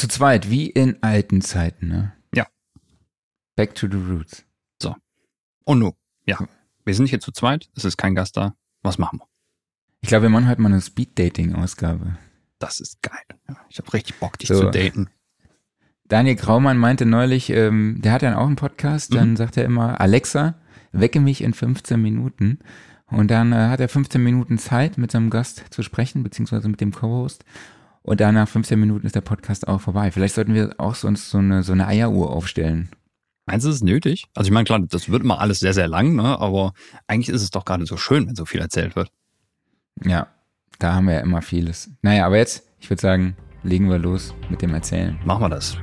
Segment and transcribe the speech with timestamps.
[0.00, 2.14] Zu zweit, wie in alten Zeiten, ne?
[2.34, 2.46] Ja.
[3.54, 4.46] Back to the roots.
[4.82, 4.96] So.
[5.64, 5.92] Und nu,
[6.24, 6.38] ja.
[6.86, 8.54] Wir sind hier zu zweit, es ist kein Gast da.
[8.82, 9.26] Was machen wir?
[10.00, 12.16] Ich glaube, wir machen heute mal eine Speed-Dating-Ausgabe.
[12.58, 13.20] Das ist geil.
[13.68, 14.60] Ich habe richtig Bock, dich So.
[14.60, 15.10] zu daten.
[16.08, 20.00] Daniel Graumann meinte neulich, ähm, der hat ja auch einen Podcast, dann sagt er immer,
[20.00, 20.54] Alexa,
[20.92, 22.60] wecke mich in 15 Minuten.
[23.08, 26.80] Und dann äh, hat er 15 Minuten Zeit, mit seinem Gast zu sprechen, beziehungsweise mit
[26.80, 27.44] dem Co-Host.
[28.02, 30.10] Und dann nach 15 Minuten ist der Podcast auch vorbei.
[30.10, 32.90] Vielleicht sollten wir auch sonst so eine, so eine Eieruhr aufstellen.
[33.46, 34.26] Meinst du, es ist nötig?
[34.34, 36.38] Also ich meine, klar, das wird immer alles sehr, sehr lang, ne?
[36.38, 36.72] aber
[37.08, 39.10] eigentlich ist es doch gerade so schön, wenn so viel erzählt wird.
[40.04, 40.28] Ja,
[40.78, 41.90] da haben wir ja immer vieles.
[42.02, 45.18] Naja, aber jetzt, ich würde sagen, legen wir los mit dem Erzählen.
[45.24, 45.76] Machen wir das.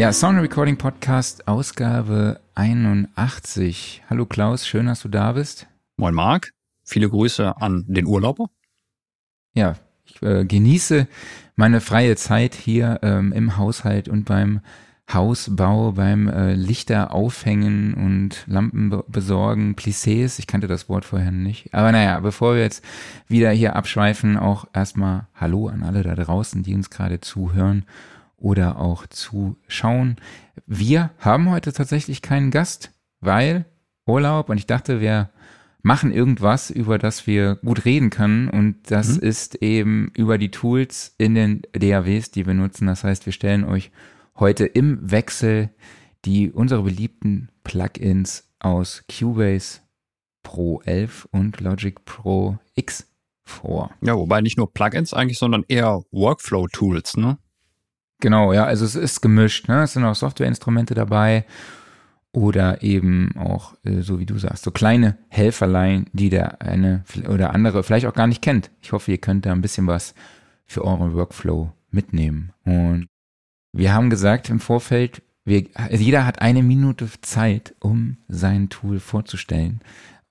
[0.00, 4.02] Ja, Sound Recording Podcast, Ausgabe 81.
[4.08, 5.66] Hallo Klaus, schön, dass du da bist.
[5.98, 6.52] Moin Marc,
[6.86, 8.46] viele Grüße an den Urlauber.
[9.52, 11.06] Ja, ich äh, genieße
[11.54, 14.62] meine freie Zeit hier ähm, im Haushalt und beim
[15.12, 20.38] Hausbau, beim äh, Lichter aufhängen und Lampen be besorgen, Plissés.
[20.38, 21.74] Ich kannte das Wort vorher nicht.
[21.74, 22.82] Aber naja, bevor wir jetzt
[23.28, 27.84] wieder hier abschweifen, auch erstmal Hallo an alle da draußen, die uns gerade zuhören
[28.40, 30.16] oder auch zuschauen.
[30.66, 33.66] Wir haben heute tatsächlich keinen Gast, weil
[34.06, 35.30] Urlaub und ich dachte, wir
[35.82, 39.22] machen irgendwas, über das wir gut reden können und das Mhm.
[39.22, 42.86] ist eben über die Tools in den DAWs, die wir nutzen.
[42.86, 43.90] Das heißt, wir stellen euch
[44.36, 45.70] heute im Wechsel
[46.26, 49.80] die unsere beliebten Plugins aus Cubase
[50.42, 53.06] Pro 11 und Logic Pro X
[53.42, 53.90] vor.
[54.02, 57.38] Ja, wobei nicht nur Plugins eigentlich, sondern eher Workflow-Tools, ne?
[58.20, 59.82] Genau, ja, also es ist gemischt, ne?
[59.82, 61.44] Es sind auch Softwareinstrumente dabei
[62.32, 67.52] oder eben auch, äh, so wie du sagst, so kleine Helferlein, die der eine oder
[67.54, 68.70] andere vielleicht auch gar nicht kennt.
[68.82, 70.14] Ich hoffe, ihr könnt da ein bisschen was
[70.66, 72.52] für euren Workflow mitnehmen.
[72.64, 73.08] Und
[73.72, 79.00] wir haben gesagt im Vorfeld, wir, also jeder hat eine Minute Zeit, um sein Tool
[79.00, 79.80] vorzustellen.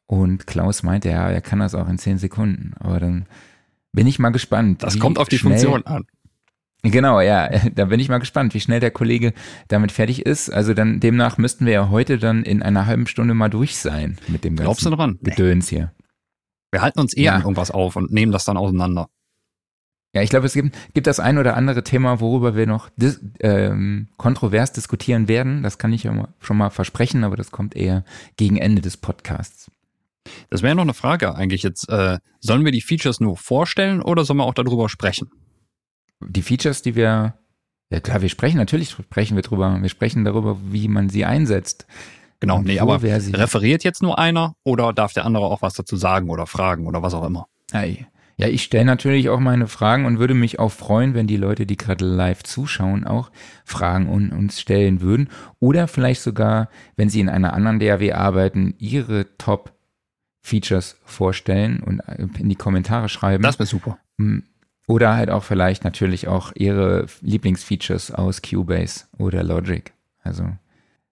[0.05, 2.73] Und Klaus meinte, ja, er kann das auch in zehn Sekunden.
[2.79, 3.25] Aber dann
[3.91, 4.83] bin ich mal gespannt.
[4.83, 6.05] Das kommt auf die Funktion an.
[6.83, 9.33] Genau, ja, da bin ich mal gespannt, wie schnell der Kollege
[9.67, 10.49] damit fertig ist.
[10.49, 14.17] Also dann demnach müssten wir ja heute dann in einer halben Stunde mal durch sein
[14.27, 15.19] mit dem Glaubst du ganzen dran?
[15.21, 15.31] Nee.
[15.31, 15.91] Gedöns hier.
[16.71, 17.35] Wir halten uns eh Ja.
[17.35, 19.09] an irgendwas auf und nehmen das dann auseinander.
[20.13, 23.19] Ja, ich glaube, es gibt, gibt das ein oder andere Thema, worüber wir noch dis
[23.41, 25.61] ähm, kontrovers diskutieren werden.
[25.61, 28.03] Das kann ich ja mal, schon mal versprechen, aber das kommt eher
[28.35, 29.69] gegen Ende des Podcasts.
[30.49, 31.89] Das wäre noch eine Frage eigentlich jetzt.
[31.89, 35.29] Äh, sollen wir die Features nur vorstellen oder sollen wir auch darüber sprechen?
[36.21, 37.33] Die Features, die wir,
[37.89, 39.77] ja klar, wir sprechen, natürlich sprechen wir drüber.
[39.81, 41.85] Wir sprechen darüber, wie man sie einsetzt.
[42.41, 45.73] Genau, nee, aber wer sie- referiert jetzt nur einer oder darf der andere auch was
[45.73, 47.47] dazu sagen oder fragen oder was auch immer?
[47.71, 48.07] Ei.
[48.37, 51.65] Ja, ich stelle natürlich auch meine Fragen und würde mich auch freuen, wenn die Leute,
[51.65, 53.31] die gerade live zuschauen, auch
[53.65, 55.27] Fragen un uns stellen würden.
[55.59, 62.27] Oder vielleicht sogar, wenn sie in einer anderen DAW arbeiten, ihre Top-Features vorstellen und äh,
[62.39, 63.43] in die Kommentare schreiben.
[63.43, 63.97] Das wäre super.
[64.89, 69.93] Oder halt auch vielleicht natürlich auch ihre Lieblingsfeatures aus Cubase oder Logic.
[70.23, 70.49] Also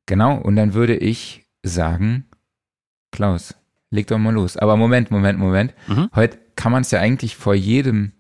[0.08, 2.26] genau, und dann würde ich sagen,
[3.12, 3.54] Klaus,
[3.92, 4.58] leg doch mal los.
[4.58, 5.76] Aber Moment, Moment, Moment.
[5.88, 6.10] Mhm.
[6.16, 8.14] Heute kann man es ja eigentlich vor jedem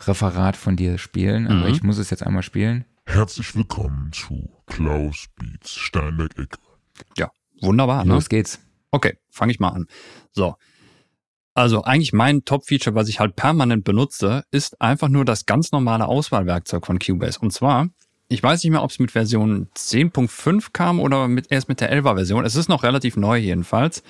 [0.00, 1.74] Referat von dir spielen, aber Mhm.
[1.74, 2.84] ich muss es jetzt einmal spielen.
[3.06, 6.58] Herzlich willkommen zu Klaus Beats Steinberg-Ecke.
[7.60, 8.14] Wunderbar, ne?
[8.14, 8.58] Los geht's.
[8.90, 9.86] Okay, fange ich mal an.
[10.32, 10.56] So.
[11.58, 16.06] Also eigentlich mein Top-Feature, was ich halt permanent benutze, ist einfach nur das ganz normale
[16.06, 17.40] Auswahlwerkzeug von Cubase.
[17.40, 17.88] Und zwar,
[18.28, 21.92] ich weiß nicht mehr, ob es mit Version 10.5 kam oder mit, erst mit der
[21.92, 22.44] 11er Version.
[22.44, 24.04] Es ist noch relativ neu jedenfalls.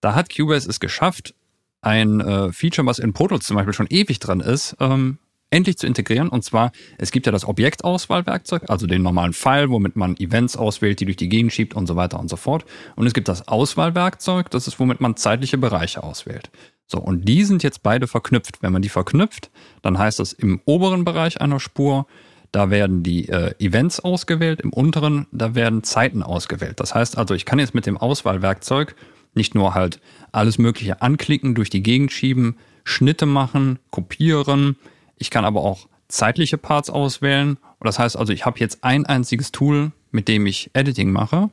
[0.00, 1.36] Da hat Cubase es geschafft,
[1.82, 5.18] ein äh, Feature, was in Pro Tools zum Beispiel schon ewig dran ist, ähm,
[5.50, 6.28] endlich zu integrieren.
[6.28, 10.98] Und zwar, es gibt ja das Objektauswahlwerkzeug, also den normalen Pfeil, womit man Events auswählt,
[10.98, 12.64] die durch die Gegend schiebt und so weiter und so fort.
[12.96, 16.50] Und es gibt das Auswahlwerkzeug, das ist, womit man zeitliche Bereiche auswählt.
[16.90, 18.62] So, und die sind jetzt beide verknüpft.
[18.62, 19.50] Wenn man die verknüpft,
[19.82, 22.06] dann heißt das im oberen Bereich einer Spur,
[22.50, 26.80] da werden die äh, Events ausgewählt, im unteren, da werden Zeiten ausgewählt.
[26.80, 28.96] Das heißt also, ich kann jetzt mit dem Auswahlwerkzeug
[29.34, 30.00] nicht nur halt
[30.32, 34.76] alles Mögliche anklicken, durch die Gegend schieben, Schnitte machen, kopieren.
[35.18, 37.58] Ich kann aber auch zeitliche Parts auswählen.
[37.78, 41.50] Und das heißt also, ich habe jetzt ein einziges Tool, mit dem ich Editing mache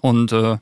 [0.00, 0.56] und äh,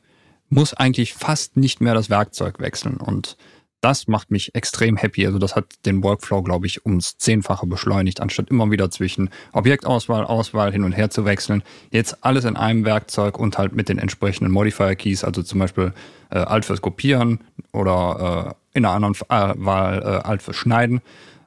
[0.51, 2.97] muss eigentlich fast nicht mehr das Werkzeug wechseln.
[2.97, 3.37] Und
[3.81, 5.25] Das macht mich extrem happy.
[5.25, 10.25] Also das hat den Workflow, glaube ich, ums Zehnfache beschleunigt, anstatt immer wieder zwischen Objektauswahl,
[10.25, 11.63] Auswahl hin und her zu wechseln.
[11.91, 15.93] Jetzt alles in einem Werkzeug und halt mit den entsprechenden Modifier-Keys, also zum Beispiel
[16.31, 17.41] äh, Alt fürs Kopieren
[17.73, 21.01] oder äh, in einer anderen äh, Wahl äh, Alt fürs Schneiden.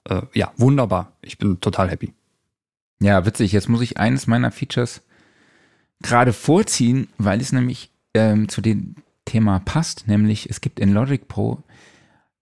[0.06, 1.12] Äh, ja, wunderbar.
[1.22, 2.13] Ich bin total happy.
[3.01, 3.51] Ja, witzig.
[3.51, 5.01] Jetzt muss ich eines meiner Features
[6.01, 8.95] gerade vorziehen, weil es nämlich ähm, zu dem
[9.25, 11.63] Thema passt, nämlich es gibt in Logic Pro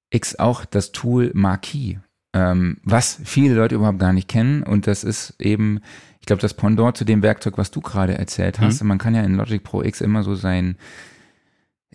[0.09, 1.97] X auch das Tool Marquis,
[2.33, 5.81] ähm, was viele Leute überhaupt gar nicht kennen und das ist eben,
[6.19, 8.81] ich glaube, das Pendant zu dem Werkzeug, was du gerade erzählt hast.
[8.81, 8.88] Mhm.
[8.88, 10.77] Man kann ja in Logic Pro X immer so sein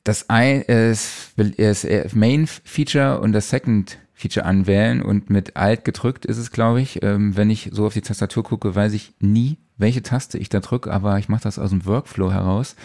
[0.05, 6.25] das ein, ist, ist Main Feature und das Second Feature anwählen und mit Alt gedrückt
[6.27, 7.03] ist es, glaube ich.
[7.03, 10.61] Ähm, wenn ich so auf die Tastatur gucke, weiß ich nie, welche Taste ich da
[10.61, 12.77] drücke, aber ich mache das aus dem Workflow heraus.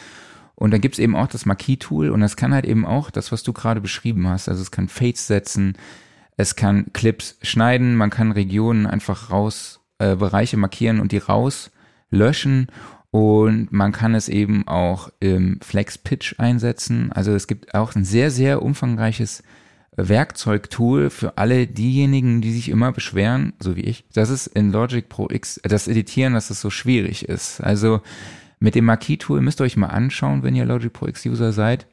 [0.59, 3.43] Und dann gibt's eben auch das Marquis-Tool und das kann halt eben auch das, was
[3.43, 4.49] du gerade beschrieben hast.
[4.49, 5.77] Also es kann Fades setzen,
[6.35, 11.71] es kann Clips schneiden, man kann Regionen einfach raus, äh, Bereiche markieren und die raus
[12.11, 12.67] löschen
[13.09, 17.11] und man kann es eben auch im Flex Pitch einsetzen.
[17.13, 19.43] Also es gibt auch ein sehr, sehr umfangreiches
[19.95, 25.07] Werkzeugtool für alle diejenigen, die sich immer beschweren, so wie ich, dass es in Logic
[25.07, 27.61] Pro X, das Editieren, dass es so schwierig ist.
[27.61, 28.01] Also
[28.59, 31.87] mit dem Marquis-Tool müsst ihr euch mal anschauen, wenn ihr Logic Pro X-User seid.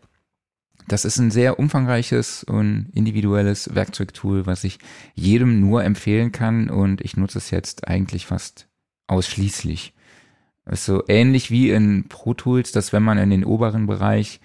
[0.89, 4.79] Das ist ein sehr umfangreiches und individuelles Werkzeugtool, was ich
[5.15, 8.69] jedem nur empfehlen kann und ich nutze es jetzt eigentlich fast
[9.09, 9.95] ausschließlich.
[10.71, 14.41] ist so ähnlich wie in Pro Tools, dass wenn man in den oberen Bereich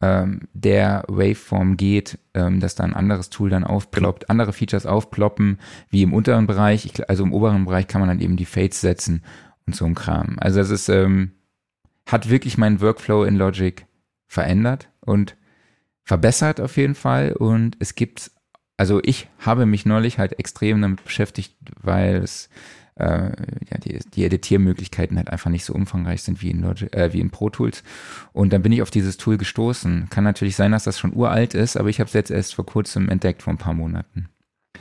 [0.00, 5.58] ähm, der Waveform geht, ähm, dass da ein anderes Tool dann aufploppt, andere Features aufploppen,
[5.90, 6.86] wie im unteren Bereich.
[6.86, 9.22] Ich, also im oberen Bereich kann man dann eben die Fades setzen
[9.66, 10.36] und so ein Kram.
[10.40, 11.32] Also es ist, ähm,
[12.06, 13.86] hat wirklich meinen Workflow in Logic
[14.26, 15.36] verändert und
[16.04, 17.32] verbessert auf jeden Fall.
[17.32, 18.30] Und es gibt,
[18.76, 22.48] also ich habe mich neulich halt extrem damit beschäftigt, weil es
[22.96, 23.30] äh,
[23.70, 27.20] ja, die, die Editiermöglichkeiten halt einfach nicht so umfangreich sind wie in, Logic, äh, wie
[27.20, 27.82] in Pro Tools.
[28.32, 30.08] Und dann bin ich auf dieses Tool gestoßen.
[30.10, 32.66] Kann natürlich sein, dass das schon uralt ist, aber ich habe es jetzt erst vor
[32.66, 34.28] kurzem entdeckt, vor ein paar Monaten.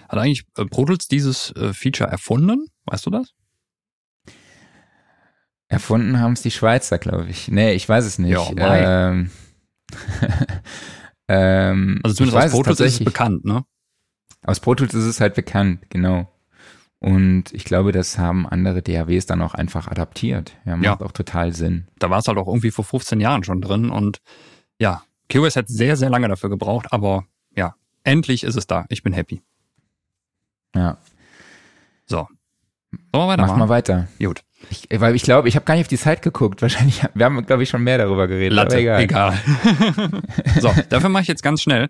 [0.10, 2.66] Hat eigentlich äh, Pro Tools dieses äh, Feature erfunden?
[2.86, 3.34] Weißt du das?
[5.72, 7.48] Erfunden haben es die Schweizer, glaube ich.
[7.48, 8.32] Nee, ich weiß es nicht.
[8.58, 9.32] Ja, ähm,
[11.30, 13.64] ähm, also zumindest aus Pro Tools ist es bekannt, ne?
[14.44, 16.30] Aus Pro Tools ist es halt bekannt, genau.
[17.00, 20.58] Und ich glaube, das haben andere DAWs dann auch einfach adaptiert.
[20.66, 21.00] Ja, macht ja.
[21.00, 21.88] auch total Sinn.
[22.00, 24.20] Da war es halt auch irgendwie vor 15 Jahren schon drin und
[24.78, 27.24] ja, QoS hat sehr, sehr lange dafür gebraucht, aber
[27.56, 28.86] ja, endlich ist es da.
[28.90, 29.42] Ich bin happy.
[30.76, 30.98] Ja.
[32.08, 32.28] So.
[32.92, 33.58] Sollen wir weitermachen?
[33.58, 34.10] Mach mal weiter.
[34.20, 34.44] Gut.
[34.70, 36.62] Ich, weil ich glaube, ich habe gar nicht auf die Zeit geguckt.
[36.62, 38.54] Wahrscheinlich, wir haben, glaube ich, schon mehr darüber geredet.
[38.54, 39.02] Latte, aber egal.
[39.04, 40.22] egal.
[40.60, 41.90] so, dafür mache ich jetzt ganz schnell.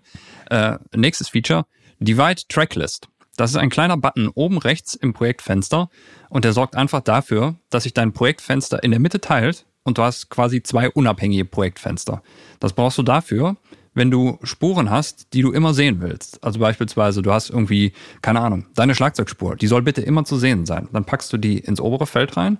[0.50, 1.64] Äh, nächstes Feature,
[1.98, 3.08] Divide Tracklist.
[3.36, 5.88] Das ist ein kleiner Button oben rechts im Projektfenster
[6.28, 10.02] und der sorgt einfach dafür, dass sich dein Projektfenster in der Mitte teilt und du
[10.02, 12.22] hast quasi zwei unabhängige Projektfenster.
[12.60, 13.56] Das brauchst du dafür,
[13.94, 16.42] wenn du Spuren hast, die du immer sehen willst.
[16.42, 17.92] Also beispielsweise, du hast irgendwie,
[18.22, 20.88] keine Ahnung, deine Schlagzeugspur, die soll bitte immer zu sehen sein.
[20.92, 22.58] Dann packst du die ins obere Feld rein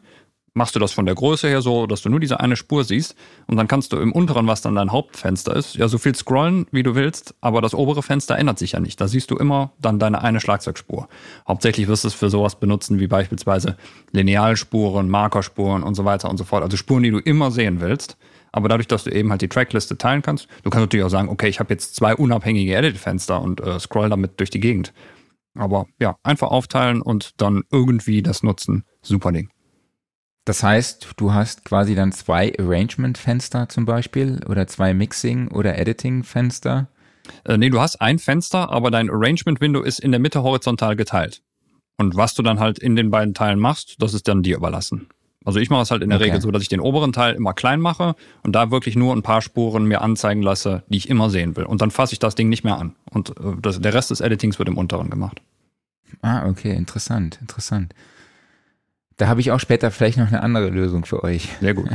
[0.54, 3.14] machst du das von der Größe her so, dass du nur diese eine Spur siehst
[3.46, 6.66] und dann kannst du im unteren, was dann dein Hauptfenster ist, ja so viel scrollen,
[6.70, 9.00] wie du willst, aber das obere Fenster ändert sich ja nicht.
[9.00, 11.08] Da siehst du immer dann deine eine Schlagzeugspur.
[11.48, 13.76] Hauptsächlich wirst du es für sowas benutzen wie beispielsweise
[14.12, 16.62] Linealspuren, Markerspuren und so weiter und so fort.
[16.62, 18.16] Also Spuren, die du immer sehen willst.
[18.52, 21.30] Aber dadurch, dass du eben halt die Trackliste teilen kannst, du kannst natürlich auch sagen,
[21.30, 24.92] okay, ich habe jetzt zwei unabhängige Edit-Fenster und äh, scroll damit durch die Gegend.
[25.54, 28.84] Aber ja, einfach aufteilen und dann irgendwie das nutzen.
[29.02, 29.50] Super Ding.
[30.44, 36.88] Das heißt, du hast quasi dann zwei Arrangement-Fenster zum Beispiel oder zwei Mixing- oder Editing-Fenster.
[37.44, 41.42] Äh, nee, du hast ein Fenster, aber dein Arrangement-Window ist in der Mitte horizontal geteilt.
[41.96, 45.08] Und was du dann halt in den beiden Teilen machst, das ist dann dir überlassen.
[45.44, 46.26] Also ich mache es halt in der okay.
[46.26, 49.22] Regel so, dass ich den oberen Teil immer klein mache und da wirklich nur ein
[49.22, 51.64] paar Spuren mir anzeigen lasse, die ich immer sehen will.
[51.64, 52.94] Und dann fasse ich das Ding nicht mehr an.
[53.10, 55.40] Und äh, das, der Rest des Editings wird im unteren gemacht.
[56.20, 57.94] Ah, okay, interessant, interessant.
[59.16, 61.48] Da habe ich auch später vielleicht noch eine andere Lösung für euch.
[61.60, 61.88] Sehr gut.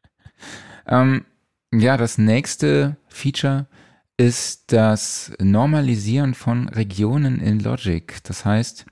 [0.86, 1.24] ähm,
[1.72, 3.66] ja, das nächste Feature
[4.16, 8.16] ist das Normalisieren von Regionen in Logic.
[8.24, 8.86] Das heißt,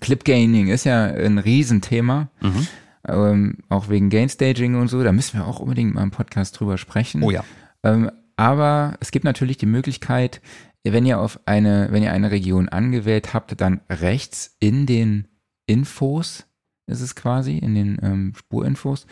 [0.00, 2.28] Clip Gaining ist ja ein Riesenthema.
[2.40, 2.66] Mhm.
[3.08, 5.02] Ähm, auch wegen Gain Staging und so.
[5.02, 7.22] Da müssen wir auch unbedingt mal im Podcast drüber sprechen.
[7.22, 7.44] Oh ja.
[7.82, 10.40] Ähm, aber es gibt natürlich die Möglichkeit,
[10.84, 15.28] wenn ihr auf eine, wenn ihr eine Region angewählt habt, dann rechts in den
[15.66, 16.48] Infos
[16.88, 19.06] ist es quasi, in den ähm, Spurinfos,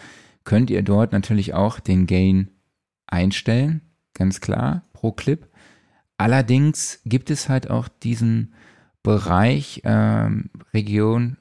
[0.44, 2.50] könnt ihr dort natürlich auch den Gain
[3.06, 3.82] einstellen,
[4.14, 5.48] ganz klar, pro Clip.
[6.16, 8.54] allerdings gibt es halt auch diesen
[9.02, 11.36] Bereich ähm, Region,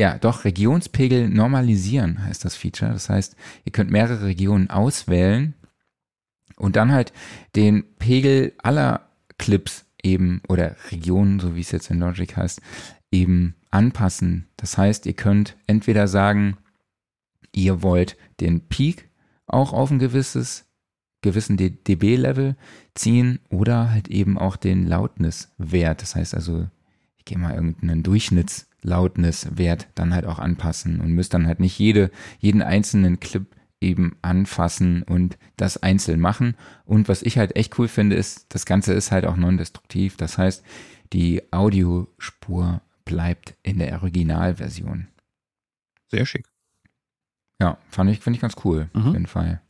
[0.00, 2.90] ja, doch Regionspegel normalisieren heißt das Feature.
[2.90, 5.52] Das heißt, ihr könnt mehrere Regionen auswählen
[6.56, 7.12] und dann halt
[7.54, 12.62] den Pegel aller Clips eben oder Regionen, so wie es jetzt in Logic heißt,
[13.10, 14.48] eben anpassen.
[14.56, 16.56] Das heißt, ihr könnt entweder sagen,
[17.54, 19.10] ihr wollt den Peak
[19.46, 20.64] auch auf ein gewisses,
[21.20, 22.56] gewissen dB-Level
[22.94, 26.00] ziehen oder halt eben auch den Loudness-Wert.
[26.00, 26.68] Das heißt also,
[27.18, 28.02] ich gehe mal irgendeinen
[28.82, 33.46] Durchschnitts-Loudness-Wert dann halt auch anpassen und müsst dann halt nicht jede, jeden einzelnen Clip
[33.80, 36.54] eben anfassen und das einzeln machen.
[36.84, 40.16] Und was ich halt echt cool finde, ist, das Ganze ist halt auch non-destruktiv.
[40.16, 40.64] Das heißt,
[41.12, 45.08] die Audiospur bleibt in der Originalversion.
[46.08, 46.46] Sehr schick.
[47.60, 49.02] Ja, fand ich, finde ich ganz cool, mhm.
[49.02, 49.60] auf jeden Fall.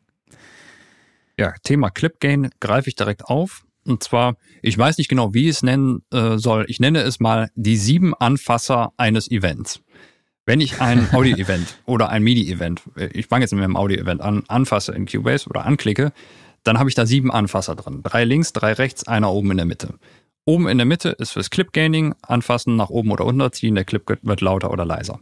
[1.38, 3.64] Ja, Thema Clip Gain greife ich direkt auf.
[3.86, 6.66] Und zwar, ich weiß nicht genau, wie ich es nennen äh, soll.
[6.68, 9.80] Ich nenne es mal die sieben Anfasser eines Events.
[10.46, 12.82] Wenn ich ein Audio-Event oder ein MIDI-Event,
[13.12, 16.12] ich fange jetzt mit einem Audio-Event an, anfasse in Cubase oder anklicke,
[16.62, 18.02] dann habe ich da sieben Anfasser drin.
[18.02, 19.94] Drei links, drei rechts, einer oben in der Mitte.
[20.44, 24.02] Oben in der Mitte ist fürs Clip-Gaining, anfassen, nach oben oder unten ziehen, der Clip
[24.22, 25.20] wird lauter oder leiser.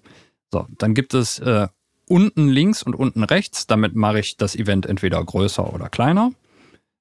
[0.52, 1.68] So, dann gibt es äh,
[2.08, 6.32] unten links und unten rechts, damit mache ich das Event entweder größer oder kleiner.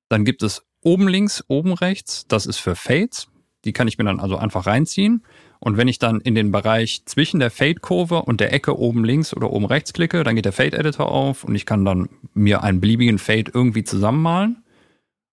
[0.10, 3.28] Dann gibt es oben links, oben rechts, das ist für Fades.
[3.66, 5.22] Die kann ich mir dann also einfach reinziehen.
[5.60, 9.36] Und wenn ich dann in den Bereich zwischen der Fade-Kurve und der Ecke oben links
[9.36, 12.80] oder oben rechts klicke, dann geht der Fade-Editor auf und ich kann dann mir einen
[12.80, 14.64] beliebigen Fade irgendwie zusammenmalen.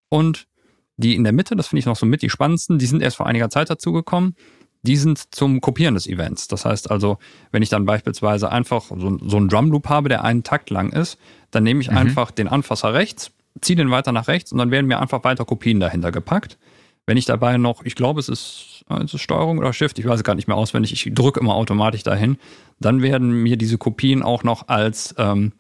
[0.08, 0.49] Und
[0.96, 3.18] die in der Mitte, das finde ich noch so mit die spannendsten, die sind erst
[3.18, 4.34] vor einiger Zeit dazugekommen.
[4.82, 6.49] Die sind zum Kopieren des Events.
[6.49, 7.18] Das heißt also,
[7.52, 11.16] wenn ich dann beispielsweise einfach so, so einen Drumloop habe, der einen Takt lang ist,
[11.52, 11.96] dann nehme ich mhm.
[11.96, 13.30] einfach den Anfasser rechts,
[13.61, 16.58] ziehe den weiter nach rechts und dann werden mir einfach weiter Kopien dahinter gepackt.
[17.06, 20.20] Wenn ich dabei noch, ich glaube, es ist, es ist Steuerung oder Shift, ich weiß
[20.20, 22.38] es gar nicht mehr auswendig, ich drücke immer automatisch dahin,
[22.80, 25.52] dann werden mir diese Kopien auch noch als ähm,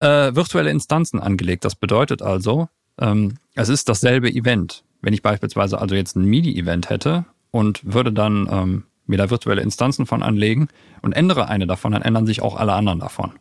[0.00, 1.64] äh, virtuelle Instanzen angelegt.
[1.64, 4.82] Das bedeutet also, ähm, es ist dasselbe Event.
[5.02, 9.62] Wenn ich beispielsweise also jetzt ein MIDI-Event hätte und würde dann ähm, mir da virtuelle
[9.62, 10.68] Instanzen von anlegen
[11.02, 13.32] und ändere eine davon, dann ändern sich auch alle anderen davon.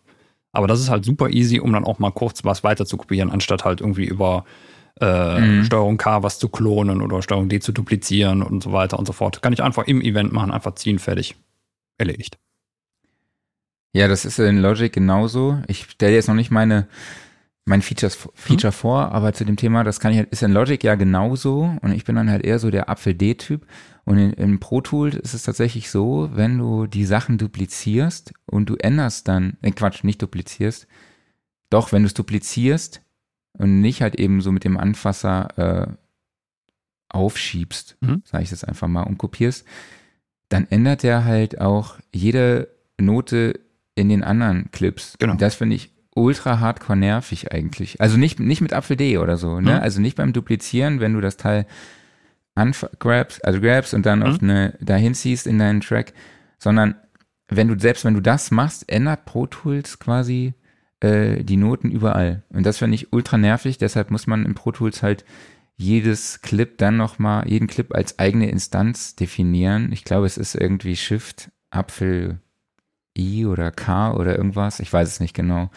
[0.51, 3.29] Aber das ist halt super easy, um dann auch mal kurz was weiter zu kopieren,
[3.29, 4.45] anstatt halt irgendwie über
[4.99, 5.63] äh, mhm.
[5.63, 9.13] Steuerung K was zu klonen oder Steuerung D zu duplizieren und so weiter und so
[9.13, 9.41] fort.
[9.41, 11.35] Kann ich einfach im Event machen, einfach ziehen, fertig.
[11.97, 12.37] Erledigt.
[13.93, 15.61] Ja, das ist in Logic genauso.
[15.67, 16.87] Ich stelle jetzt noch nicht meine
[17.69, 18.75] mein Features, Feature mhm.
[18.75, 21.91] vor, aber zu dem Thema, das kann ich halt, ist in Logic ja genauso und
[21.93, 23.65] ich bin dann halt eher so der Apfel-D-Typ
[24.05, 28.69] und in, in Pro Tool ist es tatsächlich so, wenn du die Sachen duplizierst und
[28.69, 30.87] du änderst dann, äh Quatsch, nicht duplizierst,
[31.69, 33.01] doch, wenn du es duplizierst,
[33.53, 35.93] und nicht halt eben so mit dem Anfasser äh,
[37.09, 38.21] aufschiebst, mhm.
[38.23, 39.65] sage ich das einfach mal, und kopierst,
[40.49, 43.59] dann ändert er halt auch jede Note
[43.95, 45.15] in den anderen Clips.
[45.19, 45.35] Genau.
[45.35, 48.01] Das finde ich ultra hardcore nervig eigentlich.
[48.01, 49.75] Also nicht, nicht mit Apfel D oder so, ne?
[49.75, 49.81] Mhm.
[49.81, 51.65] Also nicht beim Duplizieren, wenn du das Teil
[52.99, 54.25] grabst, also grabst und dann mhm.
[54.25, 56.13] auf eine, dahin ziehst in deinen Track,
[56.57, 56.95] sondern
[57.47, 60.53] wenn du, selbst wenn du das machst, ändert Pro Tools quasi
[60.99, 62.43] äh, die Noten überall.
[62.49, 65.25] Und das finde ich ultra nervig, deshalb muss man in Pro Tools halt
[65.77, 69.91] jedes Clip dann nochmal, jeden Clip als eigene Instanz definieren.
[69.93, 72.39] Ich glaube, es ist irgendwie Shift, Apfel,
[73.17, 74.81] I oder K oder irgendwas.
[74.81, 75.71] Ich weiß es nicht genau.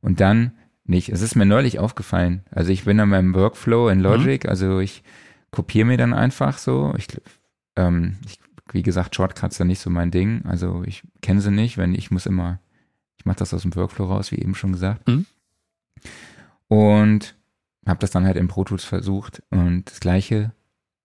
[0.00, 0.52] Und dann
[0.84, 1.08] nicht.
[1.08, 2.44] Es ist mir neulich aufgefallen.
[2.50, 4.50] Also ich bin an meinem Workflow in Logic, mhm.
[4.50, 5.02] also ich
[5.50, 6.94] kopiere mir dann einfach so.
[6.96, 7.08] Ich,
[7.76, 8.38] ähm, ich,
[8.72, 10.44] wie gesagt, Shortcuts sind nicht so mein Ding.
[10.44, 12.60] Also ich kenne sie nicht, wenn ich muss immer
[13.26, 15.08] ich mache das aus dem Workflow raus, wie eben schon gesagt.
[15.08, 15.26] Mhm.
[16.68, 17.34] Und
[17.86, 20.52] habe das dann halt in Pro Tools versucht und das gleiche.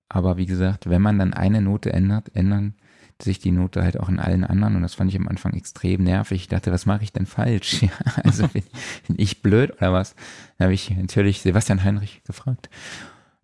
[0.07, 2.75] Aber wie gesagt, wenn man dann eine Note ändert, ändern
[3.21, 6.03] sich die Note halt auch in allen anderen und das fand ich am Anfang extrem
[6.03, 6.41] nervig.
[6.41, 7.85] Ich dachte, was mache ich denn falsch?
[8.23, 8.63] Also bin,
[9.07, 10.15] bin, ich blöd oder was?
[10.57, 12.69] Da habe ich natürlich Sebastian Heinrich gefragt.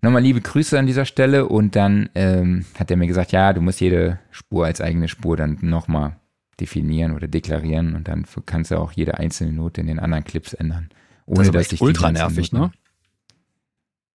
[0.01, 3.62] Nochmal liebe Grüße an dieser Stelle und dann ähm, hat er mir gesagt, ja, du
[3.62, 6.18] musst jede Spur als eigene Spur dann nochmal
[6.60, 10.54] definieren oder deklarieren und dann kannst du auch jede einzelne Note in den anderen Clips
[10.54, 10.89] ändern.
[11.25, 12.72] Ohne das ist dass ich ultra nervig, ne?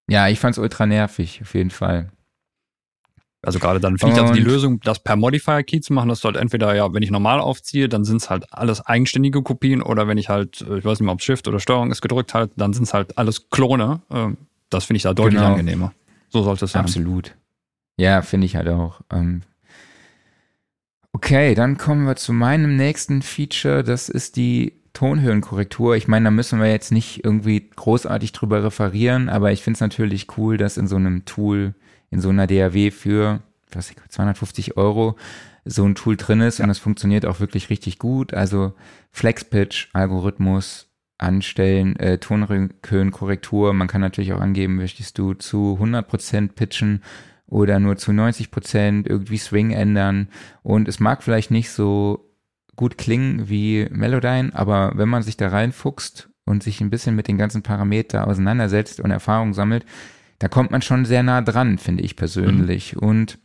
[0.08, 2.10] Ja, ich fand's ultra nervig, auf jeden Fall.
[3.44, 6.22] Also gerade dann finde ich also die Lösung, das per Modifier Key zu machen, das
[6.22, 10.06] halt entweder ja, wenn ich normal aufziehe, dann sind es halt alles eigenständige Kopien oder
[10.06, 12.52] wenn ich halt, äh, ich weiß nicht mehr, ob Shift oder Steuerung ist gedrückt halt,
[12.56, 14.00] dann sind es halt alles Klone.
[14.10, 14.36] Ähm,
[14.72, 15.52] das finde ich da deutlich genau.
[15.52, 15.92] angenehmer.
[16.28, 16.82] So sollte es sein.
[16.82, 17.34] Absolut.
[17.96, 19.00] Ja, finde ich halt auch.
[19.10, 19.42] Ähm,
[21.14, 23.84] Okay, dann kommen wir zu meinem nächsten Feature.
[23.84, 29.28] Das ist die Tonhöhenkorrektur, ich meine, da müssen wir jetzt nicht irgendwie großartig drüber referieren,
[29.28, 31.74] aber ich finde es natürlich cool, dass in so einem Tool,
[32.10, 33.40] in so einer DAW für
[33.74, 35.16] was ich, 250 Euro
[35.64, 36.64] so ein Tool drin ist ja.
[36.64, 38.34] und es funktioniert auch wirklich richtig gut.
[38.34, 38.74] Also
[39.10, 40.88] Flexpitch, Algorithmus,
[41.22, 43.72] anstellen, äh, Tonhöhenkorrektur.
[43.72, 47.02] Man kann natürlich auch angeben, möchtest du zu 100% pitchen
[47.46, 50.28] oder nur zu 90% irgendwie Swing ändern.
[50.62, 52.28] Und es mag vielleicht nicht so
[52.76, 57.28] gut klingen wie Melodyne, aber wenn man sich da reinfuchst und sich ein bisschen mit
[57.28, 59.84] den ganzen Parametern auseinandersetzt und Erfahrung sammelt,
[60.38, 62.96] da kommt man schon sehr nah dran, finde ich persönlich.
[62.96, 63.02] Mhm.
[63.02, 63.38] Und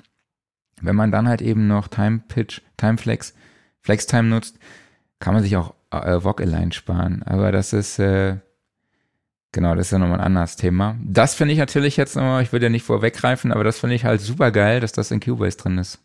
[0.81, 3.36] wenn man dann halt eben noch Time Pitch, Time Flex,
[3.81, 4.57] Flex Time nutzt,
[5.19, 7.24] kann man sich auch äh, Vogue Align sparen.
[7.24, 8.38] Aber das ist, äh,
[9.51, 10.98] genau, das ist ja nochmal ein anderes Thema.
[11.03, 14.06] Das finde ich natürlich jetzt nochmal, ich würde ja nicht vorweggreifen, aber das finde ich
[14.06, 16.00] halt super geil, dass das in Cubase drin ist.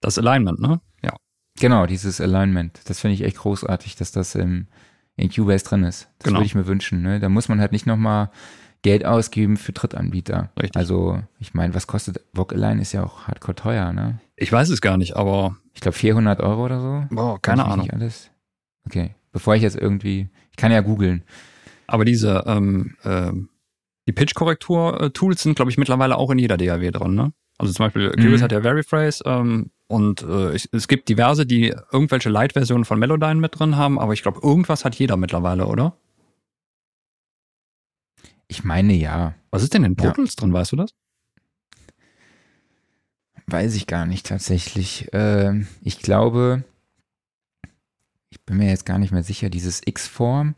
[0.00, 0.80] Das Alignment, ne?
[1.02, 1.14] Ja.
[1.60, 2.80] Genau, dieses Alignment.
[2.86, 4.68] Das finde ich echt großartig, dass das im,
[5.16, 6.08] in Cubase drin ist.
[6.18, 6.38] Das genau.
[6.38, 7.02] würde ich mir wünschen.
[7.02, 7.18] Ne?
[7.20, 8.30] Da muss man halt nicht nochmal
[8.82, 10.50] Geld ausgeben für Drittanbieter.
[10.56, 10.76] Richtig.
[10.76, 14.20] Also, ich meine, was kostet Vogue Align ist ja auch hardcore teuer, ne?
[14.36, 15.56] Ich weiß es gar nicht, aber.
[15.74, 17.14] Ich glaube 400 Euro oder so.
[17.14, 17.86] Boah, keine Ahnung.
[17.86, 18.30] Nicht alles.
[18.88, 21.22] Okay, bevor ich jetzt irgendwie, ich kann ja googeln.
[21.86, 23.50] Aber diese, ähm, ähm,
[24.06, 27.34] die Pitch-Korrektur-Tools sind, glaube ich, mittlerweile auch in jeder DAW drin, ne?
[27.58, 28.42] Also zum Beispiel, Cubase mhm.
[28.42, 33.34] hat ja Veriphrase ähm, und äh, ich, es gibt diverse, die irgendwelche Light-Versionen von Melodyne
[33.34, 35.94] mit drin haben, aber ich glaube, irgendwas hat jeder mittlerweile, oder?
[38.46, 39.34] Ich meine ja.
[39.50, 40.40] Was ist denn in Pro Tools ja.
[40.40, 40.94] drin, weißt du das?
[43.48, 45.12] Weiß ich gar nicht tatsächlich.
[45.12, 46.64] Äh, ich glaube,
[48.48, 50.54] bin mir jetzt gar nicht mehr sicher, dieses X-Form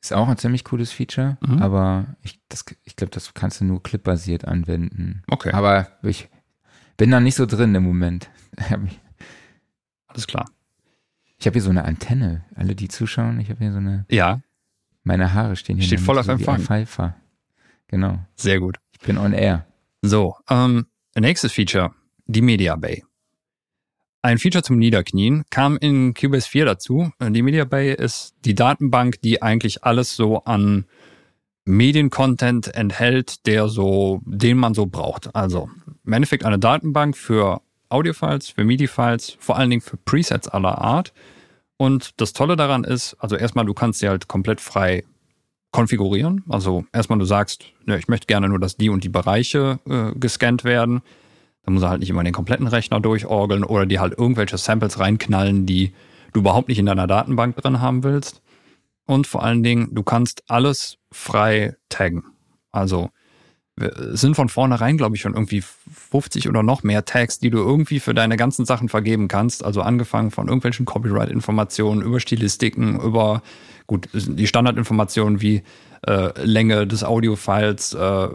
[0.00, 1.62] ist auch ein ziemlich cooles Feature, mhm.
[1.62, 2.40] aber ich,
[2.84, 5.22] ich glaube, das kannst du nur clipbasiert anwenden.
[5.28, 5.52] Okay.
[5.52, 6.28] Aber ich
[6.96, 8.30] bin da nicht so drin im Moment.
[10.08, 10.50] Alles klar.
[11.38, 12.44] Ich habe hier so eine Antenne.
[12.54, 14.04] Alle, die zuschauen, ich habe hier so eine.
[14.10, 14.40] Ja.
[15.04, 15.86] Meine Haare stehen hier.
[15.86, 16.60] Steht voll auf Empfang.
[16.60, 17.16] Pfeifer.
[17.88, 18.18] Genau.
[18.34, 18.78] Sehr gut.
[18.92, 19.66] Ich bin on air.
[20.02, 21.94] So, ähm, nächstes Feature,
[22.26, 23.04] die Media Bay.
[24.24, 27.10] Ein Feature zum Niederknien kam in Cubase 4 dazu.
[27.20, 30.84] Die Media Bay ist die Datenbank, die eigentlich alles so an
[31.64, 35.34] Mediencontent enthält, der so, den man so braucht.
[35.34, 35.68] Also
[36.04, 41.12] im Endeffekt eine Datenbank für Audiofiles, für MIDI-Files, vor allen Dingen für Presets aller Art.
[41.76, 45.02] Und das Tolle daran ist, also erstmal, du kannst sie halt komplett frei
[45.72, 46.44] konfigurieren.
[46.48, 50.16] Also erstmal, du sagst, ja, ich möchte gerne nur, dass die und die Bereiche äh,
[50.16, 51.02] gescannt werden.
[51.64, 54.98] Dann muss er halt nicht immer den kompletten Rechner durchorgeln oder die halt irgendwelche Samples
[54.98, 55.92] reinknallen, die
[56.32, 58.42] du überhaupt nicht in deiner Datenbank drin haben willst.
[59.06, 62.24] Und vor allen Dingen, du kannst alles frei taggen.
[62.70, 63.10] Also
[63.78, 65.62] sind von vornherein, glaube ich, schon irgendwie
[66.10, 69.64] 50 oder noch mehr Tags, die du irgendwie für deine ganzen Sachen vergeben kannst.
[69.64, 73.42] Also angefangen von irgendwelchen Copyright-Informationen über Stilistiken, über
[73.86, 75.62] gut, die Standardinformationen wie
[76.06, 78.28] äh, Länge des Audiofiles, äh,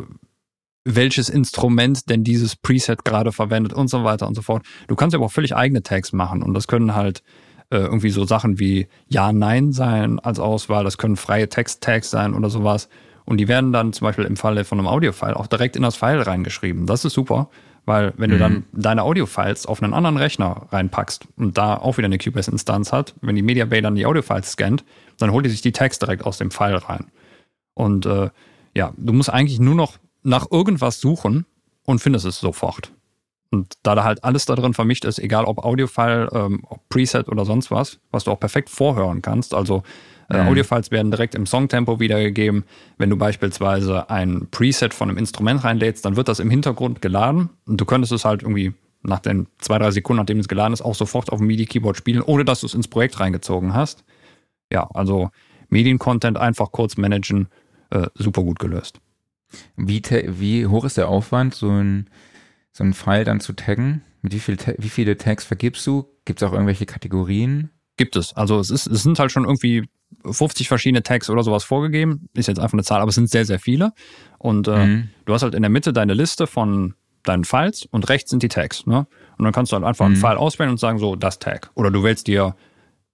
[0.95, 4.63] welches Instrument denn dieses Preset gerade verwendet und so weiter und so fort.
[4.87, 7.23] Du kannst aber auch völlig eigene Tags machen und das können halt
[7.69, 12.33] äh, irgendwie so Sachen wie Ja, Nein sein als Auswahl, das können freie Text-Tags sein
[12.33, 12.89] oder sowas.
[13.25, 15.97] Und die werden dann zum Beispiel im Falle von einem Audio-File auch direkt in das
[15.97, 16.85] File reingeschrieben.
[16.85, 17.49] Das ist super,
[17.85, 18.33] weil wenn mhm.
[18.33, 22.93] du dann deine Audio-Files auf einen anderen Rechner reinpackst und da auch wieder eine Cubase-Instanz
[22.93, 24.85] hat, wenn die Media Bay dann die Audio-Files scannt,
[25.17, 27.07] dann holt die sich die Tags direkt aus dem File rein.
[27.73, 28.29] Und äh,
[28.73, 29.97] ja, du musst eigentlich nur noch
[30.27, 31.45] nach irgendwas suchen
[31.85, 32.91] und findest es sofort.
[33.49, 37.29] Und da da halt alles da drin vermischt ist, egal ob Audiofile, ähm, ob Preset
[37.29, 39.53] oder sonst was, was du auch perfekt vorhören kannst.
[39.53, 39.83] Also
[40.29, 40.49] äh, mhm.
[40.49, 42.65] Audiofiles werden direkt im Songtempo wiedergegeben.
[42.97, 47.49] Wenn du beispielsweise ein Preset von einem Instrument reinlädst, dann wird das im Hintergrund geladen
[47.65, 50.81] und du könntest es halt irgendwie nach den zwei, drei Sekunden, nachdem es geladen ist,
[50.81, 54.03] auch sofort auf dem MIDI-Keyboard spielen, ohne dass du es ins Projekt reingezogen hast.
[54.73, 55.29] Ja, also
[55.69, 57.47] Medien-Content einfach kurz managen,
[57.91, 58.99] äh, super gut gelöst.
[59.75, 62.09] Wie, wie hoch ist der Aufwand, so ein,
[62.71, 64.03] so ein File dann zu taggen?
[64.21, 66.05] Mit wie, viel, wie viele Tags vergibst du?
[66.25, 67.69] Gibt es auch irgendwelche Kategorien?
[67.97, 68.33] Gibt es.
[68.33, 69.87] Also es, ist, es sind halt schon irgendwie
[70.29, 72.29] 50 verschiedene Tags oder sowas vorgegeben.
[72.33, 73.93] Ist jetzt einfach eine Zahl, aber es sind sehr, sehr viele.
[74.37, 75.09] Und äh, mhm.
[75.25, 78.47] du hast halt in der Mitte deine Liste von deinen Files und rechts sind die
[78.47, 78.85] Tags.
[78.85, 79.07] Ne?
[79.37, 80.13] Und dann kannst du halt einfach mhm.
[80.13, 81.71] einen File auswählen und sagen, so, das Tag.
[81.75, 82.55] Oder du wählst dir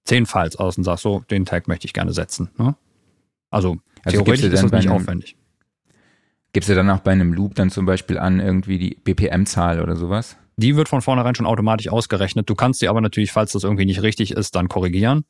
[0.04, 2.50] zehn Files aus und sagst, so, den Tag möchte ich gerne setzen.
[2.58, 2.76] Ne?
[3.50, 5.36] Also, also theoretisch ist das nicht aufwendig.
[6.54, 9.96] Gibst du dann auch bei einem Loop dann zum Beispiel an irgendwie die BPM-Zahl oder
[9.96, 10.36] sowas?
[10.56, 12.48] Die wird von vornherein schon automatisch ausgerechnet.
[12.48, 15.24] Du kannst sie aber natürlich, falls das irgendwie nicht richtig ist, dann korrigieren.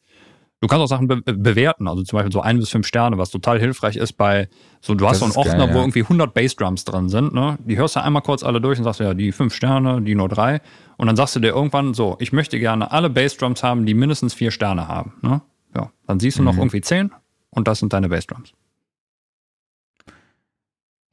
[0.61, 3.31] Du kannst auch Sachen be bewerten, also zum Beispiel so ein bis fünf Sterne, was
[3.31, 4.49] total hilfreich ist bei,
[4.81, 5.83] so du hast Das so einen Ordner, geil, wo ja.
[5.85, 7.59] irgendwie 100 Bassdrums drin sind, ne?
[7.67, 10.29] Die hörst du einmal kurz alle durch und sagst ja, die fünf Sterne, die nur
[10.29, 10.61] drei.
[10.97, 14.33] Und dann sagst du dir irgendwann so, ich möchte gerne alle Bassdrums haben, die mindestens
[14.33, 15.43] vier Sterne haben, ne?
[15.75, 16.61] Ja, dann siehst du noch Mhm.
[16.61, 17.11] irgendwie zehn
[17.51, 18.53] und das sind deine Bassdrums.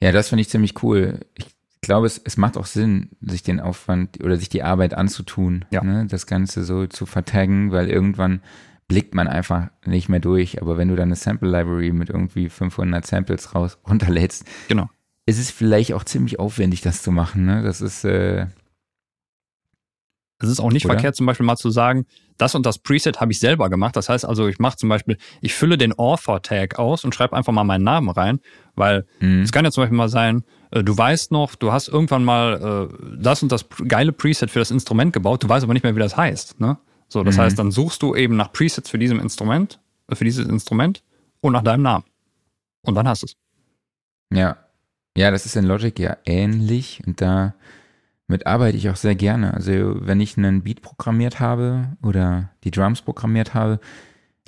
[0.01, 1.19] Ja, das finde ich ziemlich cool.
[1.35, 1.47] Ich
[1.81, 5.83] glaube, es, es macht auch Sinn, sich den Aufwand oder sich die Arbeit anzutun, Ja.
[5.83, 6.05] ne?
[6.09, 8.41] das Ganze so zu vertaggen, weil irgendwann
[8.87, 10.61] blickt man einfach nicht mehr durch.
[10.61, 14.89] Aber wenn du dann eine Sample Library mit irgendwie 500 Samples raus runterlädst, Genau.
[15.25, 17.45] ist es vielleicht auch ziemlich aufwendig, das zu machen.
[17.45, 17.61] Ne?
[17.63, 18.47] Das ist äh,
[20.43, 20.93] Es ist auch nicht Oder?
[20.95, 22.05] verkehrt, zum Beispiel mal zu sagen,
[22.37, 23.95] das und das Preset habe ich selber gemacht.
[23.95, 27.53] Das heißt also, ich mache zum Beispiel, ich fülle den Author-Tag aus und schreibe einfach
[27.53, 28.39] mal meinen Namen rein,
[28.75, 31.87] weil mh, es kann ja zum Beispiel mal sein, äh, du weißt noch, du hast
[31.87, 35.73] irgendwann mal äh, das und das geile Preset für das Instrument gebaut, du weißt aber
[35.73, 36.59] nicht mehr, wie das heißt.
[36.59, 36.77] Ne?
[37.07, 37.41] So, das Mhm.
[37.41, 41.03] heißt, dann suchst du eben nach Presets für diesem Instrument, äh, für dieses Instrument
[41.41, 42.05] und nach deinem Namen.
[42.83, 43.35] Und dann hast du es.
[44.33, 44.57] Ja.
[45.17, 47.53] Ja, das ist in Logic ja ähnlich und da
[48.31, 49.53] mit arbeite ich auch sehr gerne.
[49.53, 53.79] Also wenn ich einen Beat programmiert habe oder die Drums programmiert habe,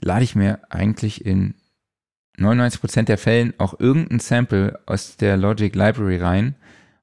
[0.01, 1.53] lade ich mir eigentlich in
[2.39, 6.55] 99% der Fällen auch irgendein Sample aus der Logic Library rein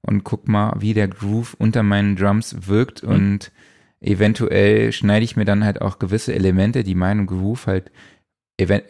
[0.02, 3.08] und guck mal, wie der Groove unter meinen Drums wirkt Mhm.
[3.08, 3.52] und
[4.00, 7.92] eventuell schneide ich mir dann halt auch gewisse Elemente, die meinem Groove halt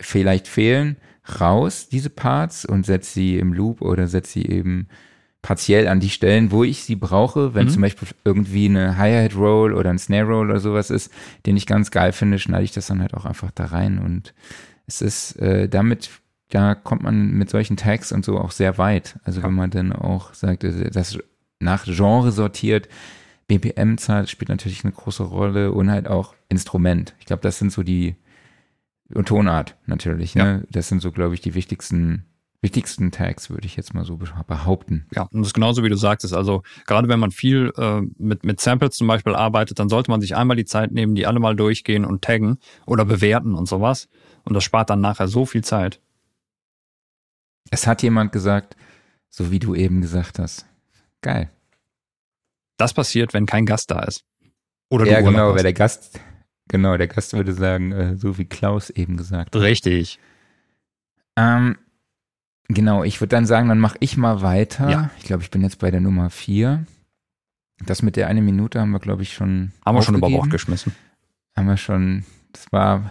[0.01, 0.97] vielleicht fehlen,
[1.41, 4.89] raus, diese Parts, und setze sie im Loop oder setze sie eben
[5.43, 7.55] partiell an die Stellen, wo ich sie brauche.
[7.55, 7.71] Wenn Mhm.
[7.71, 11.11] zum Beispiel irgendwie eine Hi-Hat-Roll oder ein Snare-Roll oder sowas ist,
[11.47, 13.99] den ich ganz geil finde, schneide ich das dann halt auch einfach da rein.
[13.99, 14.35] Und
[14.87, 16.11] es ist äh, damit,
[16.51, 19.19] da kommt man mit solchen Tags und so auch sehr weit.
[19.25, 19.47] Also Ja.
[19.47, 21.19] wenn man dann auch sagt, äh, das
[21.59, 22.89] nach Genre sortiert,
[23.49, 27.15] BPM-Zahl spielt natürlich eine große Rolle und halt auch Instrument.
[27.19, 28.17] Ich glaube, das sind so die
[29.13, 30.35] und Tonart natürlich.
[30.37, 30.65] Ne?
[30.71, 32.25] Das sind so, glaube ich, die wichtigsten
[32.63, 35.07] wichtigsten Tags, würde ich jetzt mal so behaupten.
[35.15, 36.35] Ja, und das ist genauso wie du sagtest.
[36.35, 40.21] Also gerade wenn man viel äh, mit, mit Samples zum Beispiel arbeitet, dann sollte man
[40.21, 44.09] sich einmal die Zeit nehmen, die alle mal durchgehen und taggen oder bewerten und sowas.
[44.45, 46.01] Und das spart dann nachher so viel Zeit.
[47.71, 48.77] Es hat jemand gesagt,
[49.31, 50.67] so wie du eben gesagt hast.
[51.23, 51.51] Geil.
[52.77, 54.25] Das passiert, wenn kein Gast da ist.
[54.91, 56.21] Oder du ja, Urlaub genau, weil der Gast,
[56.69, 59.63] genau, der Gast würde sagen, äh, so wie Klaus eben gesagt hat.
[59.63, 60.19] Richtig.
[61.37, 61.79] Ähm,
[62.75, 64.91] genau, ich würde dann sagen, dann mache ich mal weiter.
[64.91, 65.11] Ja.
[65.19, 66.85] Ich glaube, ich bin jetzt bei der Nummer vier.
[67.87, 69.73] Das mit der eine Minute haben wir, glaube ich, schon.
[69.87, 70.29] Haben wir schon über.
[70.29, 70.95] Bord geschmissen.
[71.57, 72.25] Haben wir schon.
[72.53, 73.11] Das war.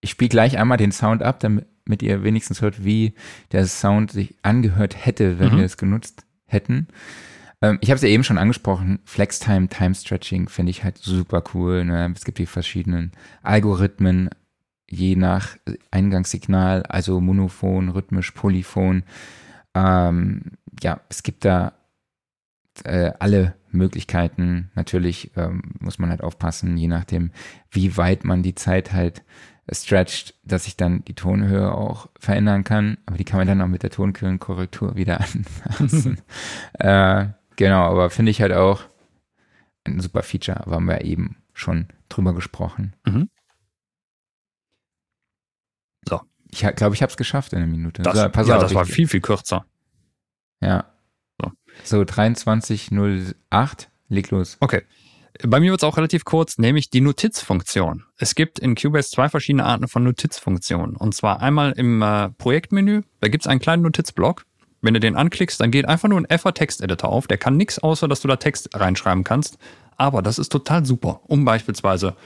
[0.00, 1.66] Ich spiele gleich einmal den Sound ab, damit
[2.02, 3.14] ihr wenigstens hört, wie
[3.52, 5.56] der Sound sich angehört hätte, wenn Mhm.
[5.58, 6.86] wir es genutzt hätten.
[7.60, 9.00] Ähm, ich habe es ja eben schon angesprochen.
[9.04, 11.84] Flextime, Time Stretching finde ich halt super cool.
[11.84, 12.12] Ne?
[12.14, 13.10] Es gibt die verschiedenen
[13.42, 14.30] Algorithmen,
[14.90, 15.56] je nach
[15.90, 19.02] Eingangssignal, also monophon, rhythmisch, polyphon.
[19.74, 21.72] Ähm, ja, es gibt da
[22.84, 24.70] äh, alle Möglichkeiten.
[24.74, 27.32] Natürlich ähm, muss man halt aufpassen, je nachdem,
[27.70, 29.22] wie weit man die Zeit halt
[29.70, 32.98] stretcht, dass sich dann die Tonhöhe auch verändern kann.
[33.06, 35.20] Aber die kann man dann auch mit der Tonkühlenkorrektur wieder
[35.68, 36.20] anpassen.
[36.78, 38.82] äh, genau, aber finde ich halt auch
[39.84, 40.60] ein super Feature.
[40.60, 42.94] Aber haben wir eben schon drüber gesprochen.
[43.04, 43.28] Mhm.
[46.08, 46.20] So.
[46.50, 48.02] Ich glaube, ich habe es geschafft in einer Minute.
[48.02, 49.64] Das, so, pass ja, auf, das war viel, viel kürzer.
[50.60, 50.86] Ja.
[51.40, 51.52] So.
[51.84, 54.56] So, 2308, leg los.
[54.60, 54.82] Okay.
[55.46, 58.04] Bei mir wird es auch relativ kurz, nämlich die Notizfunktion.
[58.16, 60.96] Es gibt in Cubase zwei verschiedene Arten von Notizfunktionen.
[60.96, 64.46] Und zwar einmal im äh, Projektmenü, da gibt es einen kleinen Notizblock.
[64.80, 67.26] Wenn du den anklickst, dann geht einfach nur ein FA-Text-Editor auf.
[67.26, 69.58] Der kann nichts, außer dass du da Text reinschreiben kannst.
[69.96, 72.16] Aber das ist total super, um beispielsweise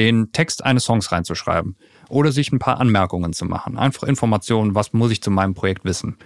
[0.00, 1.76] den Text eines Songs reinzuschreiben
[2.08, 3.76] oder sich ein paar Anmerkungen zu machen.
[3.76, 6.16] Einfach Informationen, was muss ich zu meinem Projekt wissen.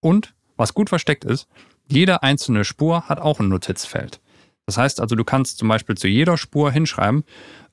[0.00, 1.48] Und was gut versteckt ist,
[1.88, 4.20] jede einzelne Spur hat auch ein Notizfeld.
[4.66, 7.24] Das heißt also, du kannst zum Beispiel zu jeder Spur hinschreiben,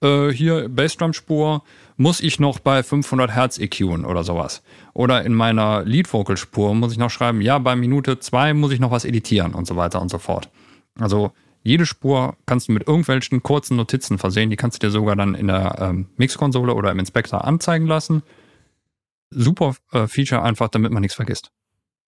[0.01, 1.61] äh, hier Bassdrum-Spur
[1.97, 4.63] muss ich noch bei 500 Hertz EQen oder sowas.
[4.93, 8.91] Oder in meiner Lead-Vocal-Spur muss ich noch schreiben, ja, bei Minute zwei muss ich noch
[8.91, 10.49] was editieren und so weiter und so fort.
[10.97, 14.49] Also jede Spur kannst du mit irgendwelchen kurzen Notizen versehen.
[14.49, 18.23] Die kannst du dir sogar dann in der ähm, Mixkonsole oder im Inspektor anzeigen lassen.
[19.29, 21.51] Super äh, Feature einfach, damit man nichts vergisst.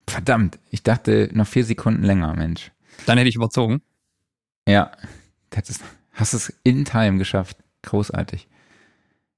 [0.07, 2.71] Verdammt, ich dachte noch vier Sekunden länger, Mensch.
[3.05, 3.81] Dann hätte ich überzogen.
[4.67, 4.91] Ja,
[5.49, 5.83] das ist,
[6.13, 7.57] hast es in Time geschafft.
[7.83, 8.47] Großartig.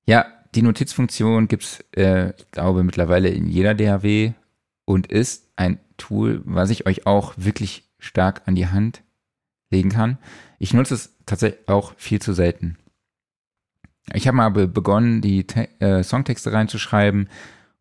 [0.06, 4.34] Ja, die Notizfunktion gibt's, äh, ich glaube, mittlerweile in jeder DAW
[4.86, 9.02] und ist ein Tool, was ich euch auch wirklich stark an die Hand
[9.74, 10.18] legen kann.
[10.60, 12.78] Ich nutze es tatsächlich auch viel zu selten.
[14.14, 17.30] Ich habe mal be begonnen, die Te äh, Songtexte reinzuschreiben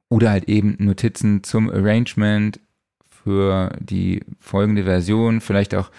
[0.08, 2.60] oder halt eben Notizen zum Arrangement
[3.08, 5.90] für die folgende Version, vielleicht auch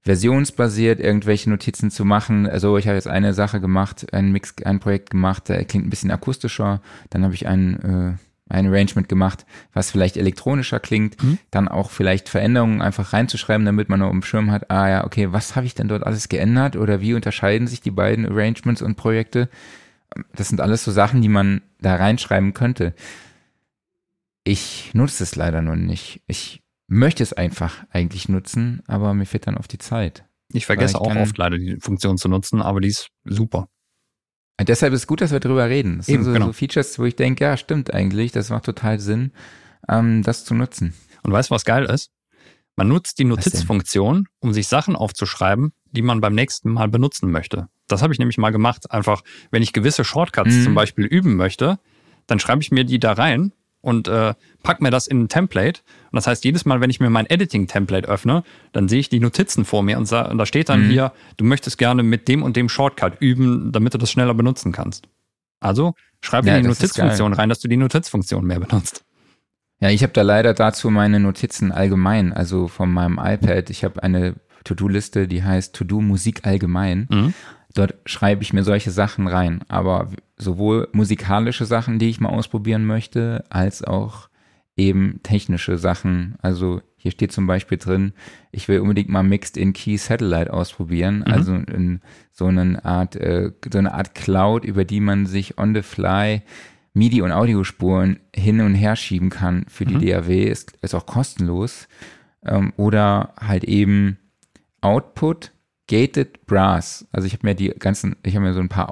[0.00, 2.46] versionsbasiert irgendwelche Notizen zu machen.
[2.46, 5.90] Also ich habe jetzt eine Sache gemacht, ein Mix, ein Projekt gemacht, der klingt ein
[5.90, 6.80] bisschen akustischer.
[7.10, 11.22] Dann habe ich ein, äh, ein Arrangement gemacht, was vielleicht elektronischer klingt.
[11.22, 11.38] Mhm.
[11.50, 15.32] Dann auch vielleicht Veränderungen einfach reinzuschreiben, damit man noch im Schirm hat, ah ja, okay,
[15.32, 18.96] was habe ich denn dort alles geändert oder wie unterscheiden sich die beiden Arrangements und
[18.96, 19.48] Projekte?
[20.34, 22.94] Das sind alles so Sachen, die man da reinschreiben könnte.
[24.44, 26.22] Ich nutze es leider noch nicht.
[26.26, 30.24] Ich möchte es einfach eigentlich nutzen, aber mir fehlt dann oft die Zeit.
[30.52, 33.68] Ich vergesse ich auch oft leider die Funktion zu nutzen, aber die ist super.
[34.60, 35.98] Und deshalb ist es gut, dass wir drüber reden.
[35.98, 36.46] Das Eben, sind so, genau.
[36.46, 39.32] so Features, wo ich denke, ja, stimmt eigentlich, das macht total Sinn,
[39.88, 40.94] ähm, das zu nutzen.
[41.22, 42.10] Und weißt du, was geil ist?
[42.76, 43.24] Man nutzt die?
[43.24, 47.68] Notizfunktion, um sich Sachen aufzuschreiben, die man beim nächsten Mal benutzen möchte.
[47.88, 48.90] Das habe ich nämlich mal gemacht.
[48.90, 50.64] Einfach, wenn ich gewisse Shortcuts Mhm.
[50.64, 51.78] zum Beispiel üben möchte,
[52.26, 53.52] dann schreibe ich mir die da rein
[53.88, 55.80] und äh, pack mir das in ein Template.
[56.10, 59.18] Und das heißt, jedes Mal, wenn ich mir mein Editing-Template öffne, dann sehe ich die
[59.20, 60.90] Notizen vor mir und, und da steht dann Mhm.
[60.90, 64.70] hier, du möchtest gerne mit dem und dem Shortcut üben, damit du das schneller benutzen
[64.72, 65.08] kannst.
[65.60, 69.04] Also schreib Ja, in die Notizfunktion rein, dass du die Notizfunktion mehr benutzt.
[69.80, 73.70] Ja, ich habe da leider dazu meine Notizen allgemein, also von meinem iPad.
[73.70, 77.06] Ich habe eine To-Do-Liste, die heißt To-Do Musik allgemein.
[77.10, 77.34] Mhm.
[77.74, 82.84] Dort schreibe ich mir solche Sachen rein, aber sowohl musikalische Sachen, die ich mal ausprobieren
[82.84, 84.28] möchte, als auch
[84.76, 86.36] eben technische Sachen.
[86.40, 88.12] Also hier steht zum Beispiel drin,
[88.52, 92.00] ich will unbedingt mal Mixed in Key Satellite ausprobieren, also in
[92.32, 96.42] so eine Art, äh, so eine Art Cloud, über die man sich on the fly
[96.94, 101.88] MIDI und Audiospuren hin und her schieben kann für die DAW, ist, ist auch kostenlos.
[102.44, 104.18] Ähm, oder halt eben
[104.80, 105.52] Output
[105.88, 107.06] Gated Brass.
[107.12, 108.90] Also ich habe mir die ganzen, ich habe mir so ein paar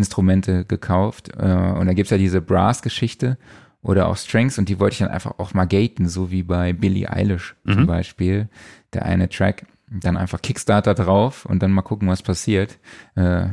[0.00, 3.38] Output-Instrumente gekauft äh, und da gibt's ja diese Brass-Geschichte
[3.82, 6.72] oder auch Strings und die wollte ich dann einfach auch mal gaten, so wie bei
[6.72, 8.48] Billie Eilish zum Beispiel.
[8.92, 12.78] Der eine Track, dann einfach Kickstarter drauf und dann mal gucken, was passiert.
[13.14, 13.48] Äh,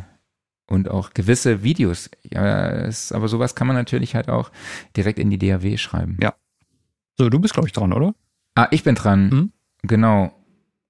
[0.70, 2.10] und auch gewisse Videos.
[2.24, 4.52] Ja, es, aber sowas kann man natürlich halt auch
[4.98, 6.18] direkt in die DAW schreiben.
[6.22, 6.34] Ja.
[7.18, 8.14] So, du bist, glaube ich, dran, oder?
[8.56, 9.30] Ah, ich bin dran.
[9.30, 9.52] Mhm.
[9.84, 10.34] Genau.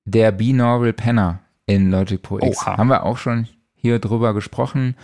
[0.05, 2.57] Der Binaural Penner in Logic Pro X.
[2.57, 2.77] Oha.
[2.77, 4.95] Haben wir auch schon hier drüber gesprochen.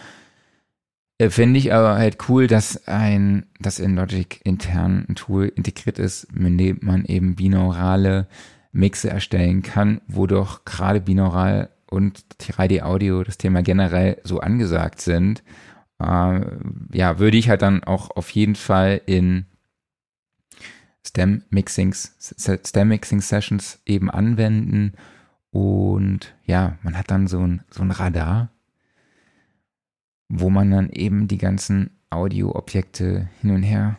[1.18, 6.00] Äh, Finde ich aber halt cool, dass ein, dass in Logic intern ein Tool integriert
[6.00, 8.28] ist, mit dem man eben binaurale
[8.72, 15.00] Mixe erstellen kann, wo doch gerade binaural und 3D Audio das Thema generell so angesagt
[15.00, 15.44] sind.
[16.00, 16.42] Äh,
[16.92, 19.46] ja, würde ich halt dann auch auf jeden Fall in
[21.06, 24.94] Stem Mixings, Stem Mixing Sessions eben anwenden.
[25.52, 28.50] Und ja, man hat dann so ein, so ein Radar,
[30.36, 33.98] wo man dann eben die ganzen Audioobjekte hin und her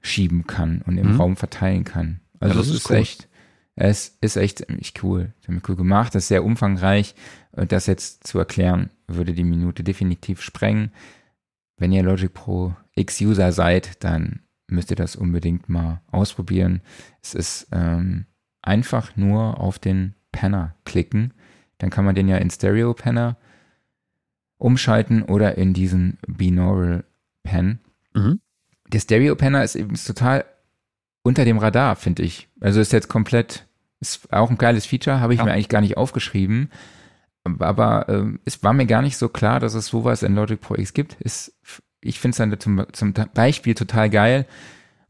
[0.00, 1.20] schieben kann und im Mhm.
[1.20, 2.20] Raum verteilen kann.
[2.40, 2.96] Also Ja, das es ist cool.
[2.96, 3.28] echt,
[3.76, 5.32] es ist echt ziemlich cool.
[5.44, 6.14] Ziemlich cool gemacht.
[6.14, 7.14] Das ist sehr umfangreich.
[7.52, 10.90] Und das jetzt zu erklären, würde die Minute definitiv sprengen.
[11.76, 16.80] Wenn ihr Logic Pro X-User seid, dann müsst ihr das unbedingt mal ausprobieren.
[17.22, 18.26] Es ist ähm,
[18.62, 21.34] einfach nur auf den Panner klicken.
[21.78, 23.36] Dann kann man den ja in Stereo Panner
[24.60, 27.04] umschalten oder in diesen Binaural
[27.42, 27.80] Pen.
[28.14, 28.40] Mhm.
[28.92, 30.44] Der Stereo Panner ist eben total
[31.22, 32.48] unter dem Radar, finde ich.
[32.60, 33.66] Also ist jetzt komplett,
[34.00, 35.44] ist auch ein geiles Feature, habe ich Ja.
[35.44, 36.70] mir eigentlich gar nicht aufgeschrieben.
[37.44, 40.74] Aber ähm, es war mir gar nicht so klar, dass es sowas in Logic Pro
[40.76, 41.14] X gibt.
[41.20, 41.54] Ist,
[42.00, 44.46] ich finde es dann zum, zum Beispiel total geil,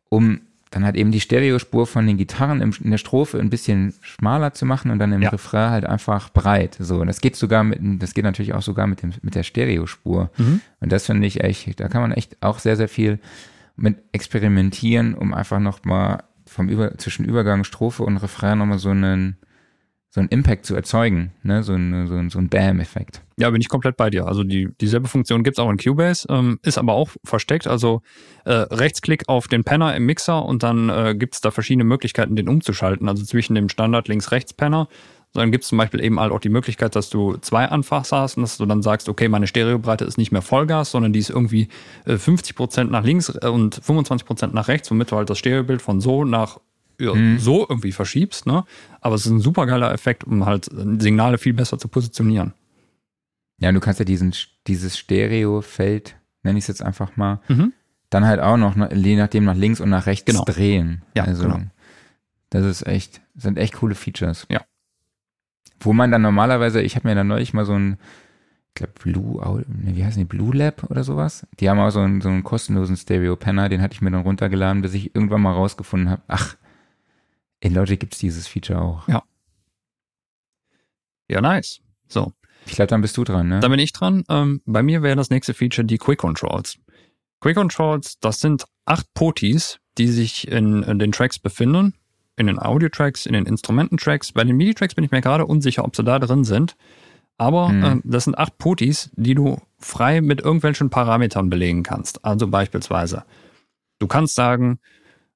[0.09, 4.53] um dann halt eben die Stereospur von den Gitarren in der Strophe ein bisschen schmaler
[4.55, 5.31] zu machen und dann im Ja.
[5.31, 6.77] Refrain halt einfach breit.
[6.79, 9.43] So, und das geht sogar mit, das geht natürlich auch sogar mit dem, mit der
[9.43, 10.31] Stereospur.
[10.39, 10.61] Mhm.
[10.79, 13.19] Und das finde ich echt, da kann man echt auch sehr, sehr viel
[13.75, 19.37] mit experimentieren, um einfach nochmal vom Über, zwischen Übergang, Strophe und Refrain nochmal so einen,
[20.11, 23.23] so einen Impact zu erzeugen, ne, so ein, so ein, so ein Bam-Effekt.
[23.41, 24.27] Ja, bin ich komplett bei dir.
[24.27, 27.67] Also die, dieselbe Funktion gibt's auch in Cubase, ähm, ist aber auch versteckt.
[27.67, 28.03] Also
[28.45, 32.51] äh, Rechtsklick auf den Penner im Mixer und dann äh, gibt's da verschiedene Möglichkeiten, den
[32.51, 33.09] umzuschalten.
[33.09, 34.89] Also zwischen dem Standard Links-Rechts-Penner.
[35.33, 38.43] Dann gibt's zum Beispiel eben halt auch die Möglichkeit, dass du zwei Anfasser hast und
[38.43, 41.69] dass du dann sagst, okay, meine Stereobreite ist nicht mehr Vollgas, sondern die ist irgendwie
[42.05, 46.03] äh, 50% nach links äh, und 25% nach rechts, womit du halt das Stereobild von
[46.03, 46.59] so nach
[46.99, 48.47] ja, so irgendwie verschiebst.
[48.47, 48.65] Ne?
[49.01, 52.53] Aber es ist ein super geiler Effekt, um halt Signale viel besser zu positionieren.
[53.61, 54.35] Ja, du kannst ja diesen,
[54.67, 57.73] dieses Stereo-Feld, nenne ich es jetzt einfach mal, Mhm.
[58.09, 60.45] dann halt auch noch, je nachdem, nach links und nach rechts Genau.
[60.45, 61.03] drehen.
[61.15, 61.61] Ja, also, genau.
[62.49, 64.47] das ist echt, sind echt coole Features.
[64.51, 64.63] Ja.
[65.79, 67.99] Wo man dann normalerweise, ich habe mir dann neulich mal so ein,
[68.69, 71.47] ich glaube Blue, wie heißen die, Blue Lab oder sowas?
[71.59, 74.81] Die haben auch so einen, so einen kostenlosen Stereo-Penner, den hatte ich mir dann runtergeladen,
[74.83, 76.57] bis ich irgendwann mal rausgefunden habe, ach,
[77.61, 79.07] in Logic gibt's dieses Feature auch.
[81.29, 81.81] Ja, nice.
[82.09, 82.33] So,
[82.67, 83.61] Ich glaube, dann bist du dran, ne?
[83.61, 84.25] Dann bin ich dran.
[84.29, 86.79] Ähm, bei mir wäre das nächste Feature die Quick Controls.
[87.41, 91.95] Quick Controls, das sind acht Potis, die sich in, in den Tracks befinden.
[92.37, 94.33] In den Audio-Tracks, in den Instrumententracks.
[94.33, 96.77] Bei den MIDI-Tracks bin ich mir gerade unsicher, ob sie da drin sind.
[97.37, 97.85] Aber Hm.
[97.85, 102.25] ähm, das sind acht Potis, die du frei mit irgendwelchen Parametern belegen kannst.
[102.25, 103.25] Also beispielsweise,
[103.99, 104.79] du kannst sagen,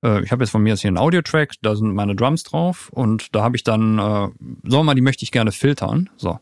[0.03, 2.91] äh, ich habe jetzt von mir jetzt hier einen Audio-Track, da sind meine Drums drauf
[2.91, 6.11] und da habe ich dann, äh, sagen wir mal, die möchte ich gerne filtern.
[6.17, 6.39] So,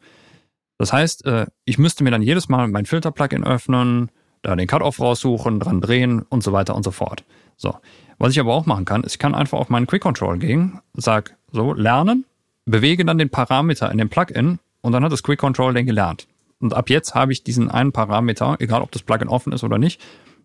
[0.83, 4.11] das heißt, äh, ich müsste mir dann jedes Mal mein Filter-Plugin öffnen,
[4.43, 7.23] da den Cut-Off raussuchen, dran drehen und so weiter und so fort.
[7.57, 7.77] So.
[8.19, 10.81] Was ich aber auch machen kann, ist, ich kann einfach auf meinen Quick Control gehen,
[10.95, 12.25] sag so, lernen,
[12.65, 16.27] bewege dann den Parameter in dem Plugin und dann hat das Quick Control den gelernt.
[16.59, 19.79] Und ab jetzt habe ich diesen einen Parameter, egal ob das Plugin offen ist oder
[19.79, 20.01] nicht,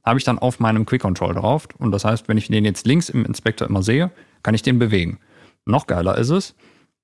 [0.05, 1.67] habe ich dann auf meinem Quick Control drauf.
[1.79, 4.11] Und das heißt, wenn ich den jetzt links im Inspektor immer sehe,
[4.43, 5.17] kann ich den bewegen.
[5.65, 6.53] Noch geiler ist es,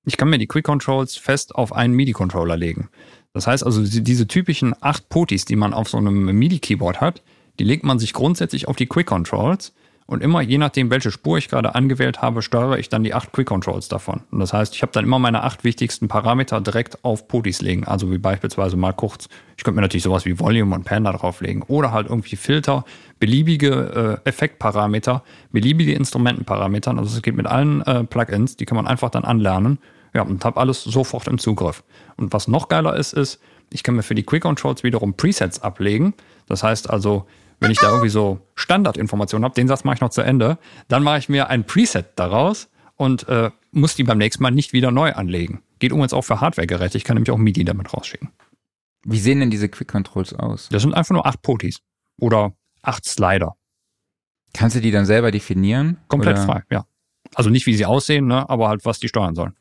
[0.06, 2.90] ich kann mir die Quick Controls fest auf einen MIDI-Controller legen.
[3.34, 7.22] Das heißt also, die- diese typischen acht Potis, die man auf so einem MIDI-Keyboard hat,
[7.58, 9.74] die legt man sich grundsätzlich auf die Quick Controls
[10.06, 13.32] und immer je nachdem, welche Spur ich gerade angewählt habe, steuere ich dann die acht
[13.32, 14.20] Quick Controls davon.
[14.30, 17.84] Und das heißt, ich habe dann immer meine acht wichtigsten Parameter direkt auf Potis legen.
[17.84, 21.12] Also wie beispielsweise mal kurz, ich könnte mir natürlich sowas wie Volume und Pan da
[21.12, 22.84] drauflegen oder halt irgendwie Filter,
[23.18, 26.96] beliebige äh, Effektparameter, beliebige Instrumentenparameter.
[26.96, 29.78] Also es geht mit allen äh, Plugins, die kann man einfach dann anlernen.
[30.14, 31.82] Ja, und habe alles sofort im Zugriff.
[32.16, 35.60] Und was noch geiler ist, ist, ich kann mir für die Quick Controls wiederum Presets
[35.60, 36.14] ablegen.
[36.46, 37.26] Das heißt also,
[37.60, 41.02] wenn ich da irgendwie so Standardinformationen habe, den Satz mache ich noch zu Ende, dann
[41.02, 44.90] mache ich mir ein Preset daraus und äh, muss die beim nächsten Mal nicht wieder
[44.90, 45.62] neu anlegen.
[45.80, 46.96] Geht übrigens auch für Hardware-Geräte.
[46.96, 48.30] Ich kann nämlich auch MIDI damit rausschicken.
[49.04, 50.68] Wie sehen denn diese Quick Controls aus?
[50.70, 51.80] Das sind einfach nur acht Potis
[52.20, 53.56] oder acht Slider.
[54.52, 55.98] Kannst du die dann selber definieren?
[56.08, 56.86] Komplett Oder- frei, ja.
[57.34, 59.54] Also nicht, wie sie aussehen, ne, aber halt, was die steuern sollen.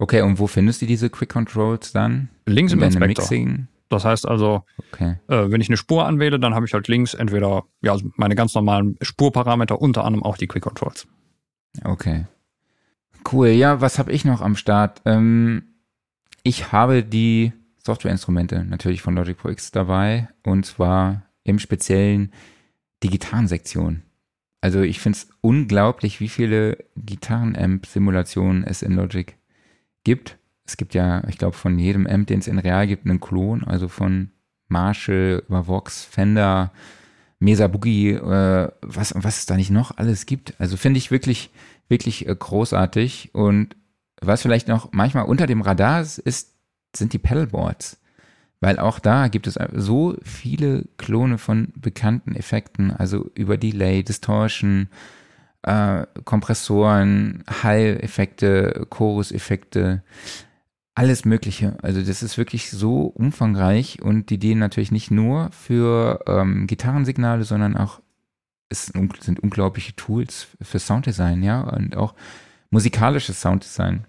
[0.00, 2.30] Okay, und wo findest du diese Quick Controls dann?
[2.46, 3.22] Links im Inspektor.
[3.22, 3.68] Mixing?
[3.90, 5.16] Das heißt also, Okay.
[5.28, 8.34] äh, wenn ich eine Spur anwähle, dann habe ich halt links entweder ja, also meine
[8.34, 11.06] ganz normalen Spurparameter, unter anderem auch die Quick Controls.
[11.84, 12.26] Okay.
[13.30, 13.48] Cool.
[13.48, 15.02] Ja, was habe ich noch am Start?
[15.04, 15.64] Ähm,
[16.44, 17.52] ich habe die
[17.84, 22.32] Softwareinstrumente natürlich von Logic Pro X dabei und zwar im Speziellen
[23.02, 24.02] die Gitarrensektion.
[24.62, 29.36] Also ich finde es unglaublich, wie viele Gitarrenamp-Simulationen es in Logic
[30.04, 30.38] gibt.
[30.64, 33.64] Es gibt ja, ich glaube, von jedem Amp, den es in Real gibt, einen Klon,
[33.64, 34.30] also von
[34.68, 36.72] Marshall über Vox, Fender,
[37.40, 40.54] Mesa Boogie, äh, was, was es da nicht noch alles gibt.
[40.58, 41.50] Also finde ich wirklich,
[41.88, 43.30] wirklich äh, großartig.
[43.32, 43.76] Und
[44.20, 46.54] was vielleicht noch manchmal unter dem Radar ist, ist
[46.94, 47.98] sind die Pedalboards.
[48.60, 54.88] Weil auch da gibt es so viele Klone von bekannten Effekten, also über Delay, Distortion,
[55.62, 60.02] äh, Kompressoren, Hall-Effekte, Chorus-Effekte,
[60.94, 61.76] alles Mögliche.
[61.82, 67.44] Also das ist wirklich so umfangreich und die dienen natürlich nicht nur für ähm, Gitarrensignale,
[67.44, 68.00] sondern auch
[68.68, 72.14] es sind, unglaubliche Tools für Sounddesign, ja, und auch
[72.70, 74.06] musikalisches Sounddesign.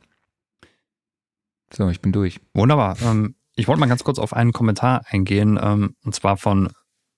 [1.74, 2.40] So, ich bin durch.
[2.54, 2.98] Wunderbar.
[3.02, 6.70] Ähm, ich wollte mal ganz kurz auf einen Kommentar eingehen, ähm, und zwar von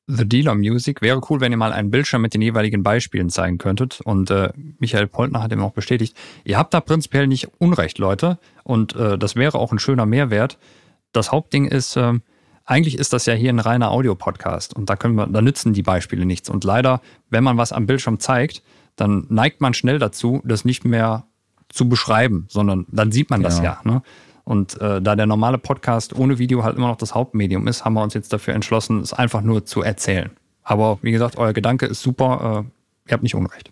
[0.08, 1.02] The Dealer Music.
[1.02, 4.02] Wäre cool, wenn ihr mal einen Bildschirm mit den jeweiligen Beispielen zeigen könntet.
[4.02, 8.38] Und äh, Michael Poltner hat ihm auch bestätigt, ihr habt da prinzipiell nicht Unrecht, Leute.
[8.64, 10.58] Und äh, das wäre auch ein schöner Mehrwert.
[11.14, 12.22] Das Hauptding ist, ähm,
[12.66, 15.84] eigentlich ist das ja hier ein reiner Audio-Podcast und da können wir, da nützen die
[15.84, 16.50] Beispiele nichts.
[16.50, 18.64] Und leider, wenn man was am Bildschirm zeigt,
[18.96, 21.26] dann neigt man schnell dazu, das nicht mehr
[21.70, 23.70] zu beschreiben, sondern dann sieht man das Genau.
[23.70, 23.82] ja.
[23.84, 24.02] Ne?
[24.46, 27.94] Und äh, da der normale Podcast ohne Video halt immer noch das Hauptmedium ist, haben
[27.94, 30.32] wir uns jetzt dafür entschlossen, es einfach nur zu erzählen.
[30.64, 33.72] Aber wie gesagt, euer Gedanke ist super, äh, ihr habt nicht Unrecht.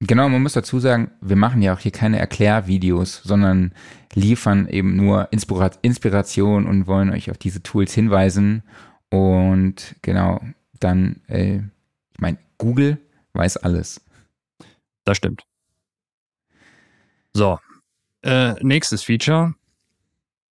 [0.00, 3.72] Genau, man muss dazu sagen, wir machen ja auch hier keine Erklärvideos, sondern
[4.14, 8.62] liefern eben nur Inspira Inspiration und wollen euch auf diese Tools hinweisen.
[9.10, 10.40] Und genau,
[10.80, 12.98] dann, äh, ich meine, Google
[13.32, 14.02] weiß alles.
[15.04, 15.44] Das stimmt.
[17.32, 17.58] So,
[18.22, 19.54] äh, nächstes Feature.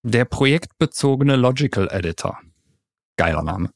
[0.08, 2.40] Der projektbezogene Logical Editor.
[3.18, 3.72] Geiler Name.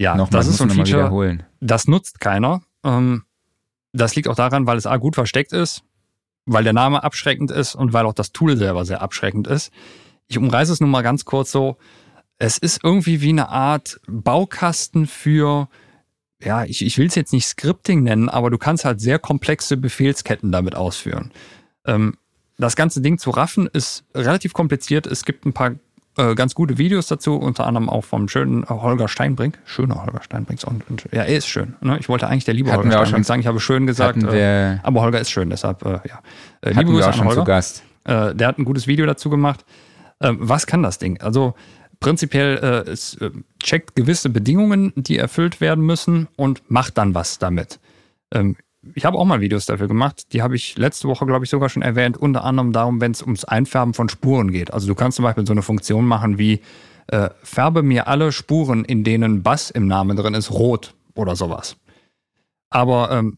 [0.00, 1.44] Ja, Nochmal, das ist so ein Feature, wiederholen.
[1.60, 2.62] das nutzt keiner.
[2.82, 3.22] Ähm,
[3.92, 5.84] das liegt auch daran, weil es A gut versteckt ist,
[6.44, 9.70] weil der Name abschreckend ist und weil auch das Tool selber sehr abschreckend ist.
[10.26, 11.76] Ich umreiße es nun mal ganz kurz so.
[12.38, 15.68] Es ist irgendwie wie eine Art Baukasten für,
[16.42, 19.76] ja, ich, ich will es jetzt nicht Scripting nennen, aber du kannst halt sehr komplexe
[19.76, 21.30] Befehlsketten damit ausführen.
[21.84, 22.16] Ähm,
[22.60, 25.06] das ganze Ding zu raffen ist relativ kompliziert.
[25.06, 25.72] Es gibt ein paar
[26.16, 29.58] äh, ganz gute Videos dazu, unter anderem auch vom schönen Holger Steinbrink.
[29.64, 30.60] Schöner Holger Steinbrink.
[30.64, 31.74] Und, und, ja, er ist schön.
[31.80, 31.98] Ne?
[31.98, 33.40] Ich wollte eigentlich der liebe Hatten Holger Steinbrink schon- sagen.
[33.40, 36.20] Ich habe schön gesagt, äh, aber Holger ist schön, deshalb, äh, ja.
[36.62, 37.40] Äh, wir auch an schon Holger.
[37.40, 37.82] zu Gast.
[38.04, 39.64] Äh, der hat ein gutes Video dazu gemacht.
[40.20, 41.20] Ähm, was kann das Ding?
[41.20, 41.54] Also
[42.00, 43.30] prinzipiell äh, es äh,
[43.62, 47.78] checkt gewisse Bedingungen, die erfüllt werden müssen und macht dann was damit.
[48.32, 48.56] Ähm,
[48.94, 50.32] ich habe auch mal Videos dafür gemacht.
[50.32, 52.16] Die habe ich letzte Woche, glaube ich, sogar schon erwähnt.
[52.16, 54.72] Unter anderem darum, wenn es ums Einfärben von Spuren geht.
[54.72, 56.60] Also du kannst zum Beispiel so eine Funktion machen wie
[57.08, 61.76] äh, färbe mir alle Spuren, in denen Bass im Namen drin ist, rot oder sowas.
[62.70, 63.36] Aber ähm,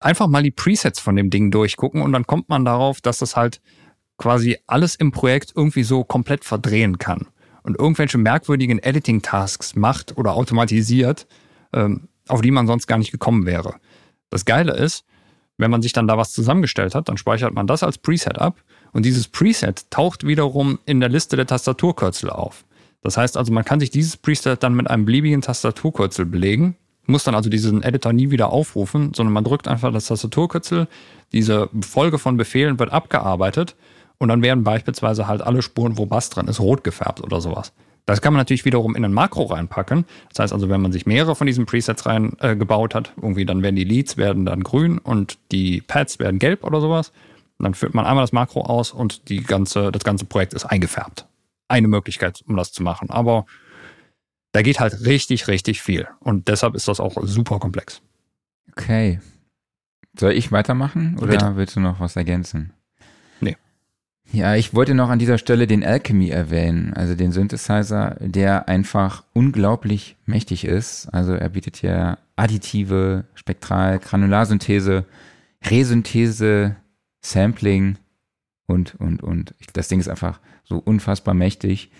[0.00, 3.36] einfach mal die Presets von dem Ding durchgucken und dann kommt man darauf, dass das
[3.36, 3.60] halt
[4.16, 7.26] quasi alles im Projekt irgendwie so komplett verdrehen kann
[7.62, 11.26] und irgendwelche merkwürdigen Editing-Tasks macht oder automatisiert,
[11.74, 13.74] ähm, auf die man sonst gar nicht gekommen wäre.
[14.30, 15.04] Das Geile ist,
[15.58, 18.62] wenn man sich dann da was zusammengestellt hat, dann speichert man das als Preset ab
[18.92, 22.64] und dieses Preset taucht wiederum in der Liste der Tastaturkürzel auf.
[23.02, 27.24] Das heißt also, man kann sich dieses Preset dann mit einem beliebigen Tastaturkürzel belegen, muss
[27.24, 30.88] dann also diesen Editor nie wieder aufrufen, sondern man drückt einfach das Tastaturkürzel,
[31.32, 33.76] diese Folge von Befehlen wird abgearbeitet
[34.18, 37.72] und dann werden beispielsweise halt alle Spuren, wo Bass drin ist, rot gefärbt oder sowas.
[38.06, 40.04] Das kann man natürlich wiederum in ein Makro reinpacken.
[40.30, 43.44] Das heißt also, wenn man sich mehrere von diesen Presets rein äh, gebaut hat, irgendwie
[43.44, 47.10] dann werden die Leads werden dann grün und die Pads werden gelb oder sowas.
[47.58, 50.64] Und dann führt man einmal das Makro aus und die ganze, das ganze Projekt ist
[50.64, 51.26] eingefärbt.
[51.68, 53.10] Eine Möglichkeit, um das zu machen.
[53.10, 53.44] Aber
[54.52, 56.06] da geht halt richtig, richtig viel.
[56.20, 58.02] Und deshalb ist das auch super komplex.
[58.70, 59.20] Okay.
[60.18, 61.56] Soll ich weitermachen oder Bitte.
[61.56, 62.72] willst du noch was ergänzen?
[64.32, 69.24] Ja, ich wollte noch an dieser Stelle den Alchemy erwähnen, also den Synthesizer, der einfach
[69.32, 71.06] unglaublich mächtig ist.
[71.06, 75.04] Also er bietet ja additive, Spektral, Granularsynthese,
[75.64, 76.76] Resynthese,
[77.22, 77.98] Sampling
[78.66, 79.54] und, und, und.
[79.72, 81.90] Das Ding ist einfach so unfassbar mächtig.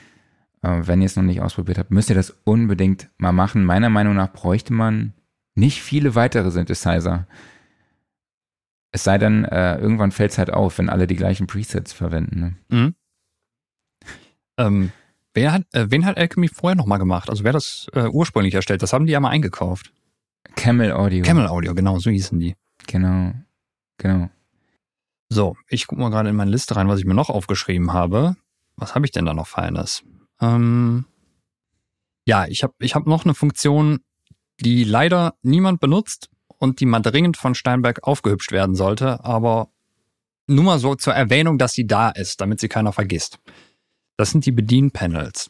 [0.62, 3.64] Wenn ihr es noch nicht ausprobiert habt, müsst ihr das unbedingt mal machen.
[3.64, 5.12] Meiner Meinung nach bräuchte man
[5.54, 7.26] nicht viele weitere Synthesizer.
[8.97, 12.40] Es sei denn, äh, irgendwann fällt es halt auf, wenn alle die gleichen Presets verwenden.
[12.40, 12.55] Ne?
[12.70, 12.94] Mhm.
[14.57, 14.92] Ähm,
[15.34, 17.28] wer hat, äh, wen hat Alchemy vorher nochmal gemacht?
[17.28, 18.80] Also wer das äh, ursprünglich erstellt?
[18.80, 19.92] Das haben die ja mal eingekauft.
[20.55, 21.22] Camel Audio.
[21.24, 22.57] Camel Audio, genau, so hießen die.
[22.86, 23.34] Genau.
[23.99, 24.30] Genau.
[25.28, 28.34] So, ich gucke mal gerade in meine Liste rein, was ich mir noch aufgeschrieben habe.
[28.76, 30.05] Was habe ich denn da noch Feines?
[30.40, 31.05] Ähm,
[32.26, 33.99] ja, ich habe ich hab noch eine Funktion,
[34.61, 36.30] die leider niemand benutzt
[36.66, 39.68] und die mal dringend von Steinberg aufgehübscht werden sollte, aber
[40.46, 43.38] nur mal so zur Erwähnung, dass sie da ist, damit sie keiner vergisst.
[44.16, 45.48] Das sind die Bedienpanels.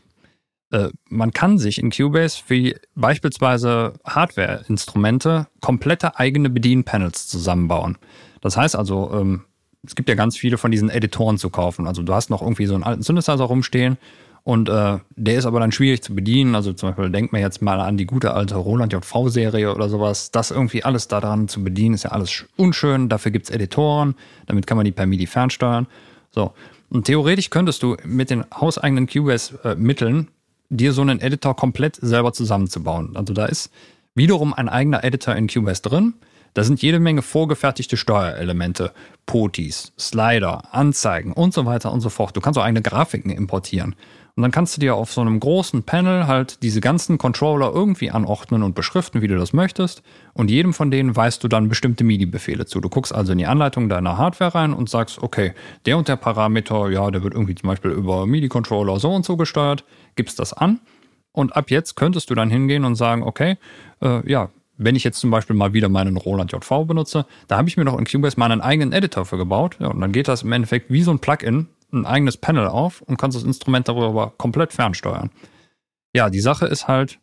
[0.70, 7.98] Äh, man kann sich in Cubase für beispielsweise Hardware-Instrumente komplette eigene Bedienpanels zusammenbauen.
[8.40, 9.44] Das heißt also, ähm,
[9.86, 11.86] es gibt ja ganz viele von diesen Editoren zu kaufen.
[11.86, 13.98] Also du hast noch irgendwie so einen alten Synthesizer rumstehen
[14.46, 16.54] und äh, der ist aber dann schwierig zu bedienen.
[16.54, 20.30] Also zum Beispiel denkt man jetzt mal an die gute alte Roland JV-Serie oder sowas.
[20.30, 23.08] Das irgendwie alles daran zu bedienen, ist ja alles sch- unschön.
[23.08, 24.14] Dafür gibt's Editoren,
[24.46, 25.88] damit kann man die per MIDI fernsteuern.
[26.30, 26.52] So.
[26.90, 30.28] Und theoretisch könntest du mit den hauseigenen Cubase-Mitteln
[30.68, 33.16] dir so einen Editor komplett selber zusammenzubauen.
[33.16, 33.72] Also da ist
[34.14, 36.14] wiederum ein eigener Editor in Cubase drin.
[36.54, 38.92] Da sind jede Menge vorgefertigte Steuerelemente,
[39.26, 42.36] Potis, Slider, Anzeigen und so weiter und so fort.
[42.36, 43.96] Du kannst auch eigene Grafiken importieren.
[44.36, 48.10] Und dann kannst du dir auf so einem großen Panel halt diese ganzen Controller irgendwie
[48.10, 50.02] anordnen und beschriften, wie du das möchtest.
[50.34, 52.82] Und jedem von denen weißt du dann bestimmte MIDI-Befehle zu.
[52.82, 55.54] Du guckst also in die Anleitung deiner Hardware rein und sagst, okay,
[55.86, 59.38] der und der Parameter, ja, der wird irgendwie zum Beispiel über MIDI-Controller so und so
[59.38, 59.84] gesteuert,
[60.16, 60.80] gibst das an.
[61.32, 63.56] Und ab jetzt könntest du dann hingehen und sagen, okay,
[64.02, 67.70] äh, ja, wenn ich jetzt zum Beispiel mal wieder meinen Roland JV benutze, da habe
[67.70, 69.78] ich mir noch in Cubase mal einen eigenen Editor für gebaut.
[69.80, 73.02] Ja, und dann geht das im Endeffekt wie so ein Plugin, ein eigenes Panel auf
[73.02, 75.30] und kannst das Instrument darüber komplett fernsteuern.
[76.14, 77.18] Ja, die Sache ist halt,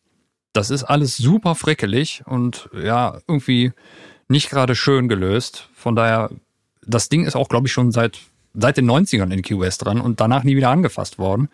[0.54, 3.72] das ist alles super frickelig und ja, irgendwie
[4.28, 5.70] nicht gerade schön gelöst.
[5.74, 6.30] Von daher,
[6.86, 8.20] das Ding ist auch, glaube ich, schon seit,
[8.54, 11.50] seit den 90ern in Cubase dran und danach nie wieder angefasst worden.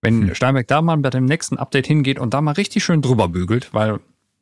[0.00, 0.34] Wenn Hm.
[0.34, 3.72] Steinberg da mal bei dem nächsten Update hingeht und da mal richtig schön drüber bügelt,
[3.72, 4.00] weil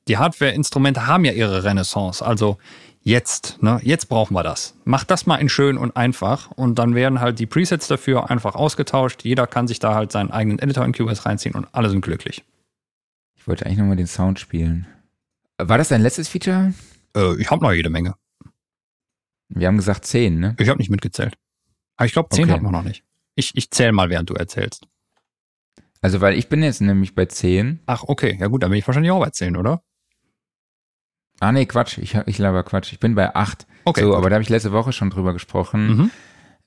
[0.09, 2.25] die Hardware-Instrumente haben ja ihre Renaissance.
[2.25, 2.59] Also
[3.03, 4.75] jetzt, ne, jetzt brauchen wir das.
[4.85, 8.55] Macht das mal in schön und einfach und dann werden halt die Presets dafür einfach
[8.55, 9.25] ausgetauscht.
[9.25, 12.45] Jeder kann sich da halt seinen eigenen Editor in Cubase reinziehen und alle sind glücklich.
[13.37, 14.87] Ich wollte eigentlich nochmal den Sound spielen.
[15.59, 16.75] War das dein letztes Feature?
[17.17, 18.15] Äh, ich habe noch jede Menge.
[19.49, 20.57] Wir haben gesagt 10, ne?
[20.59, 21.35] Ich habe nicht mitgezählt.
[21.97, 22.53] Aber ich glaube, 10 Okay.
[22.53, 23.05] hatten wir noch nicht.
[23.35, 24.87] Ich, ich zähle mal, während du erzählst.
[26.01, 27.81] Also, weil ich bin jetzt nämlich bei 10.
[27.87, 28.37] Ach, okay.
[28.41, 29.83] Ja gut, dann bin ich wahrscheinlich auch bei 10, oder?
[31.43, 31.99] Ah, nee, Quatsch.
[31.99, 32.93] Ich, ich laber Quatsch.
[32.93, 33.67] Ich bin bei 8.
[33.85, 34.03] Okay.
[34.03, 34.17] so, gut.
[34.17, 35.97] aber da habe ich letzte Woche schon drüber gesprochen.
[35.97, 36.11] mhm.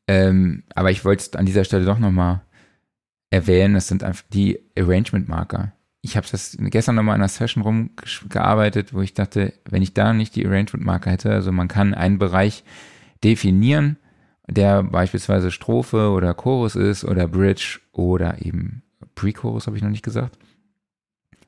[0.08, 2.42] Ähm, aber ich wollte es an dieser Stelle doch nochmal
[3.32, 5.72] erwähnen, das sind einfach die Arrangement-Marker.
[6.02, 10.14] Ich habe das gestern nochmal in einer Session rumgearbeitet, wo ich dachte, wenn ich da
[10.14, 12.64] nicht die Arrangement-Marker hätte, also man kann einen Bereich
[13.24, 13.98] definieren,
[14.48, 18.84] der beispielsweise Strophe oder Chorus ist oder Bridge oder eben
[19.16, 20.38] Pre-Chorus, habe ich noch nicht gesagt.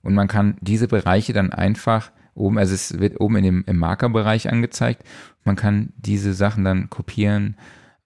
[0.02, 3.78] Und man kann diese Bereiche dann einfach oben, also es wird oben in dem, im
[3.78, 5.04] Markerbereich angezeigt.
[5.44, 7.58] Man kann diese Sachen dann kopieren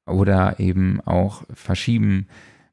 [0.05, 2.27] oder eben auch verschieben.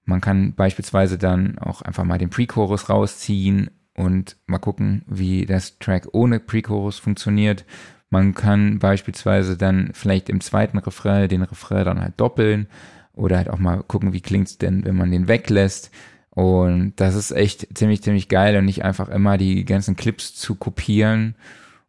[0.04, 5.78] Man kann beispielsweise dann auch einfach mal den Pre-Chorus rausziehen und mal gucken, wie das
[5.78, 7.64] Track ohne Pre-Chorus funktioniert.
[8.10, 12.68] Man kann beispielsweise dann vielleicht im zweiten Refrain den Refrain dann halt doppeln
[13.12, 15.90] oder halt auch mal gucken, wie klingt's denn, wenn man den weglässt.
[16.38, 20.54] Und das ist echt ziemlich, ziemlich geil und nicht einfach immer die ganzen Clips zu
[20.54, 21.34] kopieren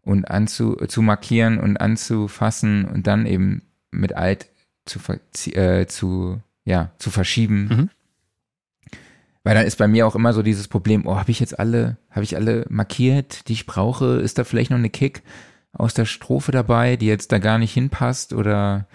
[0.02, 4.48] und anzu, zu markieren und anzufassen und dann eben mit Alt
[4.86, 5.00] zu,
[5.52, 7.70] äh, zu, ja, zu verschieben.
[7.70, 7.90] Mhm.
[9.44, 11.98] Weil dann ist bei mir auch immer so dieses Problem, oh, habe ich jetzt alle,
[12.10, 14.16] habe ich alle markiert, die ich brauche?
[14.16, 15.22] Ist da vielleicht noch eine Kick?
[15.72, 18.88] aus der Strophe dabei, die jetzt da gar nicht hinpasst oder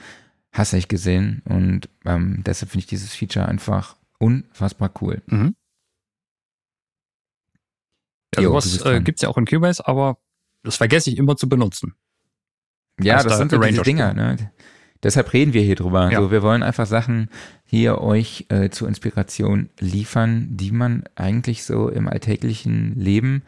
[0.52, 1.42] hast du nicht gesehen.
[1.44, 5.22] Und ähm, deshalb finde ich dieses Feature einfach unfassbar cool.
[5.26, 5.54] Mhm.
[8.34, 10.18] Ja, jo, sowas äh, gibt es ja auch in Cubase, aber
[10.62, 11.94] das vergesse ich immer zu benutzen.
[13.00, 14.12] Ja, das da sind so diese Dinger.
[14.12, 14.50] Ne?
[15.02, 16.10] Deshalb reden wir hier drüber.
[16.10, 16.20] Ja.
[16.20, 17.28] So, wir wollen einfach Sachen
[17.64, 23.42] hier euch äh, zur Inspiration liefern, die man eigentlich so im alltäglichen Leben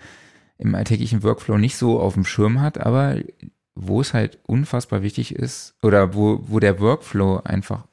[0.58, 3.16] im alltäglichen Workflow nicht so auf dem Schirm hat, aber
[3.74, 7.86] wo es halt unfassbar wichtig ist oder wo, wo der Workflow einfach,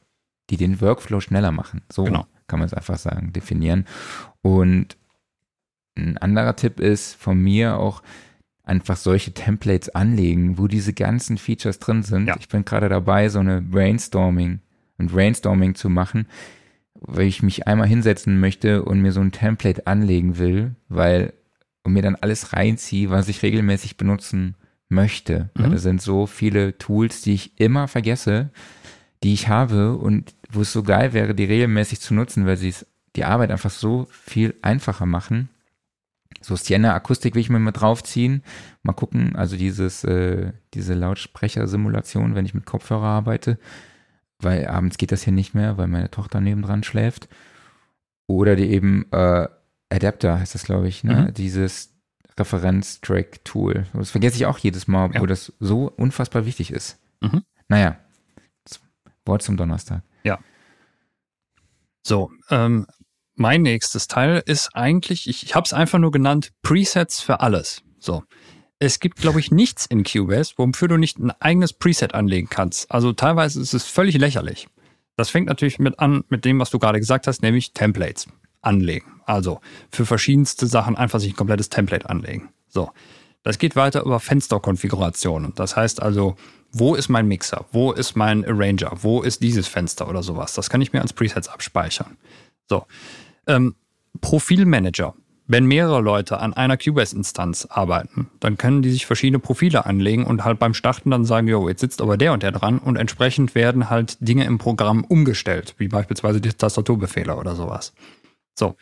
[0.49, 1.81] die den Workflow schneller machen.
[1.91, 2.25] So genau.
[2.53, 3.85] Kann man es einfach sagen, definieren.
[4.43, 4.95] Und
[5.97, 8.03] ein anderer Tipp ist von mir auch
[8.63, 12.27] einfach solche Templates anlegen, wo diese ganzen Features drin sind.
[12.27, 12.35] Ja.
[12.39, 14.59] Ich bin gerade dabei, so eine Brainstorming,
[14.99, 16.27] ein Brainstorming zu machen,
[16.93, 21.33] weil ich mich einmal hinsetzen möchte und mir so ein Template anlegen will, weil
[21.81, 24.57] und mir dann alles reinziehe, was ich regelmäßig benutzen
[24.89, 25.49] möchte.
[25.57, 25.71] Mhm.
[25.71, 28.51] Da sind so viele Tools, die ich immer vergesse,
[29.23, 32.73] die ich habe und wo es so geil wäre, die regelmäßig zu nutzen, weil sie
[33.15, 35.49] die Arbeit einfach so viel einfacher machen.
[36.41, 38.43] So Sienna Akustik will ich mir mal draufziehen.
[38.81, 43.57] Mal gucken, also dieses, äh, diese Lautsprechersimulation, wenn ich mit Kopfhörer arbeite,
[44.39, 47.29] weil abends geht das hier nicht mehr, weil meine Tochter nebendran schläft.
[48.27, 49.47] Oder die eben äh,
[49.89, 51.27] Adapter heißt das, glaube ich, ne?
[51.27, 51.33] Mhm.
[51.33, 51.93] Dieses
[52.37, 53.85] Referenz-Track-Tool.
[53.93, 55.21] Das vergesse ich auch jedes Mal, ja.
[55.21, 56.99] wo das so unfassbar wichtig ist.
[57.21, 57.43] Mhm.
[57.67, 57.97] Naja,
[59.25, 60.03] Wort zum Donnerstag.
[60.23, 60.39] Ja.
[62.03, 62.85] So, ähm,
[63.35, 67.83] mein nächstes Teil ist eigentlich, ich, ich habe es einfach nur genannt, Presets für alles.
[67.99, 68.23] So.
[68.79, 72.91] Es gibt, glaube ich, nichts in Cubase, wofür du nicht ein eigenes Preset anlegen kannst.
[72.91, 74.67] Also teilweise ist es völlig lächerlich.
[75.15, 78.27] Das fängt natürlich mit an mit dem, was du gerade gesagt hast, nämlich Templates
[78.61, 79.21] anlegen.
[79.25, 82.49] Also für verschiedenste Sachen einfach sich ein komplettes Template anlegen.
[82.67, 82.91] So.
[83.43, 85.53] Das geht weiter über Fensterkonfigurationen.
[85.55, 86.35] Das heißt also,
[86.71, 87.65] wo ist mein Mixer?
[87.71, 88.91] Wo ist mein Arranger?
[89.01, 90.53] Wo ist dieses Fenster oder sowas?
[90.53, 92.17] Das kann ich mir als Presets abspeichern.
[92.67, 92.85] So.
[93.45, 93.75] Ähm,
[94.21, 95.13] Profilmanager.
[95.45, 100.45] Wenn mehrere Leute an einer Cubase-Instanz arbeiten, dann können die sich verschiedene Profile anlegen und
[100.45, 103.53] halt beim Starten dann sagen, jo, jetzt sitzt aber der und der dran und entsprechend
[103.53, 107.93] werden halt Dinge im Programm umgestellt, wie beispielsweise die Tastaturbefehle oder sowas.
[108.55, 108.77] So.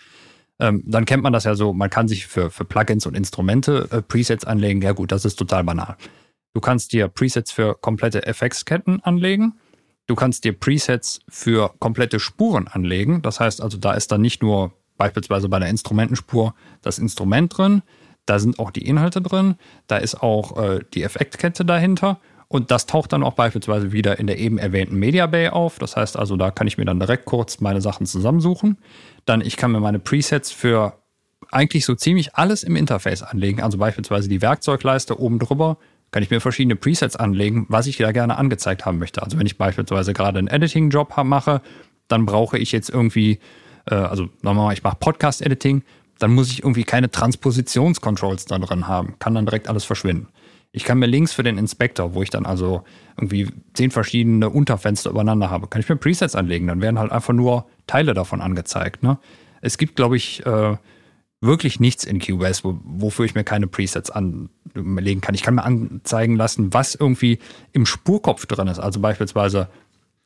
[0.62, 3.88] Ähm, dann kennt man das ja so, man kann sich für, für Plugins und Instrumente
[3.92, 4.82] äh, Presets anlegen.
[4.82, 5.98] Ja gut, das ist total banal.
[6.54, 9.56] Du kannst dir Presets für komplette Effektsketten anlegen.
[10.08, 13.22] Du kannst dir Presets für komplette Spuren anlegen.
[13.22, 16.54] Das heißt also, da ist dann nicht nur beispielsweise bei der Instrumentenspur
[16.84, 17.82] das Instrument drin,
[18.28, 19.56] da sind auch die Inhalte drin,
[19.88, 24.28] da ist auch äh, die Effektkette dahinter und das taucht dann auch beispielsweise wieder in
[24.28, 25.80] der eben erwähnten Media Bay auf.
[25.80, 28.78] Das heißt also, da kann ich mir dann direkt kurz meine Sachen zusammensuchen.
[29.26, 31.02] Dann, ich kann mir meine Presets für
[31.52, 33.62] eigentlich so ziemlich alles im Interface anlegen.
[33.62, 35.78] Also beispielsweise die Werkzeugleiste oben drüber
[36.12, 39.24] kann ich mir verschiedene Presets anlegen, was ich da gerne angezeigt haben möchte.
[39.24, 41.62] Also wenn ich beispielsweise gerade einen Editing-Job mache,
[42.08, 43.40] dann brauche ich jetzt irgendwie,
[43.86, 45.84] äh, also nochmal, ich mache Podcast-Editing,
[46.20, 49.16] dann muss ich irgendwie keine Transpositionscontrols da drin haben.
[49.20, 50.28] Kann dann direkt alles verschwinden.
[50.74, 52.84] Ich kann mir links für den Inspektor, wo ich dann also
[53.18, 56.68] irgendwie zehn verschiedene Unterfenster übereinander habe, kann ich mir Presets anlegen.
[56.68, 59.04] Dann werden halt einfach nur Teile davon angezeigt.
[59.04, 59.18] Ne?
[59.60, 60.78] Es gibt, glaube ich, äh,
[61.42, 65.36] wirklich nichts in QoS, wo, wofür ich mir keine Presets anlegen kann.
[65.36, 67.40] Ich kann mir anzeigen lassen, was irgendwie
[67.74, 68.80] im Spurkopf drin ist.
[68.80, 69.68] Also beispielsweise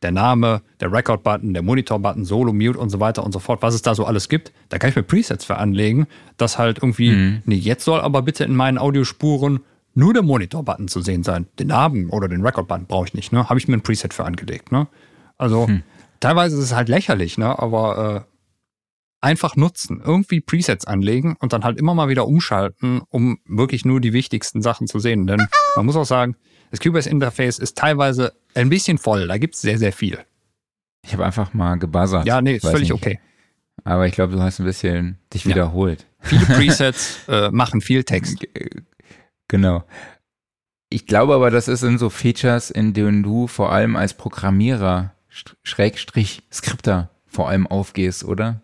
[0.02, 3.74] der Name, der Record-Button, der Monitor-Button, Solo, Mute und so weiter und so fort, was
[3.74, 4.52] es da so alles gibt.
[4.70, 6.06] Da kann ich mir Presets für anlegen,
[6.38, 7.42] dass halt irgendwie, mhm.
[7.46, 9.62] nee, jetzt soll aber bitte in meinen Audiospuren
[9.96, 11.48] nur der Monitor-Button zu sehen sein.
[11.58, 13.50] Den Namen oder den Record-Button brauche ich nicht, ne?
[13.50, 14.88] Habe ich mir ein Preset für angelegt, ne?
[15.38, 15.84] Also hm.
[16.20, 17.58] teilweise ist es halt lächerlich, ne?
[17.58, 18.32] Aber äh,
[19.26, 20.02] einfach nutzen.
[20.06, 24.62] Irgendwie Presets anlegen und dann halt immer mal wieder umschalten, um wirklich nur die wichtigsten
[24.62, 25.26] Sachen zu sehen.
[25.28, 26.36] Denn man muss auch sagen,
[26.72, 29.28] das Cubase-Interface ist teilweise ein bisschen voll.
[29.28, 30.20] Da gibt's sehr, sehr viel.
[31.06, 32.26] Ich habe einfach mal gebuzzert.
[32.26, 32.94] Ja, nee, ist völlig nicht.
[32.94, 33.20] okay.
[33.84, 35.52] Aber ich glaube, du hast ein bisschen dich Ja.
[35.52, 36.06] wiederholt.
[36.20, 38.46] Viele Presets äh, machen viel Text.
[39.48, 39.84] Genau.
[40.90, 45.56] Ich glaube aber, das sind so Features, in denen du vor allem als Programmierer, Sch-
[45.64, 48.62] Schrägstrich, Skripter vor allem aufgehst, oder?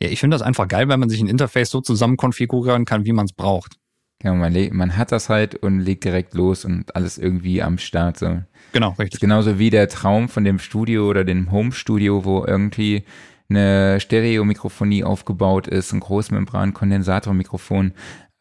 [0.00, 3.04] Ja, ich finde das einfach geil, wenn man sich ein Interface so zusammen konfigurieren kann,
[3.04, 3.76] wie man es braucht.
[4.22, 8.18] Ja, man, man hat das halt und legt direkt los und alles irgendwie am Start.
[8.18, 8.42] So.
[8.72, 9.20] Genau, ist richtig.
[9.20, 13.04] genauso wie der Traum von dem Studio oder dem Home-Studio, wo irgendwie
[13.48, 17.92] eine Stereomikrofonie aufgebaut ist, ein Großmembran-Kondensatormikrofon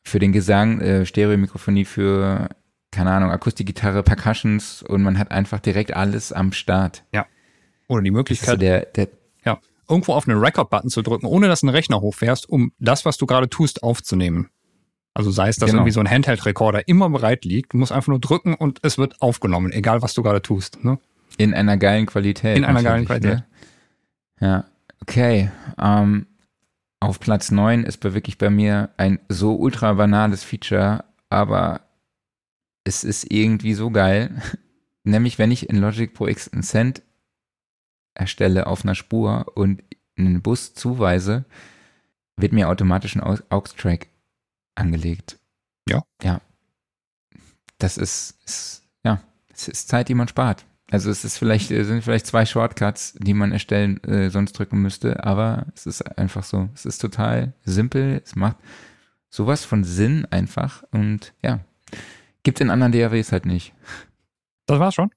[0.07, 2.49] für den Gesang, äh, Stereomikrofonie für,
[2.91, 7.03] keine Ahnung, Akustikgitarre, Percussions und man hat einfach direkt alles am Start.
[7.87, 9.07] Oder die Möglichkeit, der, der,
[9.45, 13.17] ja, irgendwo auf einen Record-Button zu drücken, ohne dass ein Rechner hochfährst, um das, was
[13.17, 14.49] du gerade tust, aufzunehmen.
[15.13, 15.81] Also sei es, dass Genau.
[15.81, 19.21] irgendwie so ein Handheld-Recorder immer bereit liegt, du musst einfach nur drücken und es wird
[19.21, 20.83] aufgenommen, egal was du gerade tust.
[20.83, 20.99] Ne?
[21.37, 22.57] in einer geilen Qualität.
[22.57, 23.43] In einer geilen natürlich, Qualität.
[24.39, 24.47] Ne?
[24.47, 24.65] Ja,
[25.01, 25.51] okay.
[25.79, 26.25] Ähm,
[26.99, 31.81] auf Platz 9 ist bei wirklich bei mir ein so ultra banales Feature, aber
[32.83, 34.41] es ist irgendwie so geil.
[35.03, 37.01] Nämlich, wenn ich in Logic Pro X einen Cent
[38.13, 39.83] erstelle auf einer Spur und
[40.17, 41.45] einen Bus zuweise,
[42.35, 44.07] wird mir automatisch ein Aux- Aux-Track
[44.75, 45.39] angelegt.
[45.87, 46.03] Ja.
[46.21, 46.41] Ja.
[47.77, 49.21] Das ist, ist, ja,
[49.53, 50.65] es ist Zeit, die man spart.
[50.89, 54.81] Also es ist vielleicht, äh, sind vielleicht zwei Shortcuts, die man erstellen, äh, sonst drücken
[54.81, 56.69] müsste, aber es ist einfach so.
[56.73, 58.57] Es ist total simpel, es macht
[59.29, 61.59] sowas von Sinn einfach und ja.
[62.43, 63.73] Gibt in anderen DAWs halt nicht.
[64.65, 65.11] Das war's schon?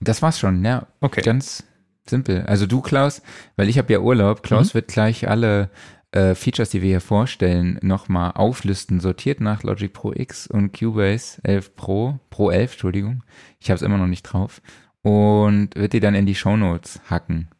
[0.00, 0.88] Das war's schon, ja.
[1.00, 1.22] Okay.
[1.22, 1.64] Ganz
[2.08, 2.42] simpel.
[2.46, 3.22] Also du, Klaus,
[3.56, 5.70] weil ich habe ja Urlaub, Klaus wird gleich alle
[6.14, 11.40] äh, Features, die wir hier vorstellen, nochmal auflisten, sortiert nach Logic Pro X und Cubase
[11.42, 13.24] 11 Pro, Pro 11, Entschuldigung.
[13.58, 14.62] Ich habe es immer noch nicht drauf.
[15.02, 17.50] Und wird die dann in die Shownotes hacken.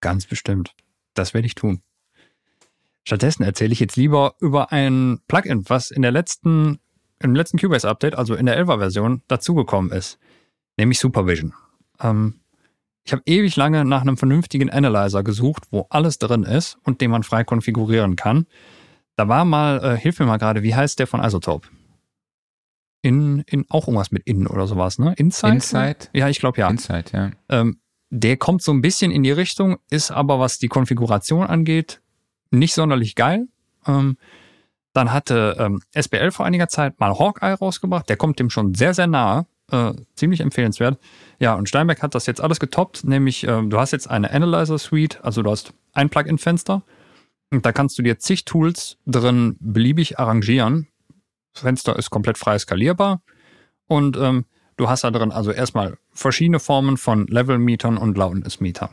[0.00, 0.74] Ganz bestimmt.
[1.14, 1.82] Das werde ich tun.
[3.04, 6.80] Stattdessen erzähle ich jetzt lieber über ein Plugin, was in der letzten,
[7.20, 10.18] im letzten Cubase-Update, also in der 11er-Version, dazugekommen ist.
[10.76, 11.54] Nämlich Supervision.
[12.00, 12.39] Ähm,
[13.10, 17.10] ich habe ewig lange nach einem vernünftigen Analyzer gesucht, wo alles drin ist und den
[17.10, 18.46] man frei konfigurieren kann.
[19.16, 21.66] Da war mal, äh, hilf mir mal gerade, wie heißt der von Isotope?
[23.02, 25.12] In, in, auch irgendwas mit Innen oder sowas, ne?
[25.16, 25.54] Inside?
[25.54, 25.98] Inside?
[26.12, 26.70] Ja, ich glaube ja.
[26.70, 27.30] Inside, ja.
[27.48, 27.80] Ähm,
[28.10, 32.00] der kommt so ein bisschen in die Richtung, ist aber, was die Konfiguration angeht,
[32.52, 33.48] nicht sonderlich geil.
[33.88, 34.18] Ähm,
[34.92, 38.08] dann hatte ähm, SBL vor einiger Zeit mal Hawkeye rausgebracht.
[38.08, 39.46] Der kommt dem schon sehr, sehr nahe.
[39.70, 40.98] Äh, ziemlich empfehlenswert.
[41.38, 44.78] Ja, und Steinberg hat das jetzt alles getoppt, nämlich ähm, du hast jetzt eine Analyzer
[44.78, 46.82] Suite, also du hast ein Plugin-Fenster
[47.50, 50.88] und da kannst du dir zig Tools drin beliebig arrangieren.
[51.54, 53.22] Das Fenster ist komplett frei skalierbar
[53.86, 54.44] und ähm,
[54.76, 58.90] du hast da drin also erstmal verschiedene Formen von Levelmetern und Loudness-Metern.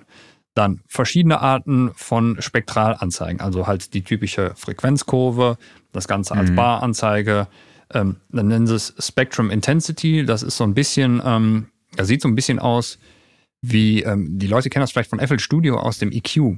[0.53, 5.57] Dann verschiedene Arten von Spektralanzeigen, also halt die typische Frequenzkurve,
[5.91, 6.55] das Ganze als Mhm.
[6.55, 7.47] Baranzeige.
[7.93, 10.25] Ähm, dann nennen sie es Spectrum Intensity.
[10.25, 12.99] Das ist so ein bisschen, ähm, das sieht so ein bisschen aus
[13.61, 16.57] wie, ähm, die Leute kennen das vielleicht von FL Studio aus dem EQ.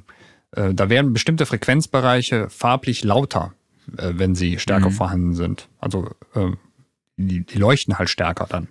[0.52, 3.54] Äh, da werden bestimmte Frequenzbereiche farblich lauter,
[3.98, 4.94] äh, wenn sie stärker Mhm.
[4.94, 5.70] vorhanden sind.
[5.80, 6.52] Also äh,
[7.18, 8.70] die, die leuchten halt stärker dann.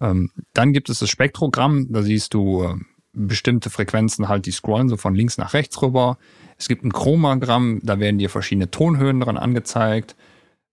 [0.00, 2.74] Ähm, dann gibt es das Spektrogramm, da siehst du äh,
[3.12, 6.18] bestimmte Frequenzen halt, die scrollen so von links nach rechts rüber.
[6.58, 10.16] Es gibt ein Chromagramm, da werden dir verschiedene Tonhöhen dran angezeigt.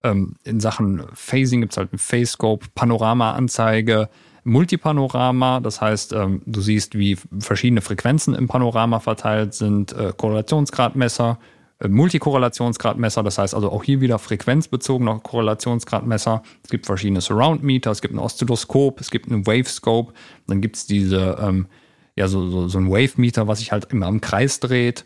[0.03, 4.09] Ähm, in Sachen Phasing gibt es halt ein Phase-Scope, Panorama-Anzeige,
[4.43, 11.37] Multipanorama, das heißt, ähm, du siehst, wie verschiedene Frequenzen im Panorama verteilt sind, äh, Korrelationsgradmesser,
[11.79, 16.41] äh, Multikorrelationsgradmesser, das heißt also auch hier wieder frequenzbezogener Korrelationsgradmesser.
[16.63, 20.13] Es gibt verschiedene Surround-Meter, es gibt ein Oszilloskop, es gibt einen Wave-Scope,
[20.47, 21.67] dann gibt es diese, ähm,
[22.15, 25.05] ja, so, so, so ein Wave-Meter, was sich halt immer im Kreis dreht,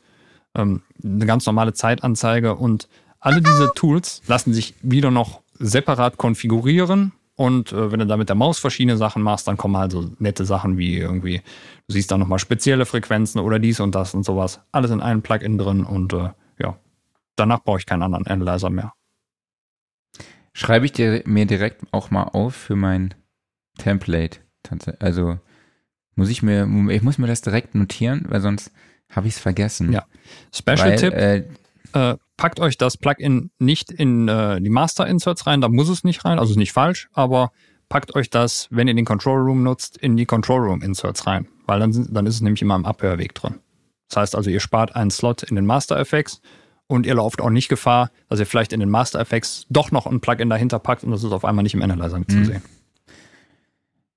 [0.55, 2.87] ähm, eine ganz normale Zeitanzeige und
[3.25, 7.11] alle diese Tools lassen sich wieder noch separat konfigurieren.
[7.35, 10.09] Und äh, wenn du da mit der Maus verschiedene Sachen machst, dann kommen halt so
[10.19, 11.41] nette Sachen wie irgendwie,
[11.87, 14.61] du siehst da nochmal spezielle Frequenzen oder dies und das und sowas.
[14.71, 16.77] Alles in einem Plugin drin und äh, ja,
[17.35, 18.93] danach brauche ich keinen anderen Analyzer mehr.
[20.53, 23.15] Schreibe ich dir, mir direkt auch mal auf für mein
[23.77, 24.39] Template.
[24.99, 25.39] Also
[26.15, 28.71] muss ich mir, ich muss mir das direkt notieren, weil sonst
[29.09, 29.91] habe ich es vergessen.
[29.91, 30.05] Ja.
[30.53, 31.43] Special Tipp, Äh,
[31.95, 36.03] äh, packt euch das Plugin nicht in äh, die Master Inserts rein, da muss es
[36.03, 37.51] nicht rein, also ist nicht falsch, aber
[37.89, 41.47] packt euch das, wenn ihr den Control Room nutzt, in die Control Room Inserts rein,
[41.65, 43.55] weil dann, dann ist es nämlich immer im Abhörweg drin.
[44.09, 46.41] Das heißt also, ihr spart einen Slot in den Master Effects
[46.87, 50.05] und ihr lauft auch nicht Gefahr, dass ihr vielleicht in den Master Effects doch noch
[50.05, 52.29] ein Plugin dahinter packt und das ist auf einmal nicht im Analyzer Mhm.
[52.29, 52.61] zu sehen.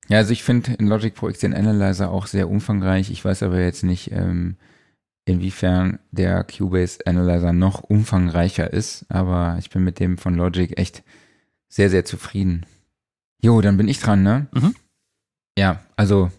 [0.09, 3.11] Ja, also ich finde in Logic Pro X den Analyzer auch sehr umfangreich.
[3.11, 4.57] Ich weiß aber jetzt nicht, ähm,
[5.29, 11.03] inwiefern der Cubase Analyzer noch umfangreicher ist, aber ich bin mit dem von Logic echt
[11.69, 12.67] sehr, sehr zufrieden.
[13.43, 14.49] Jo, dann bin ich dran, ne?
[14.53, 14.75] Mhm.
[15.59, 16.31] Ja, also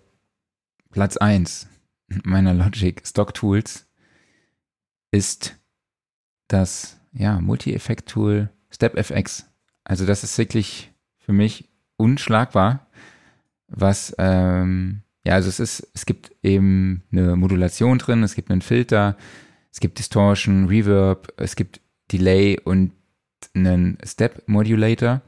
[0.91, 1.67] Platz eins
[2.23, 3.87] meiner Logic Stock Tools
[5.11, 5.55] ist
[6.47, 9.45] das ja, Multi-Effekt-Tool StepFX.
[9.83, 12.87] Also das ist wirklich für mich unschlagbar,
[13.67, 18.63] was ähm, ja, also es ist, es gibt eben eine Modulation drin, es gibt einen
[18.63, 19.15] Filter,
[19.71, 22.93] es gibt Distortion, Reverb, es gibt Delay und
[23.53, 25.21] einen Step Modulator,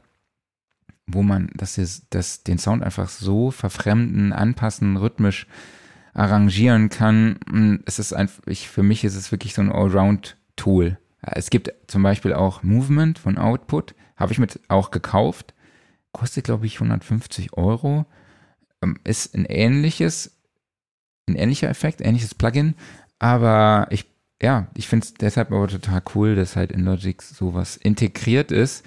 [1.06, 5.46] wo man das, ist, das den Sound einfach so verfremden, anpassen, rhythmisch
[6.14, 7.84] arrangieren kann.
[7.86, 10.98] Es ist einfach, für mich ist es wirklich so ein Allround-Tool.
[11.20, 15.54] Es gibt zum Beispiel auch Movement von Output, habe ich mit auch gekauft,
[16.10, 18.04] kostet glaube ich 150 Euro,
[19.04, 20.38] ist ein ähnliches,
[21.28, 22.74] ein ähnlicher Effekt, ähnliches Plugin,
[23.18, 24.06] aber ich,
[24.42, 28.84] ja, ich finde es deshalb aber total cool, dass halt in Logic sowas integriert ist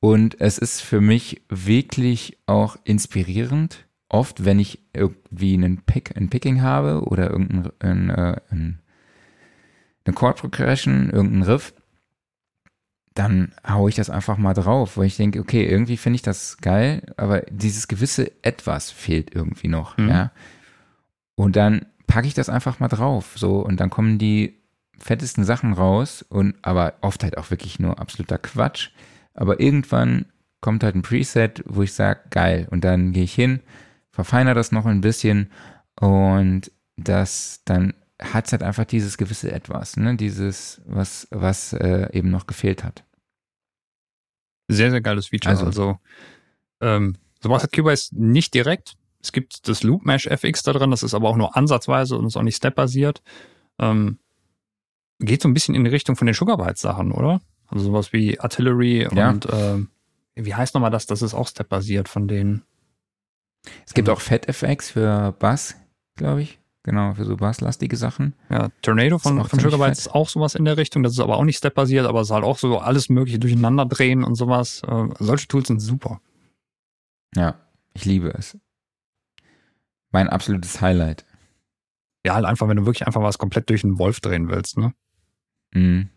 [0.00, 3.86] und es ist für mich wirklich auch inspirierend.
[4.08, 8.80] Oft, wenn ich irgendwie einen Pick, ein Picking habe oder irgendein ein, äh, ein,
[10.04, 11.74] eine Chord Progression, irgendein Riff,
[13.18, 16.58] dann haue ich das einfach mal drauf, weil ich denke, okay, irgendwie finde ich das
[16.58, 20.08] geil, aber dieses gewisse Etwas fehlt irgendwie noch, Mhm.
[20.08, 20.30] ja.
[21.34, 24.54] Und dann packe ich das einfach mal drauf, so, und dann kommen die
[24.98, 28.90] fettesten Sachen raus und aber oft halt auch wirklich nur absoluter Quatsch.
[29.34, 30.26] Aber irgendwann
[30.60, 33.60] kommt halt ein Preset, wo ich sage, geil, und dann gehe ich hin,
[34.10, 35.50] verfeiner das noch ein bisschen
[36.00, 40.16] und das dann hat es halt einfach dieses gewisse Etwas, ne?
[40.16, 43.04] Dieses, was, was äh, eben noch gefehlt hat.
[44.68, 45.50] Sehr, sehr geiles Feature.
[45.54, 45.98] Also- Also,
[46.80, 48.94] ähm, sowas hat Cubase nicht direkt.
[49.20, 52.26] Es gibt das Loop Mesh FX da drin, das ist aber auch nur ansatzweise und
[52.26, 53.22] ist auch nicht step-basiert.
[53.78, 54.18] Ähm,
[55.18, 57.40] geht so ein bisschen in die Richtung von den Sugarbytes Sachen, oder?
[57.66, 59.30] Also sowas wie Artillery Ja.
[59.30, 59.90] und ähm,
[60.36, 61.06] wie heißt nochmal das?
[61.06, 62.62] Das ist auch step-basiert von denen.
[63.86, 64.14] Es gibt Mhm.
[64.14, 65.74] auch FetFX für Bass,
[66.16, 66.60] glaube ich.
[66.88, 68.32] Genau, für so basslastige Sachen.
[68.48, 69.92] Ja, Tornado von, von fett.
[69.92, 71.02] ist auch sowas in der Richtung.
[71.02, 73.84] Das ist aber auch nicht step-basiert, aber es ist halt auch so alles mögliche durcheinander
[73.84, 74.80] drehen und sowas.
[74.88, 76.22] Äh, solche Tools sind super.
[77.36, 77.56] Ja,
[77.92, 78.56] ich liebe es.
[80.12, 81.26] Mein absolutes Highlight.
[82.24, 84.94] Ja, halt einfach, wenn du wirklich einfach was komplett durch den Wolf drehen willst, ne?
[85.74, 86.08] Mhm.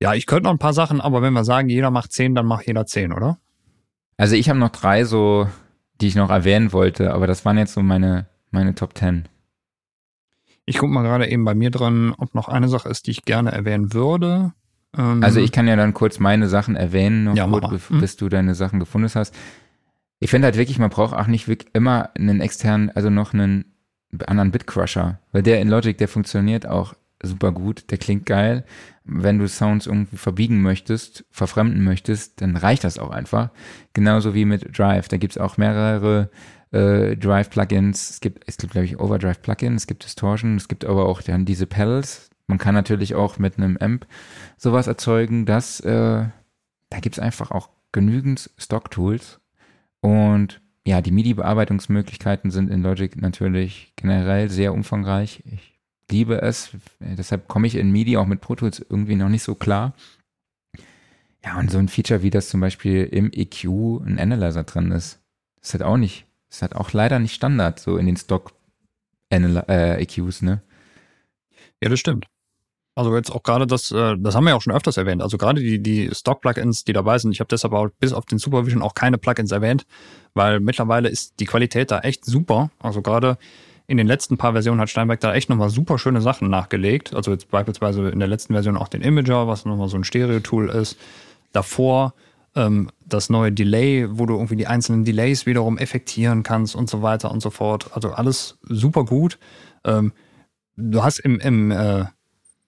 [0.00, 2.46] Ja, ich könnte noch ein paar Sachen, aber wenn wir sagen, jeder macht zehn, dann
[2.46, 3.38] macht jeder zehn, oder?
[4.16, 5.46] Also ich habe noch drei so,
[6.00, 9.26] die ich noch erwähnen wollte, aber das waren jetzt so meine, meine Top Ten.
[10.64, 13.24] Ich gucke mal gerade eben bei mir dran, ob noch eine Sache ist, die ich
[13.24, 14.52] gerne erwähnen würde.
[14.96, 18.00] Ähm, Also ich kann ja dann kurz meine Sachen erwähnen, noch Ja, bef- Mhm.
[18.00, 19.34] bis du deine Sachen gefunden hast.
[20.20, 23.64] Ich finde halt wirklich, man braucht auch nicht wirklich immer einen externen, also noch einen
[24.26, 26.94] anderen Bitcrusher, weil der in Logic, der funktioniert auch
[27.24, 28.64] super gut, der klingt geil.
[29.04, 33.50] Wenn du Sounds irgendwie verbiegen möchtest, verfremden möchtest, dann reicht das auch einfach.
[33.94, 36.30] Genauso wie mit Drive, da gibt's auch mehrere
[36.72, 38.10] äh, Drive-Plugins.
[38.10, 41.44] Es gibt, es gibt, glaube ich, Overdrive-Plugins, es gibt Distortion, es gibt aber auch dann
[41.44, 42.30] diese Pedals.
[42.46, 44.06] Man kann natürlich auch mit einem Amp
[44.56, 46.24] sowas erzeugen, dass äh,
[46.90, 49.40] da gibt's einfach auch genügend Stock-Tools.
[50.00, 55.42] Und ja, die MIDI-Bearbeitungsmöglichkeiten sind in Logic natürlich generell sehr umfangreich.
[55.46, 55.78] Ich
[56.10, 56.70] liebe es.
[57.00, 59.94] Deshalb komme ich in MIDI auch mit Pro Tools irgendwie noch nicht so klar.
[61.44, 63.64] Ja, und so ein Feature wie das zum Beispiel im EQ
[64.04, 65.20] ein Analyzer drin ist,
[65.60, 68.52] ist halt auch nicht, ist halt auch leider nicht Standard, so in den Stock
[69.30, 70.06] Anal äh,
[70.42, 70.62] ne?
[71.82, 72.26] Ja, das stimmt.
[72.94, 75.22] Also jetzt auch gerade das, äh, das haben wir ja auch schon öfters erwähnt.
[75.22, 77.32] Also gerade die, die Stock-Plugins, die dabei sind.
[77.32, 79.86] Ich habe deshalb auch bis auf den Supervision auch keine Plugins erwähnt,
[80.34, 82.70] weil mittlerweile ist die Qualität da echt super.
[82.80, 83.38] Also gerade
[83.86, 87.14] in den letzten paar Versionen hat Steinberg da echt nochmal super schöne Sachen nachgelegt.
[87.14, 90.68] Also jetzt beispielsweise in der letzten Version auch den Imager, was nochmal so ein Stereo-Tool
[90.68, 90.98] ist.
[91.52, 92.12] Davor
[92.54, 97.02] ähm, das neue Delay, wo du irgendwie die einzelnen Delays wiederum effektieren kannst und so
[97.02, 97.90] weiter und so fort.
[97.94, 99.38] Also alles super gut.
[99.84, 100.12] Ähm,
[100.76, 102.04] du hast im, im, äh,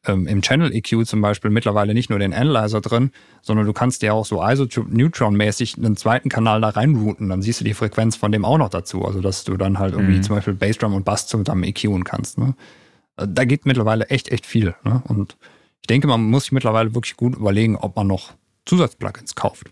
[0.06, 3.10] ähm, im Channel EQ zum Beispiel mittlerweile nicht nur den Analyzer drin,
[3.42, 7.28] sondern du kannst dir auch so Isotope-Neutron-mäßig einen zweiten Kanal da reinrouten.
[7.28, 9.04] Dann siehst du die Frequenz von dem auch noch dazu.
[9.04, 10.22] Also dass du dann halt irgendwie Mhm.
[10.22, 12.38] zum Beispiel Bassdrum und Bass zusammen EQen kannst.
[12.38, 12.54] Ne?
[13.16, 14.74] Äh, Da geht mittlerweile echt, echt viel.
[14.84, 15.02] Ne?
[15.08, 15.36] Und
[15.80, 18.32] ich denke, man muss sich mittlerweile wirklich gut überlegen, ob man noch
[18.66, 19.70] Zusatzplugins kauft.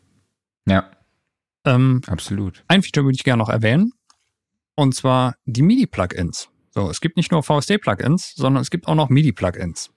[0.67, 0.91] Ja,
[1.65, 2.65] Ähm, absolut.
[2.69, 3.93] ein Feature würde ich gerne noch erwähnen.
[4.75, 6.49] Und zwar die MIDI-Plugins.
[6.71, 9.91] So, es gibt nicht nur VST-Plugins, sondern es gibt auch noch MIDI-Plugins.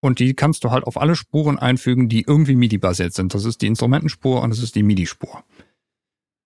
[0.00, 3.34] Und die kannst du halt auf alle Spuren einfügen, die irgendwie MIDI-basiert sind.
[3.34, 5.44] Das ist die Instrumentenspur und das ist die MIDI-Spur.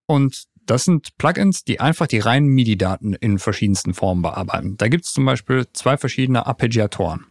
[0.07, 4.77] Und das sind Plugins, die einfach die reinen MIDI-Daten in verschiedensten Formen bearbeiten.
[4.77, 7.27] Da gibt es zum Beispiel zwei verschiedene Arpeggiatoren.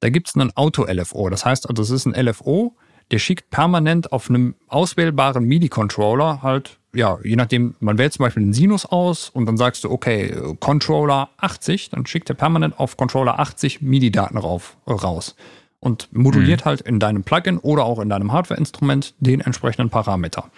[0.00, 1.28] Da gibt es einen Auto-LFO.
[1.28, 2.76] Das heißt, also das ist ein LFO,
[3.10, 8.42] der schickt permanent auf einem auswählbaren MIDI-Controller halt, ja, je nachdem, man wählt zum Beispiel
[8.42, 12.96] den Sinus aus und dann sagst du, okay, Controller 80, dann schickt er permanent auf
[12.96, 15.36] Controller 80 MIDI-Daten raus
[15.80, 16.64] und moduliert mhm.
[16.64, 20.50] halt in deinem Plugin oder auch in deinem Hardware-Instrument den entsprechenden Parameter.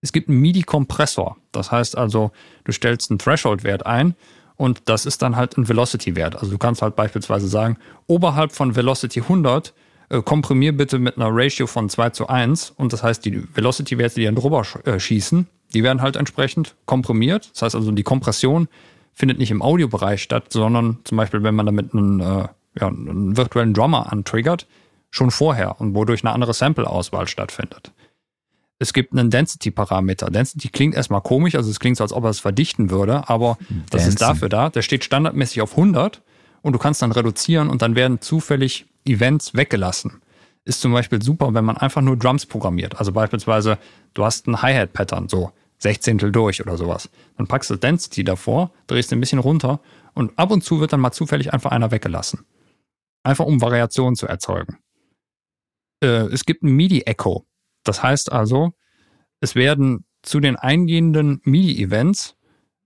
[0.00, 1.36] Es gibt einen MIDI-Kompressor.
[1.52, 2.30] Das heißt also,
[2.64, 4.14] du stellst einen Threshold-Wert ein
[4.56, 6.36] und das ist dann halt ein Velocity-Wert.
[6.36, 7.76] Also du kannst halt beispielsweise sagen,
[8.06, 9.72] oberhalb von Velocity 100 äh,
[10.18, 14.24] komprimier bitte mit einer Ratio von 2 zu 1 und das heißt, die Velocity-Werte, die
[14.24, 17.50] dann drüber äh, schießen, die werden halt entsprechend komprimiert.
[17.54, 18.68] Das heißt also, die Kompression
[19.12, 22.48] findet nicht im Audiobereich statt, sondern zum Beispiel, wenn man damit einen, äh,
[22.78, 24.66] ja, einen virtuellen Drummer antriggert,
[25.10, 27.92] schon vorher und wodurch eine andere Sample-Auswahl stattfindet.
[28.78, 30.30] Es gibt einen Density-Parameter.
[30.30, 33.58] Density klingt erstmal komisch, also es klingt so, als ob er es verdichten würde, aber
[33.60, 33.84] Dancing.
[33.90, 34.70] das ist dafür da.
[34.70, 36.22] Der steht standardmäßig auf 100
[36.62, 40.20] und du kannst dann reduzieren und dann werden zufällig Events weggelassen.
[40.64, 42.98] Ist zum Beispiel super, wenn man einfach nur Drums programmiert.
[42.98, 43.78] Also beispielsweise,
[44.14, 47.08] du hast ein Hi-Hat-Pattern, so Sechzehntel durch oder sowas.
[47.36, 49.80] Dann packst du Density davor, drehst ein bisschen runter
[50.14, 52.44] und ab und zu wird dann mal zufällig einfach einer weggelassen.
[53.22, 54.78] Einfach um Variationen zu erzeugen.
[56.02, 57.46] Äh, es gibt ein MIDI-Echo.
[57.84, 58.72] Das heißt also,
[59.40, 62.36] es werden zu den eingehenden MIDI-Events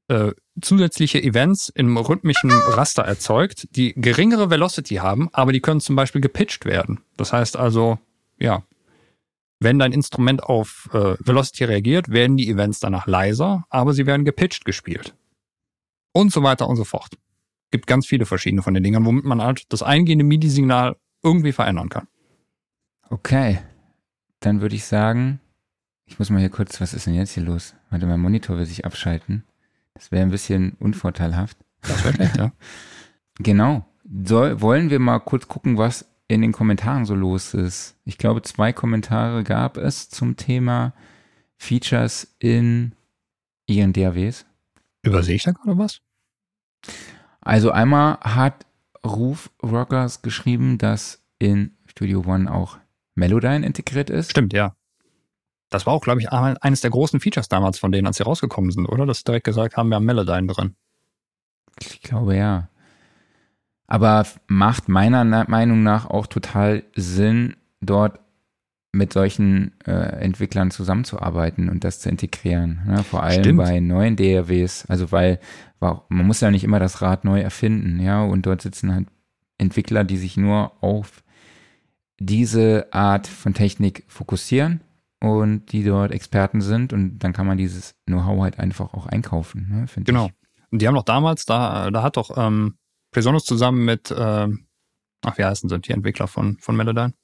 [0.09, 5.97] äh, zusätzliche Events im rhythmischen Raster erzeugt, die geringere Velocity haben, aber die können zum
[5.97, 7.01] Beispiel gepitcht werden.
[7.17, 7.99] Das heißt also,
[8.39, 8.63] ja,
[9.61, 14.25] wenn dein Instrument auf äh, Velocity reagiert, werden die Events danach leiser, aber sie werden
[14.25, 15.15] gepitcht gespielt.
[16.13, 17.17] Und so weiter und so fort.
[17.71, 21.89] Gibt ganz viele verschiedene von den Dingern, womit man halt das eingehende MIDI-Signal irgendwie verändern
[21.89, 22.07] kann.
[23.11, 23.59] Okay
[24.45, 25.41] dann würde ich sagen,
[26.07, 27.75] ich muss mal hier kurz, was ist denn jetzt hier los?
[27.91, 29.45] Warte, mein Monitor will sich abschalten.
[29.95, 31.57] Das wäre ein bisschen unvorteilhaft.
[31.83, 32.53] Das wäre schlecht, ja.
[33.39, 33.85] Genau.
[34.25, 37.97] Soll, wollen wir mal kurz gucken, was in den Kommentaren so los ist?
[38.05, 40.95] Ich glaube, zwei Kommentare gab es zum Thema
[41.57, 42.95] Features in
[43.67, 44.47] ihren DAWs.
[45.03, 46.01] Übersehe ich da gerade was?
[47.41, 48.67] Also einmal hat
[49.05, 52.79] Ruf Rockers geschrieben, dass in Studio One auch
[53.15, 54.31] Melodyne integriert ist.
[54.31, 54.77] Stimmt, ja.
[55.71, 58.71] Das war auch, glaube ich, eines der großen Features damals von denen, als sie rausgekommen
[58.71, 59.07] sind, oder?
[59.07, 60.77] Dass sie direkt gesagt haben, wir haben Melodyne drin.
[61.81, 62.69] Ich glaube, ja.
[63.87, 68.21] Aber macht meiner Meinung nach auch total Sinn, dort
[68.93, 72.83] mit solchen äh, Entwicklern zusammenzuarbeiten und das zu integrieren.
[72.87, 73.03] Ne?
[73.03, 73.59] Vor allem Stimmt.
[73.59, 74.87] bei neuen DAWs.
[74.87, 75.41] Also weil
[75.81, 78.23] man muss ja nicht immer das Rad neu erfinden, ja.
[78.23, 79.09] Und dort sitzen halt
[79.59, 81.23] Entwickler, die sich nur auf
[82.19, 84.81] diese Art von Technik fokussieren
[85.25, 89.69] und die dort Experten sind und dann kann man dieses Know-how halt einfach auch einkaufen,
[89.71, 90.27] ne, Genau.
[90.27, 90.33] Ich.
[90.71, 92.77] Und die haben doch damals, da, da hat doch ähm,
[93.11, 94.67] Presonus zusammen mit, ähm,
[95.23, 97.15] ach, wie heißen sie, die Entwickler von, von Melodyne?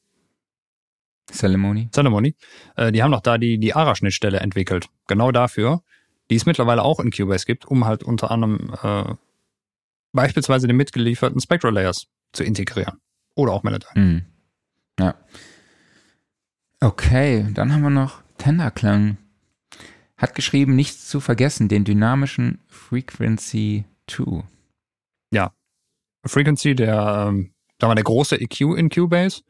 [1.31, 1.91] Ceremony.
[1.93, 2.37] Ceremony.
[2.77, 4.89] Äh, die haben doch da die, die ARA-Schnittstelle entwickelt.
[5.07, 5.83] Genau dafür,
[6.31, 9.15] die es mittlerweile auch in Cubase gibt, um halt unter anderem äh,
[10.13, 13.01] beispielsweise den mitgelieferten Spectral Layers zu integrieren.
[13.35, 13.93] Oder auch Melodyne.
[13.95, 14.25] Mhm.
[14.99, 15.15] Ja.
[16.83, 19.19] Okay, dann haben wir noch Tenderklang.
[20.17, 24.45] Hat geschrieben, nichts zu vergessen, den dynamischen Frequency 2.
[25.31, 25.53] Ja.
[26.27, 29.43] Frequency, der, ähm, da war der große EQ in Cubase,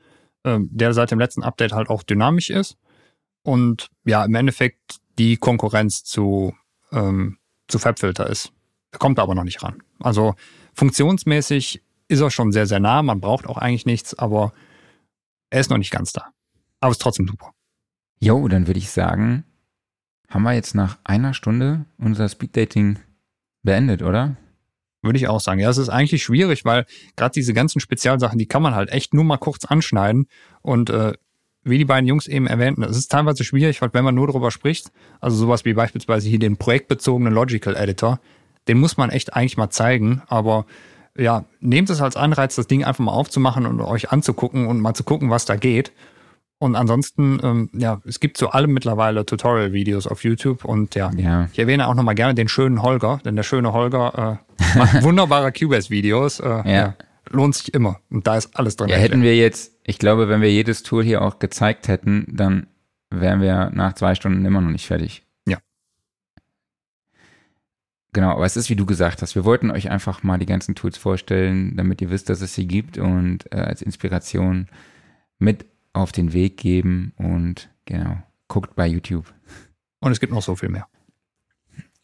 [0.44, 2.76] ähm, der seit dem letzten Update halt auch dynamisch ist.
[3.42, 6.54] Und ja, im Endeffekt die Konkurrenz zu,
[6.90, 8.52] ähm, zu Fabfilter ist.
[8.90, 9.82] Da kommt er aber noch nicht ran.
[10.00, 10.34] Also
[10.74, 13.02] funktionsmäßig ist er schon sehr, sehr nah.
[13.02, 14.52] Man braucht auch eigentlich nichts, aber
[15.50, 16.32] er ist noch nicht ganz da.
[16.80, 17.52] Aber ist trotzdem super.
[18.18, 19.44] Jo, dann würde ich sagen,
[20.28, 22.98] haben wir jetzt nach einer Stunde unser Speeddating
[23.62, 24.36] beendet, oder?
[25.02, 25.60] Würde ich auch sagen.
[25.60, 29.14] Ja, es ist eigentlich schwierig, weil gerade diese ganzen Spezialsachen, die kann man halt echt
[29.14, 30.26] nur mal kurz anschneiden.
[30.60, 31.14] Und äh,
[31.62, 34.50] wie die beiden Jungs eben erwähnten, es ist teilweise schwierig, weil wenn man nur darüber
[34.50, 38.20] spricht, also sowas wie beispielsweise hier den projektbezogenen Logical Editor,
[38.68, 40.22] den muss man echt eigentlich mal zeigen.
[40.26, 40.66] Aber
[41.16, 44.94] ja, nehmt es als Anreiz, das Ding einfach mal aufzumachen und euch anzugucken und mal
[44.94, 45.92] zu gucken, was da geht.
[46.62, 51.48] Und ansonsten, ähm, ja, es gibt zu allem mittlerweile Tutorial-Videos auf YouTube und ja, ja,
[51.50, 55.52] ich erwähne auch nochmal gerne den schönen Holger, denn der schöne Holger äh, macht wunderbare
[55.52, 56.40] Cubase-Videos.
[56.40, 56.64] Äh, ja.
[56.66, 56.94] ja.
[57.30, 58.90] Lohnt sich immer und da ist alles drin.
[58.90, 62.66] Ja, hätten wir jetzt, ich glaube, wenn wir jedes Tool hier auch gezeigt hätten, dann
[63.08, 65.24] wären wir nach zwei Stunden immer noch nicht fertig.
[65.48, 65.56] Ja.
[68.12, 70.74] Genau, aber es ist, wie du gesagt hast, wir wollten euch einfach mal die ganzen
[70.74, 74.68] Tools vorstellen, damit ihr wisst, dass es sie gibt und äh, als Inspiration
[75.38, 79.32] mit auf den Weg geben und genau, guckt bei YouTube.
[80.00, 80.88] Und es gibt noch so viel mehr.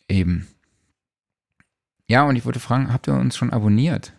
[0.09, 0.47] Eben.
[2.09, 4.13] Ja, und ich wollte fragen, habt ihr uns schon abonniert?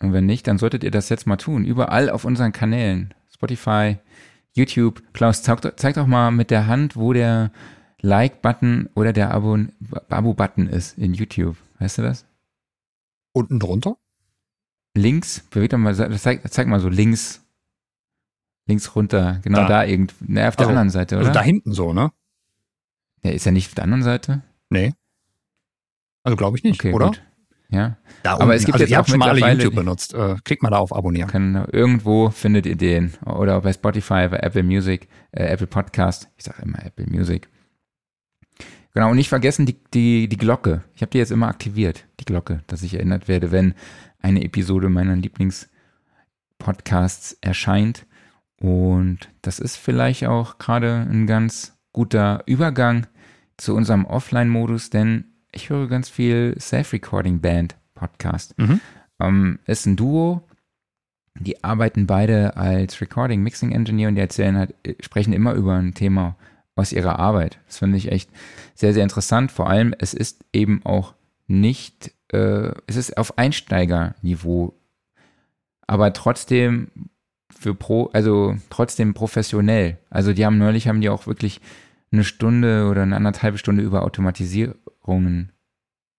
[0.00, 1.64] Und wenn nicht, dann solltet ihr das jetzt mal tun.
[1.64, 3.14] Überall auf unseren Kanälen.
[3.32, 3.98] Spotify,
[4.52, 5.02] YouTube.
[5.12, 7.52] Klaus, zeig, zeig doch mal mit der Hand, wo der
[8.00, 11.56] Like-Button oder der Abo-Button ist in YouTube.
[11.78, 12.26] Weißt du das?
[13.32, 13.96] Unten drunter?
[14.96, 17.44] Links, bewegt doch mal, zeig, zeig mal so links.
[18.66, 21.30] Links runter, genau da, da irgend, ne, auf der also, anderen Seite, also oder?
[21.30, 22.12] Also da hinten so, ne?
[23.22, 24.42] Ja, ist er nicht auf der anderen Seite?
[24.68, 24.94] Nee.
[26.22, 27.06] Also glaube ich nicht, okay, oder?
[27.06, 27.22] Gut.
[27.70, 27.96] Ja.
[28.24, 30.12] Da Aber es gibt also jetzt auch schon mal alle YouTube benutzt.
[30.12, 31.30] Äh, klickt mal da auf Abonnieren.
[31.30, 33.14] Kann, irgendwo findet ihr den.
[33.24, 36.28] Oder bei Spotify, bei Apple Music, äh, Apple Podcast.
[36.36, 37.48] Ich sage immer Apple Music.
[38.92, 40.82] Genau, und nicht vergessen die, die, die Glocke.
[40.94, 43.74] Ich habe die jetzt immer aktiviert, die Glocke, dass ich erinnert werde, wenn
[44.18, 48.04] eine Episode meiner Lieblingspodcasts erscheint.
[48.60, 53.06] Und das ist vielleicht auch gerade ein ganz guter Übergang
[53.56, 58.56] zu unserem Offline-Modus, denn ich höre ganz viel Self-Recording-Band-Podcast.
[58.58, 58.80] Mhm.
[59.18, 60.46] Ähm, ist ein Duo,
[61.38, 65.76] die arbeiten beide als Recording Mixing Engineer und die erzählen halt, äh, sprechen immer über
[65.76, 66.36] ein Thema
[66.76, 67.58] aus ihrer Arbeit.
[67.66, 68.30] Das finde ich echt
[68.74, 69.50] sehr, sehr interessant.
[69.50, 71.14] Vor allem, es ist eben auch
[71.46, 74.74] nicht, äh, es ist auf Einsteigerniveau,
[75.86, 76.88] aber trotzdem
[77.60, 79.98] für Pro, also trotzdem professionell.
[80.08, 81.60] Also die haben neulich haben die auch wirklich
[82.10, 85.52] eine Stunde oder eine anderthalbe Stunde über Automatisierungen,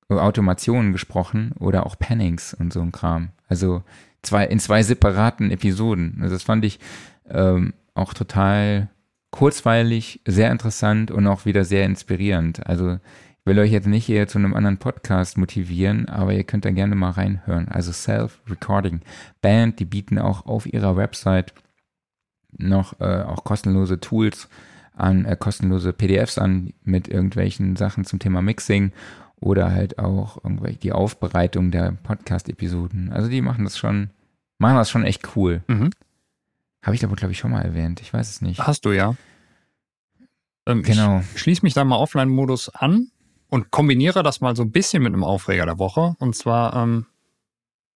[0.07, 3.29] über Automationen gesprochen oder auch Pannings und so ein Kram.
[3.47, 3.83] Also
[4.21, 6.19] zwei, in zwei separaten Episoden.
[6.21, 6.79] Also das fand ich
[7.27, 8.89] ähm, auch total
[9.31, 12.67] kurzweilig, sehr interessant und auch wieder sehr inspirierend.
[12.67, 12.99] Also
[13.45, 16.95] will euch jetzt nicht hier zu einem anderen Podcast motivieren, aber ihr könnt da gerne
[16.95, 17.67] mal reinhören.
[17.67, 19.01] Also Self-Recording
[19.41, 21.53] Band, die bieten auch auf ihrer Website
[22.57, 24.49] noch äh, auch kostenlose Tools
[24.93, 28.91] an äh, kostenlose PDFs an mit irgendwelchen Sachen zum Thema Mixing
[29.39, 33.11] oder halt auch irgendwelche die Aufbereitung der Podcast-Episoden.
[33.11, 34.11] Also die machen das schon,
[34.59, 35.63] machen das schon echt cool.
[35.67, 35.89] Mhm.
[36.83, 38.01] Habe ich aber, glaube ich, schon mal erwähnt.
[38.01, 38.59] Ich weiß es nicht.
[38.59, 39.15] Hast du ja.
[40.67, 41.23] Ähm, genau.
[41.33, 43.11] Ich schließe mich da mal Offline-Modus an
[43.51, 46.15] und kombiniere das mal so ein bisschen mit einem Aufreger der Woche.
[46.19, 47.05] Und zwar, ähm,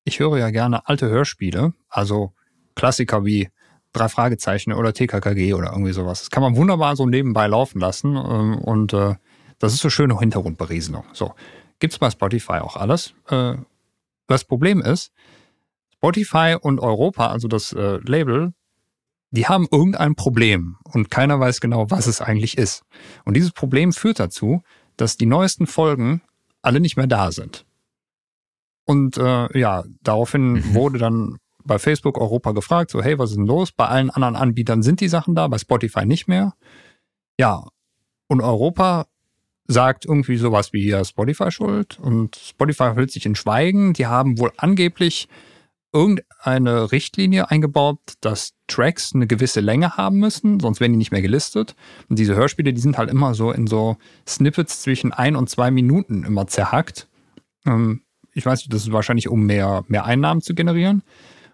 [0.04, 2.34] ich höre ja gerne alte Hörspiele, also
[2.76, 3.50] Klassiker wie
[3.94, 6.20] drei Fragezeichen oder TKKG oder irgendwie sowas.
[6.20, 9.16] Das kann man wunderbar so nebenbei laufen lassen ähm, und äh,
[9.58, 11.06] das ist so schöne Hintergrundberieselung.
[11.14, 11.34] So,
[11.80, 13.14] gibt's bei Spotify auch alles.
[13.30, 13.54] Äh,
[14.28, 15.14] das Problem ist,
[15.94, 18.54] Spotify und Europa, also das äh, Label,
[19.32, 22.84] die haben irgendein Problem und keiner weiß genau, was es eigentlich ist.
[23.24, 24.62] Und dieses Problem führt dazu,
[24.98, 26.22] dass die neuesten Folgen
[26.62, 27.66] alle nicht mehr da sind.
[28.86, 30.74] Und äh, ja, daraufhin mhm.
[30.74, 33.72] wurde dann bei Facebook Europa gefragt, so hey, was ist denn los?
[33.72, 36.54] Bei allen anderen Anbietern sind die Sachen da, bei Spotify nicht mehr.
[37.40, 37.68] Ja,
[38.28, 39.08] und Europa
[39.68, 43.94] sagt irgendwie sowas wie ja, Spotify schuld und Spotify hält sich in Schweigen.
[43.94, 45.28] Die haben wohl angeblich
[45.96, 51.22] irgendeine Richtlinie eingebaut, dass Tracks eine gewisse Länge haben müssen, sonst werden die nicht mehr
[51.22, 51.76] gelistet.
[52.10, 53.96] Und diese Hörspiele, die sind halt immer so in so
[54.28, 57.08] Snippets zwischen ein und zwei Minuten immer zerhackt.
[57.66, 58.02] Ähm,
[58.34, 61.02] ich weiß nicht, das ist wahrscheinlich, um mehr, mehr Einnahmen zu generieren.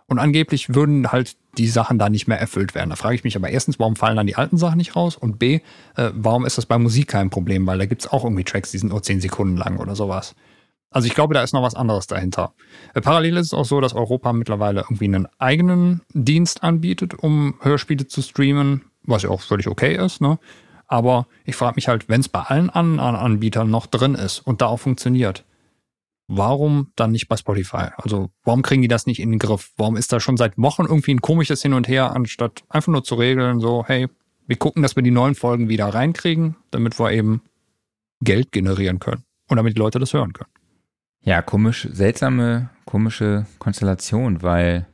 [0.08, 2.90] Und angeblich würden halt die Sachen da nicht mehr erfüllt werden.
[2.90, 5.16] Da frage ich mich aber erstens, warum fallen dann die alten Sachen nicht raus?
[5.16, 5.60] Und B,
[5.96, 7.68] äh, warum ist das bei Musik kein Problem?
[7.68, 10.34] Weil da gibt es auch irgendwie Tracks, die sind nur zehn Sekunden lang oder sowas.
[10.92, 12.54] Also ich glaube, da ist noch was anderes dahinter.
[12.94, 17.56] Äh, parallel ist es auch so, dass Europa mittlerweile irgendwie einen eigenen Dienst anbietet, um
[17.62, 20.22] Hörspiele zu streamen, was ja auch völlig okay ist.
[20.22, 20.38] Ne?
[20.88, 24.62] Aber ich frage mich halt, wenn es bei allen anderen Anbietern noch drin ist und
[24.62, 25.46] da auch funktioniert,
[26.28, 27.90] warum dann nicht bei Spotify?
[27.96, 29.72] Also warum kriegen die das nicht in den Griff?
[29.78, 33.06] Warum ist da schon seit Wochen irgendwie ein komisches Hin und Her, anstatt einfach nur
[33.06, 34.10] zu regeln, so, hey,
[34.46, 37.42] wir gucken, dass wir die neuen Folgen wieder reinkriegen, damit wir eben
[38.22, 40.52] Geld generieren können und damit die Leute das hören können.
[41.24, 44.88] Ja, komisch, seltsame, komische Konstellation, weil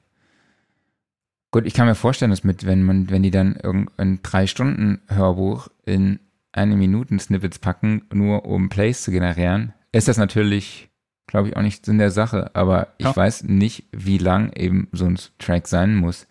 [1.52, 5.02] gut, ich kann mir vorstellen, dass mit, wenn man, wenn die dann irgendein drei Stunden
[5.08, 6.20] Hörbuch in
[6.52, 10.88] eine Minuten Snippets packen, nur um Plays zu generieren, ist das natürlich
[11.28, 13.16] glaube ich, auch nicht in der Sache, aber ich ja.
[13.16, 16.26] weiß nicht, wie lang eben so ein Track sein muss.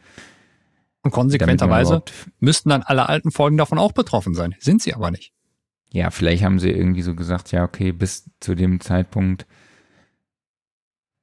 [1.02, 2.02] Und konsequenterweise
[2.40, 4.56] müssten dann alle alten Folgen davon auch betroffen sein.
[4.58, 5.32] Sind sie aber nicht.
[5.90, 9.46] Ja, vielleicht haben sie irgendwie so gesagt, ja, okay, bis zu dem Zeitpunkt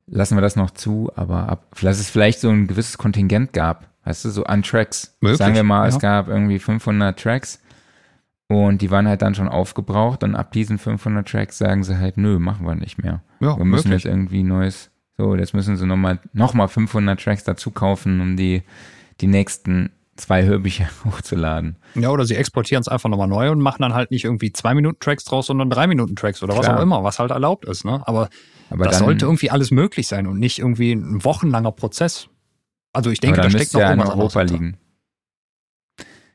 [0.08, 3.88] lassen wir das noch zu, aber ab, dass es vielleicht so ein gewisses Kontingent gab,
[4.06, 5.16] weißt du, so an Tracks.
[5.22, 5.88] Möglich, Sagen wir mal, ja.
[5.88, 7.62] es gab irgendwie 500 Tracks
[8.47, 12.18] Und die waren halt dann schon aufgebraucht und ab diesen 500 Tracks sagen sie halt,
[12.18, 13.22] nö, machen wir nicht mehr.
[13.39, 14.04] Ja, wir müssen möglich.
[14.04, 18.36] jetzt irgendwie neues, so, jetzt müssen sie nochmal noch mal 500 Tracks dazu kaufen, um
[18.36, 18.64] die,
[19.22, 21.78] die nächsten zwei Hörbücher hochzuladen.
[21.95, 24.74] Ja, oder sie exportieren es einfach nochmal neu und machen dann halt nicht irgendwie zwei
[24.74, 26.78] Minuten Tracks draus, sondern drei Minuten Tracks oder was Klar.
[26.78, 27.86] auch immer, was halt erlaubt ist.
[27.86, 28.01] Ne?
[28.07, 28.30] Aber,
[28.70, 32.28] Aber das dann, sollte irgendwie alles möglich sein und nicht irgendwie ein wochenlanger Prozess.
[32.93, 34.78] Also ich denke, da steckt noch ja in irgendwas anderes Europa liegen.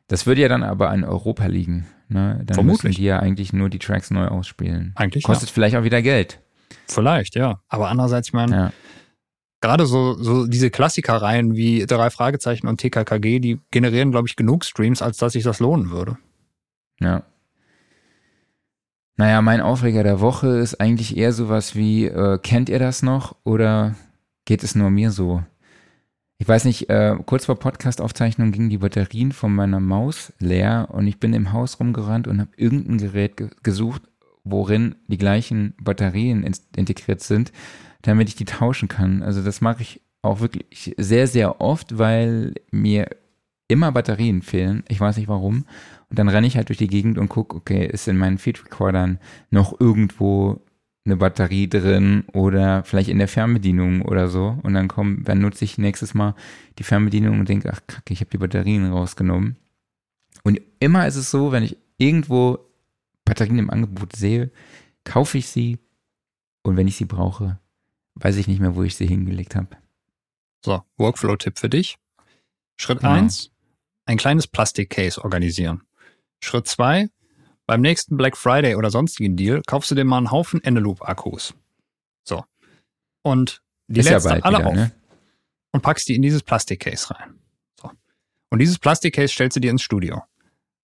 [0.08, 1.86] Das würde ja dann aber in Europa liegen.
[2.08, 2.40] Ne?
[2.44, 2.82] Dann Vermutlich.
[2.84, 4.92] müssen die ja eigentlich nur die Tracks neu ausspielen.
[4.96, 6.40] Eigentlich Kostet vielleicht auch wieder Geld.
[6.40, 6.76] ja.
[6.88, 7.60] Vielleicht, ja.
[7.68, 8.72] Aber andererseits, ich meine, Ja.
[9.60, 14.64] Gerade so, so diese Klassikerreihen wie drei Fragezeichen und TKKG, die generieren, glaube ich, genug
[14.64, 16.18] Streams, als dass sich das lohnen würde.
[17.00, 17.24] Ja.
[19.16, 23.34] Naja, mein Aufreger der Woche ist eigentlich eher sowas wie, äh, kennt ihr das noch
[23.44, 23.96] oder
[24.44, 25.42] geht es nur mir so?
[26.40, 31.08] Ich weiß nicht, äh, kurz vor Podcast-Aufzeichnung gingen die Batterien von meiner Maus leer und
[31.08, 34.02] ich bin im Haus rumgerannt und habe irgendein Gerät ge gesucht,
[34.44, 37.50] worin die gleichen Batterien ins- integriert sind,
[38.08, 39.22] damit ich die tauschen kann.
[39.22, 43.08] Also das mache ich auch wirklich sehr, sehr oft, weil mir
[43.68, 44.82] immer Batterien fehlen.
[44.88, 45.66] Ich weiß nicht warum.
[46.08, 49.18] Und dann renne ich halt durch die Gegend und gucke, okay, ist in meinen Feed-Recordern
[49.50, 50.62] noch irgendwo
[51.04, 54.58] eine Batterie drin oder vielleicht in der Fernbedienung oder so.
[54.62, 56.34] Und dann komm, dann nutze ich nächstes Mal
[56.78, 59.56] die Fernbedienung und denke, ach kacke, ich habe die Batterien rausgenommen.
[60.44, 62.58] Und immer ist es so, wenn ich irgendwo
[63.26, 64.50] Batterien im Angebot sehe,
[65.04, 65.78] kaufe ich sie
[66.62, 67.58] und wenn ich sie brauche,
[68.20, 69.68] weiß ich nicht mehr, wo ich sie hingelegt habe.
[70.64, 71.96] So, Workflow-Tipp für dich.
[72.76, 73.12] Schritt Genau.
[73.12, 73.50] eins:
[74.06, 75.82] ein kleines Plastikcase organisieren.
[76.42, 77.08] Schritt zwei:
[77.66, 81.54] beim nächsten Black Friday oder sonstigen Deal kaufst du dir mal einen Haufen Eneloop-Akkus.
[82.24, 82.44] So.
[83.22, 84.92] Und die ist ja lädst dann alle wieder, auf ne?
[85.72, 87.38] und packst die in dieses Plastikcase rein.
[87.80, 87.90] So.
[88.50, 90.22] Und dieses Plastikcase stellst du dir ins Studio.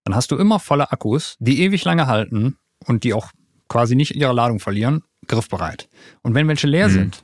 [0.05, 3.33] Dann hast du immer volle Akkus, die ewig lange halten und die auch
[3.69, 5.89] quasi nicht ihre Ladung verlieren, griffbereit.
[6.23, 6.93] Und wenn welche leer Mhm.
[6.93, 7.24] sind,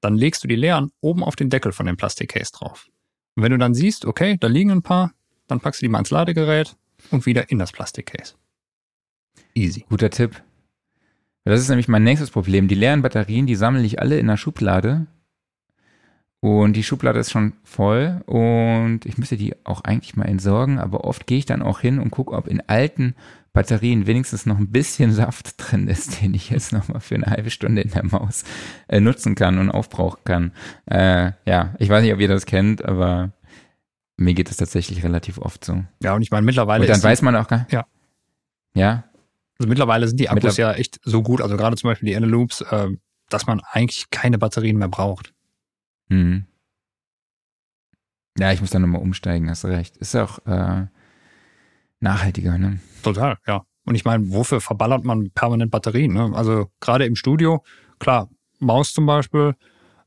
[0.00, 2.88] dann legst du die leeren oben auf den Deckel von dem Plastikcase drauf.
[3.34, 5.12] Und wenn du dann siehst, okay, da liegen ein paar,
[5.46, 6.76] dann packst du die mal ins Ladegerät
[7.10, 8.34] und wieder in das Plastikcase.
[9.54, 9.84] Easy.
[9.88, 10.42] Guter Tipp.
[11.44, 12.68] Das ist nämlich mein nächstes Problem.
[12.68, 15.06] Die leeren Batterien, die sammle ich alle in der Schublade.
[16.40, 21.02] Und die Schublade ist schon voll und ich müsste die auch eigentlich mal entsorgen, aber
[21.02, 23.16] oft gehe ich dann auch hin und gucke, ob in alten
[23.52, 27.50] Batterien wenigstens noch ein bisschen Saft drin ist, den ich jetzt nochmal für eine halbe
[27.50, 28.44] Stunde in der Maus
[28.88, 30.52] äh, nutzen kann und aufbrauchen kann.
[30.86, 33.32] Äh, ja, ich weiß nicht, ob ihr das kennt, aber
[34.16, 35.84] mir geht es tatsächlich relativ oft so.
[36.02, 37.86] Ja, und ich meine, mittlerweile, Und dann weiß man auch gar Ja.
[38.74, 39.04] Ja,
[39.58, 42.12] also mittlerweile sind die Akkus Mittler- ja echt so gut, also gerade zum Beispiel die
[42.14, 42.88] Eneloops, äh,
[43.28, 45.34] dass man eigentlich keine Batterien mehr braucht.
[46.08, 46.46] Mhm.
[48.38, 49.96] Ja, ich muss dann nochmal umsteigen, hast recht.
[49.96, 50.86] Ist auch äh,
[52.00, 52.80] nachhaltiger, ne?
[53.02, 53.62] Total, ja.
[53.84, 56.12] Und ich meine, wofür verballert man permanent Batterien?
[56.12, 56.30] Ne?
[56.34, 57.64] Also gerade im Studio,
[57.98, 58.28] klar,
[58.58, 59.54] Maus zum Beispiel,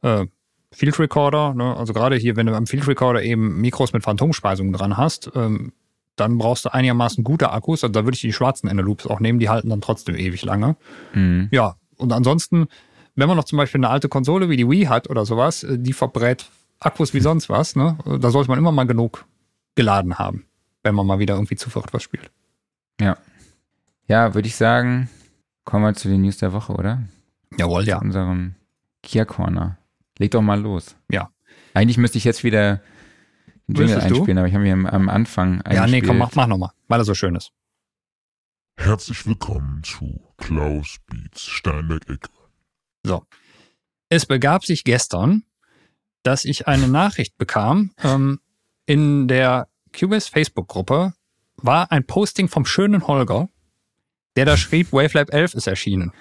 [0.04, 0.28] äh,
[0.72, 1.76] Field Recorder, ne?
[1.76, 5.74] also gerade hier, wenn du am Field Recorder eben Mikros mit Phantomspeisung dran hast, ähm,
[6.16, 7.84] dann brauchst du einigermaßen gute Akkus.
[7.84, 10.76] Also da würde ich die schwarzen Eneloops auch nehmen, die halten dann trotzdem ewig lange.
[11.14, 11.50] Mhm.
[11.52, 12.68] Ja, und ansonsten,
[13.16, 15.78] wenn man noch zum Beispiel eine alte Konsole wie die Wii hat oder sowas, äh,
[15.80, 16.46] die verbrät
[16.80, 17.98] Akkus wie sonst was, ne?
[18.20, 19.26] Da sollte man immer mal genug
[19.76, 20.46] geladen haben,
[20.84, 22.32] wenn man mal wieder irgendwie zu viert was spielt.
[24.08, 25.10] Ja, würde ich sagen,
[25.64, 27.02] kommen wir zu den News der Woche, oder?
[27.58, 28.00] Jawohl, ja.
[28.00, 28.56] Zu unserem
[29.04, 29.78] Kia Corner.
[30.18, 30.96] Leg doch mal los.
[31.10, 31.30] Ja.
[31.74, 32.82] Eigentlich müsste ich jetzt wieder
[33.68, 34.16] den Jingle Müsstest du?
[34.16, 36.36] einspielen, aber ich habe mir am, am Anfang Ja, nee, komm, mach, eingespielt.
[36.36, 37.52] mach nochmal, weil er so schön ist.
[38.78, 42.30] Herzlich willkommen zu Klaus Beats Steinberg-Ecke.
[43.04, 43.26] So.
[44.10, 45.44] Es begab sich gestern,
[46.24, 47.92] dass ich eine Nachricht bekam.
[48.04, 48.40] Ähm,
[48.86, 51.14] in der Cubase Facebook-Gruppe
[51.58, 53.50] war ein Posting vom schönen Holger,
[54.36, 56.12] der da schrieb, Wavelab 11 ist erschienen.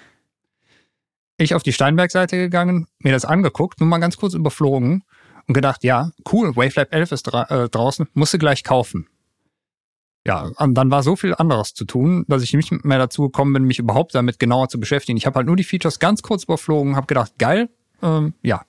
[1.37, 5.03] Ich auf die Steinberg-Seite gegangen, mir das angeguckt, nur mal ganz kurz überflogen
[5.47, 9.07] und gedacht, ja, cool, Wavelab 11 ist dra äh, draußen, musste gleich kaufen.
[10.27, 13.53] Ja, und dann war so viel anderes zu tun, dass ich nicht mehr dazu gekommen
[13.53, 15.17] bin, mich überhaupt damit genauer zu beschäftigen.
[15.17, 17.69] Ich habe halt nur die Features ganz kurz überflogen, habe gedacht, geil,
[18.03, 18.63] ähm, ja.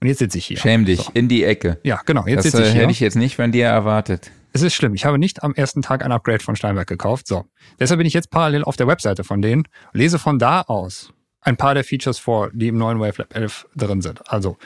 [0.00, 0.58] Und jetzt sitze ich hier.
[0.58, 1.12] Schäm dich, So.
[1.14, 1.78] in die Ecke.
[1.84, 2.82] Ja, genau, jetzt das sitze äh, ich hier.
[2.82, 4.30] hätte ich jetzt nicht von dir erwartet.
[4.52, 4.94] Es ist schlimm.
[4.94, 7.26] Ich habe nicht am ersten Tag ein Upgrade von Steinberg gekauft.
[7.26, 7.46] So.
[7.80, 11.56] Deshalb bin ich jetzt parallel auf der Webseite von denen, lese von da aus ein
[11.56, 14.30] paar der Features vor, die im neuen Wavelab 11 drin sind.
[14.30, 14.56] Also,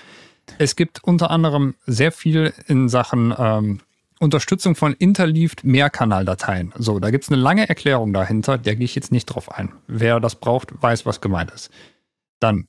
[0.59, 3.81] es gibt unter anderem sehr viel in Sachen ähm,
[4.19, 6.73] Unterstützung von interleaved Mehrkanaldateien.
[6.79, 9.73] So, da gibt's eine lange Erklärung dahinter, der gehe ich jetzt nicht drauf ein.
[9.87, 11.71] Wer das braucht, weiß, was gemeint ist.
[12.47, 12.69] Dann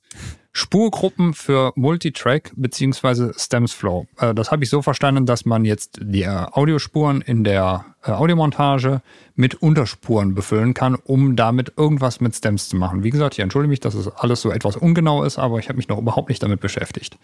[0.53, 4.07] Spurgruppen für Multitrack beziehungsweise Stems Flow.
[4.17, 8.09] Äh, das habe ich so verstanden, dass man jetzt die äh, Audiospuren in der äh,
[8.09, 9.03] Audiomontage
[9.35, 13.03] mit Unterspuren befüllen kann, um damit irgendwas mit Stems zu machen.
[13.03, 15.77] Wie gesagt, ich entschuldige mich, dass es alles so etwas ungenau ist, aber ich habe
[15.77, 17.19] mich noch überhaupt nicht damit beschäftigt.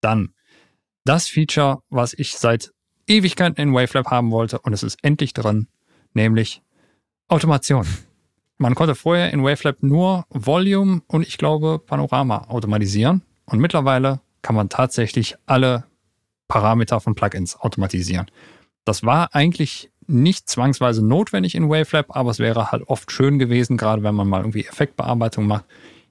[0.00, 0.34] Dann
[1.04, 2.72] das Feature, was ich seit
[3.06, 5.68] Ewigkeiten in Wavelab haben wollte und es ist endlich drin,
[6.12, 6.60] nämlich
[7.28, 7.86] Automation.
[8.62, 13.22] Man konnte vorher in Wavelab nur Volume und ich glaube Panorama automatisieren.
[13.44, 15.82] Und mittlerweile kann man tatsächlich alle
[16.46, 18.30] Parameter von Plugins automatisieren.
[18.84, 23.76] Das war eigentlich nicht zwangsweise notwendig in Wavelab, aber es wäre halt oft schön gewesen,
[23.76, 25.64] gerade wenn man mal irgendwie Effektbearbeitung macht.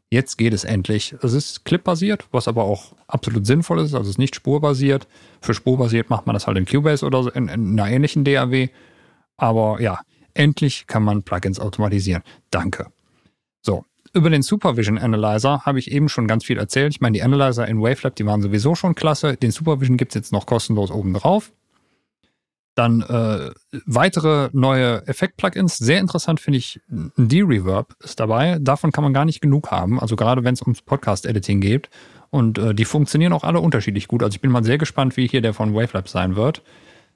[0.09, 1.15] Jetzt geht es endlich.
[1.21, 3.93] Es ist clipbasiert, was aber auch absolut sinnvoll ist.
[3.93, 5.07] Also es ist nicht spurbasiert.
[5.39, 8.67] Für spurbasiert macht man das halt in Cubase oder in, in einer ähnlichen DAW.
[9.37, 10.01] Aber ja,
[10.33, 12.23] Endlich kann man Plugins automatisieren.
[12.49, 12.87] Danke.
[13.61, 16.93] So, über den Supervision Analyzer habe ich eben schon ganz viel erzählt.
[16.93, 19.37] Ich meine, die Analyzer in Wavelab, die waren sowieso schon klasse.
[19.37, 21.51] Den Supervision gibt es jetzt noch kostenlos oben drauf.
[22.75, 23.51] Dann äh,
[23.85, 25.77] weitere neue Effekt-Plugins.
[25.77, 28.57] Sehr interessant finde ich, ein D-Reverb ist dabei.
[28.59, 29.99] Davon kann man gar nicht genug haben.
[29.99, 31.89] Also gerade wenn es ums Podcast-Editing geht.
[32.29, 34.23] Und äh, die funktionieren auch alle unterschiedlich gut.
[34.23, 36.63] Also ich bin mal sehr gespannt, wie hier der von Wavelab sein wird.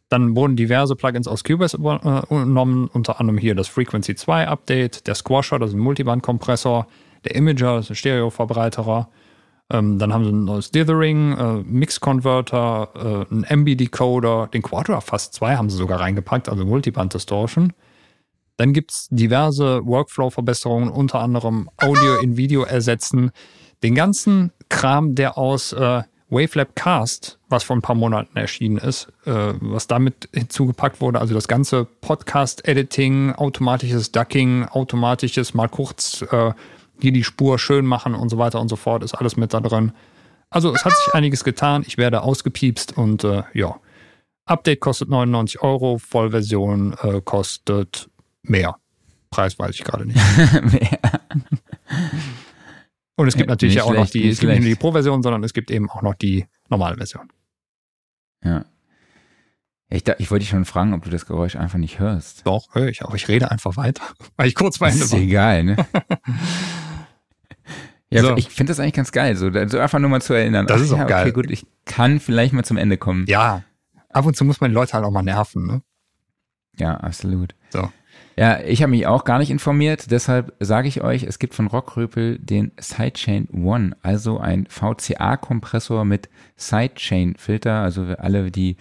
[0.09, 5.15] Dann wurden diverse Plugins aus Cubase übernommen, unter anderem hier das Frequency 2 Update, der
[5.15, 6.87] Squasher, das ist ein Multiband-Kompressor,
[7.23, 9.09] der Imager, das ist ein Stereo-Verbreiterer.
[9.71, 15.33] Ähm, dann haben sie ein neues Dithering, äh, Mix-Converter, äh, ein MB-Decoder, den Quadra Fast
[15.33, 17.73] 2 haben sie sogar reingepackt, also Multiband-Distortion.
[18.57, 23.31] Dann gibt es diverse Workflow-Verbesserungen, unter anderem Audio in Video ersetzen.
[23.81, 26.03] Den ganzen Kram, der aus äh,
[26.35, 31.33] Wavelab Cast, was vor ein paar Monaten erschienen ist, äh, was damit hinzugepackt wurde, also
[31.33, 36.51] das ganze Podcast-Editing, automatisches Ducking, automatisches mal kurz äh,
[36.99, 39.61] hier die Spur schön machen und so weiter und so fort, ist alles mit da
[39.61, 39.93] drin.
[40.49, 43.79] Also es hat sich einiges getan, ich werde ausgepiepst und äh, ja.
[44.45, 48.09] Update kostet 99 Euro, Vollversion äh, kostet
[48.43, 48.75] mehr.
[49.31, 50.19] Preis weiß ich gerade nicht.
[50.63, 50.99] mehr.
[53.15, 55.43] Und es gibt ja, natürlich auch noch die, es gibt nicht nur die Pro-Version, sondern
[55.43, 57.31] es gibt eben auch noch die normale Version.
[58.43, 58.65] Ja.
[59.89, 62.45] Ich, da, ich wollte dich schon fragen, ob du das Geräusch einfach nicht hörst.
[62.45, 63.13] Doch, höre ich auch.
[63.13, 64.03] Ich rede einfach weiter,
[64.35, 65.05] weil ich kurz bei Ende war.
[65.05, 65.75] Ist egal, ne?
[68.09, 68.35] ja, so.
[68.35, 70.67] ich finde das eigentlich ganz geil, so, so einfach nur mal zu erinnern.
[70.67, 71.23] Das Ach, ist auch ja, geil.
[71.23, 73.25] Okay, gut, ich kann vielleicht mal zum Ende kommen.
[73.27, 73.63] Ja,
[74.09, 75.81] ab und zu muss man die Leute halt auch mal nerven, ne?
[76.77, 77.55] Ja, absolut.
[77.69, 77.89] So.
[78.37, 81.67] Ja, ich habe mich auch gar nicht informiert, deshalb sage ich euch, es gibt von
[81.67, 87.81] Rockröpel den Sidechain One, also ein VCA-Kompressor mit Sidechain-Filter.
[87.81, 88.75] Also alle, die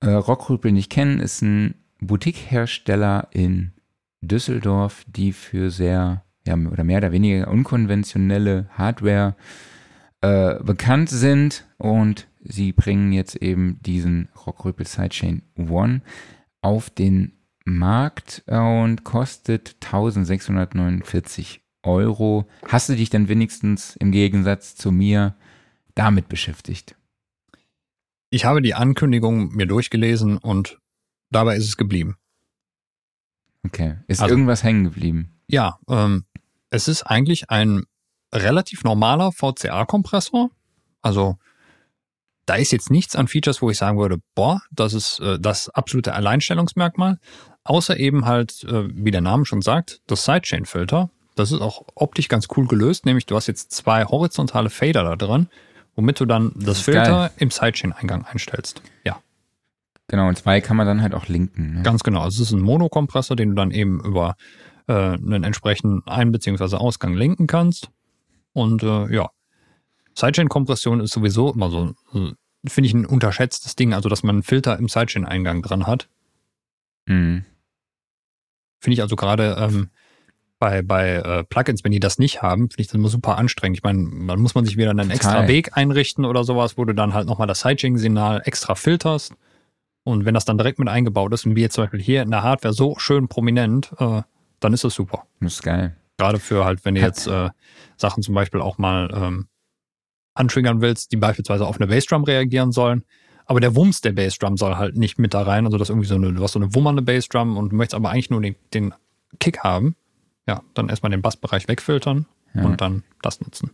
[0.00, 3.72] äh, Rockröpel nicht kennen, ist ein Boutique-Hersteller in
[4.20, 9.34] Düsseldorf, die für sehr ja, oder mehr oder weniger unkonventionelle Hardware
[10.20, 16.02] äh, bekannt sind und sie bringen jetzt eben diesen Rockröpel Sidechain One
[16.62, 17.32] auf den
[17.78, 22.48] Markt und kostet 1649 Euro.
[22.68, 25.36] Hast du dich denn wenigstens im Gegensatz zu mir
[25.94, 26.96] damit beschäftigt?
[28.30, 30.78] Ich habe die Ankündigung mir durchgelesen und
[31.30, 32.16] dabei ist es geblieben.
[33.64, 33.96] Okay.
[34.06, 35.40] Ist also, irgendwas hängen geblieben?
[35.48, 36.24] Ja, ähm,
[36.70, 37.84] es ist eigentlich ein
[38.32, 40.50] relativ normaler VCA-Kompressor.
[41.02, 41.36] Also
[42.46, 45.68] da ist jetzt nichts an Features, wo ich sagen würde, boah, das ist äh, das
[45.68, 47.18] absolute Alleinstellungsmerkmal.
[47.64, 51.10] Außer eben halt, äh, wie der Name schon sagt, das Sidechain-Filter.
[51.36, 55.16] Das ist auch optisch ganz cool gelöst, nämlich du hast jetzt zwei horizontale Fader da
[55.16, 55.48] dran,
[55.94, 57.30] womit du dann das, das Filter geil.
[57.36, 58.82] im Sidechain-Eingang einstellst.
[59.04, 59.20] Ja.
[60.08, 61.74] Genau, und zwei kann man dann halt auch linken.
[61.74, 61.82] Ne?
[61.82, 62.22] Ganz genau.
[62.22, 64.34] Also es ist ein Monokompressor, den du dann eben über
[64.88, 66.76] äh, einen entsprechenden Ein- bzw.
[66.76, 67.90] Ausgang linken kannst.
[68.52, 69.30] Und äh, ja,
[70.14, 71.94] Sidechain-Kompression ist sowieso immer so,
[72.66, 76.08] finde ich, ein unterschätztes Ding, also dass man einen Filter im Sidechain-Eingang dran hat.
[77.06, 77.44] Mhm.
[78.80, 79.90] Finde ich also gerade ähm,
[80.58, 83.78] bei, bei äh, Plugins, wenn die das nicht haben, finde ich das immer super anstrengend.
[83.78, 85.16] Ich meine, dann muss man sich wieder einen Total.
[85.16, 89.34] extra Weg einrichten oder sowas, wo du dann halt nochmal das Sidechain-Signal extra filterst.
[90.04, 92.30] Und wenn das dann direkt mit eingebaut ist, und wie jetzt zum Beispiel hier in
[92.30, 94.22] der Hardware so schön prominent, äh,
[94.60, 95.26] dann ist das super.
[95.40, 95.96] Das ist geil.
[96.18, 97.48] Gerade für halt, wenn du jetzt äh,
[97.96, 99.48] Sachen zum Beispiel auch mal ähm,
[100.34, 103.04] antriggern willst, die beispielsweise auf eine Bassdrum reagieren sollen,
[103.50, 105.64] aber der Wumms der Bassdrum soll halt nicht mit da rein.
[105.64, 108.30] Also das irgendwie so eine, du hast so eine wummernde Bassdrum und möchtest aber eigentlich
[108.30, 108.94] nur den, den
[109.40, 109.96] Kick haben.
[110.46, 112.62] Ja, dann erstmal den Bassbereich wegfiltern ja.
[112.62, 113.72] und dann das nutzen.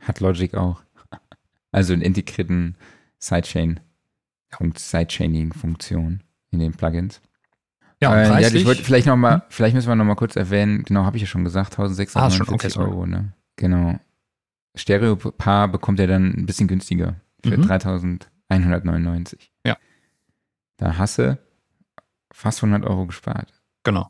[0.00, 0.80] Hat Logic auch.
[1.70, 2.76] Also einen integrierten
[3.18, 3.78] Sidechain
[4.58, 7.20] und Sidechaining-Funktion in den Plugins.
[8.00, 9.42] Ja, äh, ja ich wollte vielleicht noch mal, hm?
[9.50, 12.80] vielleicht müssen wir noch mal kurz erwähnen, genau, habe ich ja schon gesagt, 1649 ah,
[12.80, 13.34] okay, Euro, ne?
[13.56, 14.00] Genau.
[14.76, 17.68] Stereo-Paar bekommt er dann ein bisschen günstiger für Mhm.
[18.48, 19.52] 3199.
[19.66, 19.76] Ja.
[20.76, 21.38] Da hasse
[22.32, 23.52] fast 100 Euro gespart.
[23.84, 24.08] Genau.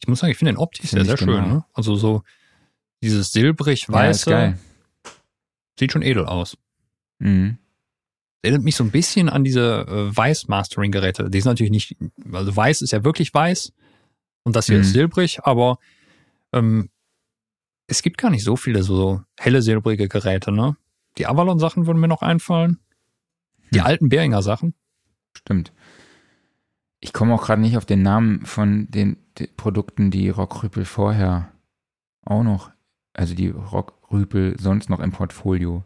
[0.00, 1.28] Ich muss sagen, ich finde den optisch sehr, sehr schön.
[1.28, 1.46] genau.
[1.46, 1.64] Ne?
[1.74, 2.22] Also so
[3.02, 4.58] dieses Ja, silbrig-weiße geil.
[5.78, 6.56] sieht schon edel aus.
[7.18, 7.58] Mhm.
[8.42, 11.28] Erinnert mich so ein bisschen an diese äh, Weiß-Mastering-Geräte.
[11.30, 11.96] Die sind natürlich nicht,
[12.32, 13.72] also weiß ist ja wirklich weiß
[14.44, 14.82] und das hier Mhm.
[14.82, 15.78] ist silbrig, aber
[16.52, 16.88] ähm,
[17.86, 20.76] es gibt gar nicht so viele so helle silbrige Geräte, ne?
[21.18, 22.78] Die Avalon-Sachen würden mir noch einfallen.
[23.72, 23.86] Die Hm.
[23.86, 24.74] alten Behringer Sachen.
[25.36, 25.72] Stimmt.
[27.00, 31.52] Ich komme auch gerade nicht auf den Namen von den, den Produkten, die Rockrüpel vorher
[32.24, 32.70] auch noch,
[33.14, 35.84] also die Rockrüpel sonst noch im Portfolio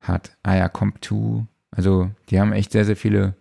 [0.00, 0.36] hat.
[0.42, 1.46] Ah ja, Comp2.
[1.72, 3.34] Also die haben echt sehr, sehr viele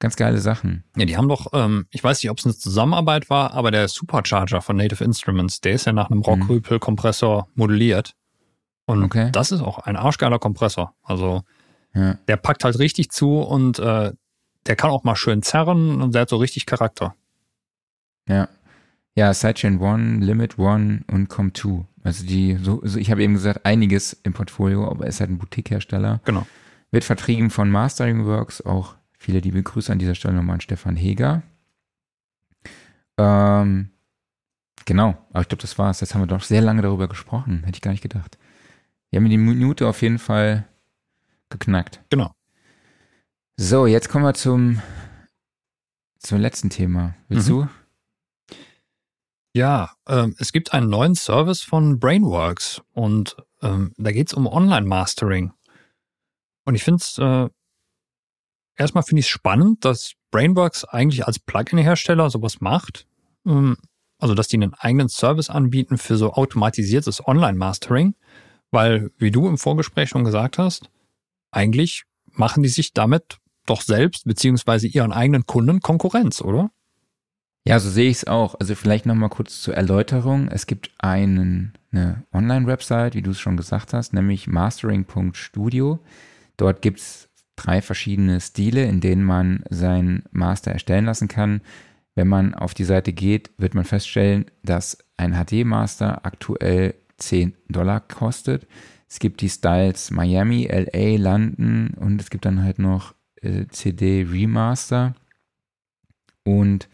[0.00, 0.84] ganz geile Sachen.
[0.96, 3.88] Ja, die haben doch, ähm, ich weiß nicht, ob es eine Zusammenarbeit war, aber der
[3.88, 8.14] Supercharger von Native Instruments, der ist ja nach einem Rockrüpel-Kompressor modelliert.
[8.84, 9.30] Und Okay.
[9.32, 10.94] das ist auch ein arschgeiler Kompressor.
[11.02, 11.42] Also
[11.94, 12.14] Ja.
[12.26, 14.12] der packt halt richtig zu und äh,
[14.66, 17.14] der kann auch mal schön zerren und der hat so richtig Charakter.
[18.28, 18.48] Ja.
[19.14, 21.84] Ja, Sidechain One, Limit One und Com2.
[22.02, 25.30] Also die, so, so ich habe eben gesagt, einiges im Portfolio, aber er ist halt
[25.30, 26.20] ein Boutique-Hersteller.
[26.24, 26.46] Genau.
[26.90, 30.96] Wird vertrieben von Mastering Works, auch viele liebe Grüße an dieser Stelle nochmal an Stefan
[30.96, 31.42] Heger.
[33.18, 33.90] Ähm,
[34.84, 36.00] genau, aber ich glaube, das war's.
[36.00, 37.62] Jetzt haben wir doch sehr lange darüber gesprochen.
[37.64, 38.38] Hätte ich gar nicht gedacht.
[39.10, 40.66] Wir haben die Minute auf jeden Fall
[41.52, 42.02] geknackt.
[42.10, 42.32] Genau.
[43.56, 44.80] So, jetzt kommen wir zum,
[46.18, 47.14] zum letzten Thema.
[47.28, 47.52] Willst Mhm.
[47.52, 47.68] du?
[49.54, 55.52] Ja, ähm, es gibt einen neuen Service von Brainworks und ähm, da geht's um Online-Mastering.
[56.64, 57.48] Und ich finde es, äh,
[58.76, 63.06] erstmal finde ich es spannend, dass Brainworks eigentlich als Plugin-Hersteller sowas macht.
[63.46, 63.76] Ähm,
[64.18, 68.14] also, dass die einen eigenen Service anbieten für so automatisiertes Online-Mastering,
[68.70, 70.88] weil, wie du im Vorgespräch schon gesagt hast,
[71.52, 76.70] eigentlich machen die sich damit doch selbst beziehungsweise ihren eigenen Kunden Konkurrenz, oder?
[77.64, 78.56] Ja, so sehe ich es auch.
[78.58, 80.48] Also vielleicht nochmal kurz zur Erläuterung.
[80.48, 86.00] Es gibt einen, eine Online-Website, wie du es schon gesagt hast, nämlich mastering.studio.
[86.56, 91.60] Dort gibt es drei verschiedene Stile, in denen man seinen Master erstellen lassen kann.
[92.16, 98.00] Wenn man auf die Seite geht, wird man feststellen, dass ein HD-Master aktuell 10 Dollar
[98.00, 98.66] kostet.
[99.12, 104.26] Es gibt die Styles Miami, LA, London und es gibt dann halt noch äh, CD
[104.26, 105.14] Remaster.
[106.44, 106.88] Und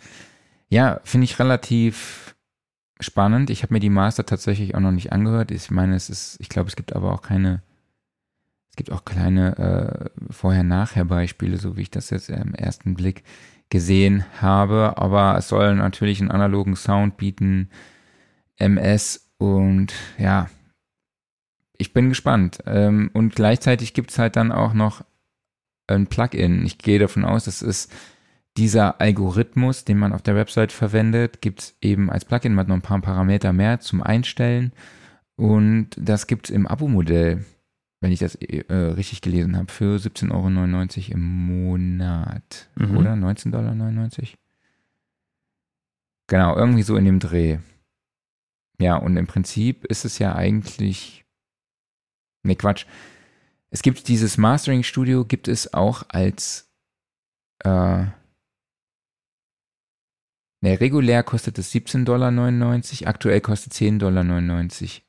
[0.69, 2.35] ja, finde ich relativ
[2.99, 3.51] spannend.
[3.51, 5.53] Ich habe mir die Master tatsächlich auch noch nicht angehört.
[5.53, 7.63] Ich meine, es ist, ich glaube, es gibt aber auch keine,
[8.71, 13.23] es gibt auch kleine äh, Vorher-Nachher-Beispiele, so wie ich das jetzt im ersten Blick
[13.71, 14.95] gesehen habe.
[14.97, 17.71] Aber es soll natürlich einen analogen Sound bieten,
[18.57, 20.49] MS und ja,
[21.79, 22.59] ich bin gespannt.
[22.67, 25.05] Ähm, und gleichzeitig gibt es halt dann auch noch
[25.87, 26.67] ein Plugin.
[26.67, 27.93] Ich gehe davon aus, das ist
[28.57, 32.75] dieser Algorithmus, den man auf der Website verwendet, gibt es eben als Plugin mit noch
[32.75, 34.73] ein paar Parameter mehr zum Einstellen.
[35.37, 37.45] Und das gibt es im Abo-Modell,
[38.01, 42.69] wenn ich das äh, richtig gelesen habe, für 17,99 Euro im Monat.
[42.75, 42.97] Mhm.
[42.97, 43.75] Oder 19,99 Dollar?
[46.27, 47.59] Genau, irgendwie so in dem Dreh.
[48.81, 51.25] Ja, und im Prinzip ist es ja eigentlich.
[52.43, 52.87] Ne, Quatsch.
[53.71, 56.71] Es gibt dieses Mastering Studio, gibt es auch als
[57.65, 58.07] äh,
[60.61, 64.25] Ne, regulär kostet es 17,99 Dollar, aktuell kostet 10,99 Dollar,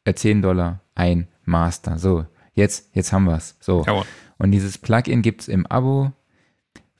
[0.04, 1.98] äh, 10 Dollar ein Master.
[1.98, 3.58] So, jetzt, jetzt haben wir's.
[3.60, 3.84] So.
[3.86, 4.06] Jawohl.
[4.38, 6.14] Und dieses Plugin gibt's im Abo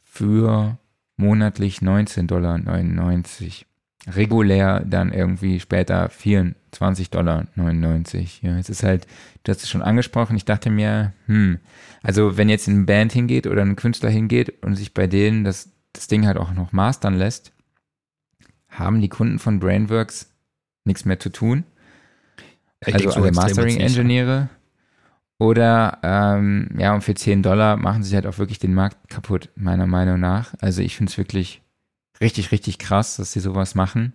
[0.04, 0.78] für
[1.16, 2.58] monatlich 19,99 Dollar.
[4.08, 7.48] Regulär dann irgendwie später 24,99 Dollar.
[7.56, 9.08] Ja, es ist halt,
[9.44, 11.60] du hast es schon angesprochen, ich dachte mir, hm,
[12.02, 15.72] also wenn jetzt eine Band hingeht oder ein Künstler hingeht und sich bei denen das,
[15.94, 17.52] das Ding halt auch noch mastern lässt,
[18.70, 20.32] haben die Kunden von Brainworks
[20.86, 21.66] nichts mehr zu tun.
[22.86, 23.32] Ich also so alle.
[23.32, 24.50] Mastering-Ingenieure.
[25.40, 29.50] Oder ähm, ja, und für 10 Dollar machen sie halt auch wirklich den Markt kaputt,
[29.56, 30.54] meiner Meinung nach.
[30.60, 31.62] Also ich finde es wirklich
[32.22, 34.14] richtig, richtig krass, dass sie sowas machen.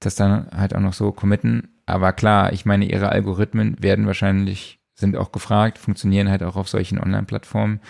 [0.00, 1.68] Das dann halt auch noch so committen.
[1.86, 6.68] Aber klar, ich meine, ihre Algorithmen werden wahrscheinlich, sind auch gefragt, funktionieren halt auch auf
[6.68, 7.80] solchen Online-Plattformen.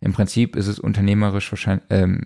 [0.00, 2.22] Im Prinzip ist es unternehmerisch wahrscheinlich ähm,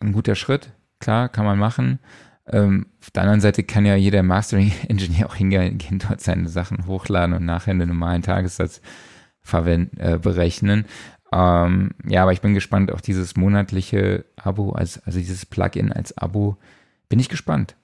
[0.00, 0.70] ein guter Schritt.
[1.00, 1.98] Klar, kann man machen.
[2.46, 7.34] Ähm, auf der anderen Seite kann ja jeder Mastering-Engineer auch hingehen, dort seine Sachen hochladen
[7.34, 8.80] und nachher einen normalen Tagessatz
[9.40, 10.86] verwenden, äh, berechnen.
[11.32, 16.16] Ähm, ja, aber ich bin gespannt auf dieses monatliche Abo, als, also dieses Plugin als
[16.16, 16.56] Abo.
[17.08, 17.76] Bin ich gespannt.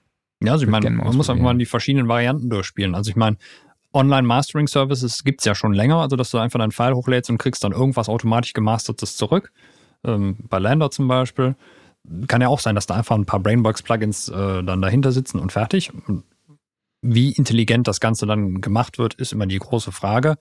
[0.42, 2.94] Ja, also ich meine, man muss einfach mal die verschiedenen Varianten durchspielen.
[2.94, 3.36] Also ich meine,
[3.92, 7.72] Online-Mastering-Services gibt's ja schon länger, also dass du einfach deinen File hochlädst und kriegst dann
[7.72, 9.52] irgendwas automatisch gemastertes zurück.
[10.04, 11.56] Ähm, bei Lander zum Beispiel.
[12.26, 15.52] Kann ja auch sein, dass da einfach ein paar Brainbox-Plugins äh, dann dahinter sitzen und
[15.52, 15.90] fertig.
[17.00, 20.36] Wie intelligent das Ganze dann gemacht wird, ist immer die große Frage.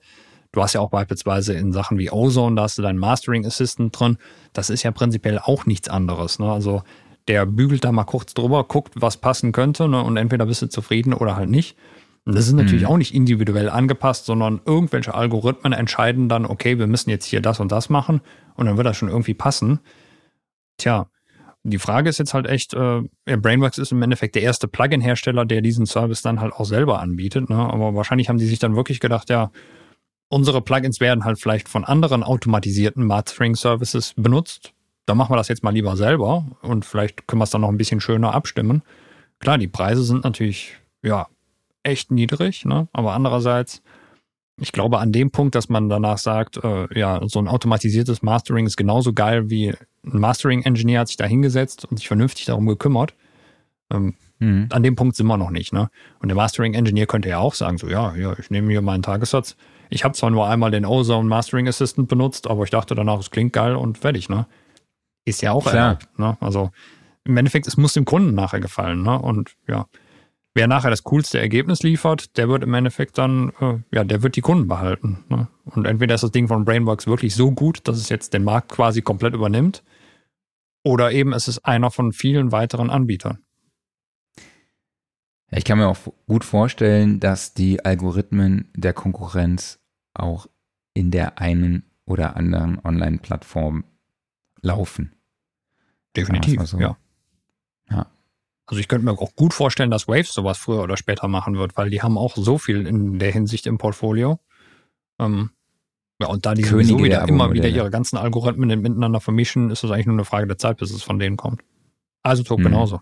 [0.54, 3.98] Du hast ja auch beispielsweise in Sachen wie Ozone, da hast du deinen Mastering Assistant
[3.98, 4.18] drin.
[4.52, 6.38] Das ist ja prinzipiell auch nichts anderes.
[6.38, 6.50] Ne?
[6.50, 6.84] Also
[7.26, 10.00] der bügelt da mal kurz drüber, guckt, was passen könnte ne?
[10.00, 11.76] und entweder bist du zufrieden oder halt nicht.
[12.24, 12.88] Und das ist natürlich mhm.
[12.88, 17.58] auch nicht individuell angepasst, sondern irgendwelche Algorithmen entscheiden dann, okay, wir müssen jetzt hier das
[17.58, 18.20] und das machen
[18.54, 19.80] und dann wird das schon irgendwie passen.
[20.76, 21.08] Tja,
[21.64, 25.62] die Frage ist jetzt halt echt, äh, Brainworks ist im Endeffekt der erste Plugin-Hersteller, der
[25.62, 27.50] diesen Service dann halt auch selber anbietet.
[27.50, 27.56] Ne?
[27.56, 29.50] Aber wahrscheinlich haben die sich dann wirklich gedacht, ja,
[30.28, 34.72] unsere Plugins werden halt vielleicht von anderen automatisierten Mastering-Services benutzt.
[35.06, 37.68] Da machen wir das jetzt mal lieber selber und vielleicht können wir es dann noch
[37.68, 38.82] ein bisschen schöner abstimmen.
[39.38, 41.28] Klar, die Preise sind natürlich, ja,
[41.82, 42.88] echt niedrig, ne?
[42.92, 43.82] aber andererseits
[44.56, 48.66] ich glaube, an dem Punkt, dass man danach sagt, äh, ja, so ein automatisiertes Mastering
[48.66, 53.14] ist genauso geil wie ein Mastering-Engineer hat sich da hingesetzt und sich vernünftig darum gekümmert.
[53.90, 54.68] Ähm, mhm.
[54.70, 55.72] An dem Punkt sind wir noch nicht.
[55.72, 55.88] Ne?
[56.20, 59.56] Und der Mastering-Engineer könnte ja auch sagen, so, ja, ja, ich nehme hier meinen Tagessatz.
[59.90, 63.30] Ich habe zwar nur einmal den Ozone Mastering Assistant benutzt, aber ich dachte danach, es
[63.30, 64.28] klingt geil und fertig.
[64.28, 64.46] Ne?
[65.24, 65.74] Ist ja auch Klar.
[65.74, 66.18] erlaubt.
[66.18, 66.36] Ne?
[66.40, 66.70] Also
[67.24, 69.02] im Endeffekt, es muss dem Kunden nachher gefallen.
[69.02, 69.18] Ne?
[69.18, 69.86] Und ja,
[70.54, 74.36] wer nachher das coolste Ergebnis liefert, der wird im Endeffekt dann, äh, ja, der wird
[74.36, 75.24] die Kunden behalten.
[75.28, 75.48] Ne?
[75.64, 78.70] Und entweder ist das Ding von Brainworks wirklich so gut, dass es jetzt den Markt
[78.70, 79.82] quasi komplett übernimmt,
[80.84, 83.38] oder eben es ist einer von vielen weiteren Anbietern.
[85.56, 89.78] Ich kann mir auch gut vorstellen, dass die Algorithmen der Konkurrenz
[90.12, 90.46] auch
[90.94, 93.84] in der einen oder anderen Online-Plattform
[94.62, 95.12] laufen.
[96.16, 96.96] Definitiv, also, ja.
[97.90, 98.06] Ja.
[98.66, 101.76] Also ich könnte mir auch gut vorstellen, dass Waves sowas früher oder später machen wird,
[101.76, 104.40] weil die haben auch so viel in der Hinsicht im Portfolio.
[105.18, 105.50] Ähm,
[106.20, 109.84] ja, und da die Könige sowieso wieder immer wieder ihre ganzen Algorithmen miteinander vermischen, ist
[109.84, 111.62] es eigentlich nur eine Frage der Zeit, bis es von denen kommt.
[112.26, 112.66] Isotope mhm.
[112.66, 113.00] genauso.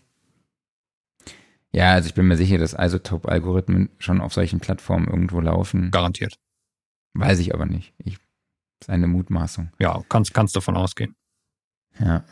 [1.73, 5.91] Ja, also ich bin mir sicher, dass Isotope-Algorithmen schon auf solchen Plattformen irgendwo laufen.
[5.91, 6.39] Garantiert.
[7.15, 7.95] Weiß ich aber nicht.
[7.99, 8.17] Ich,
[8.79, 9.71] das ist eine Mutmaßung.
[9.79, 11.15] Ja, kannst, kannst davon ausgehen.
[11.99, 12.25] Ja.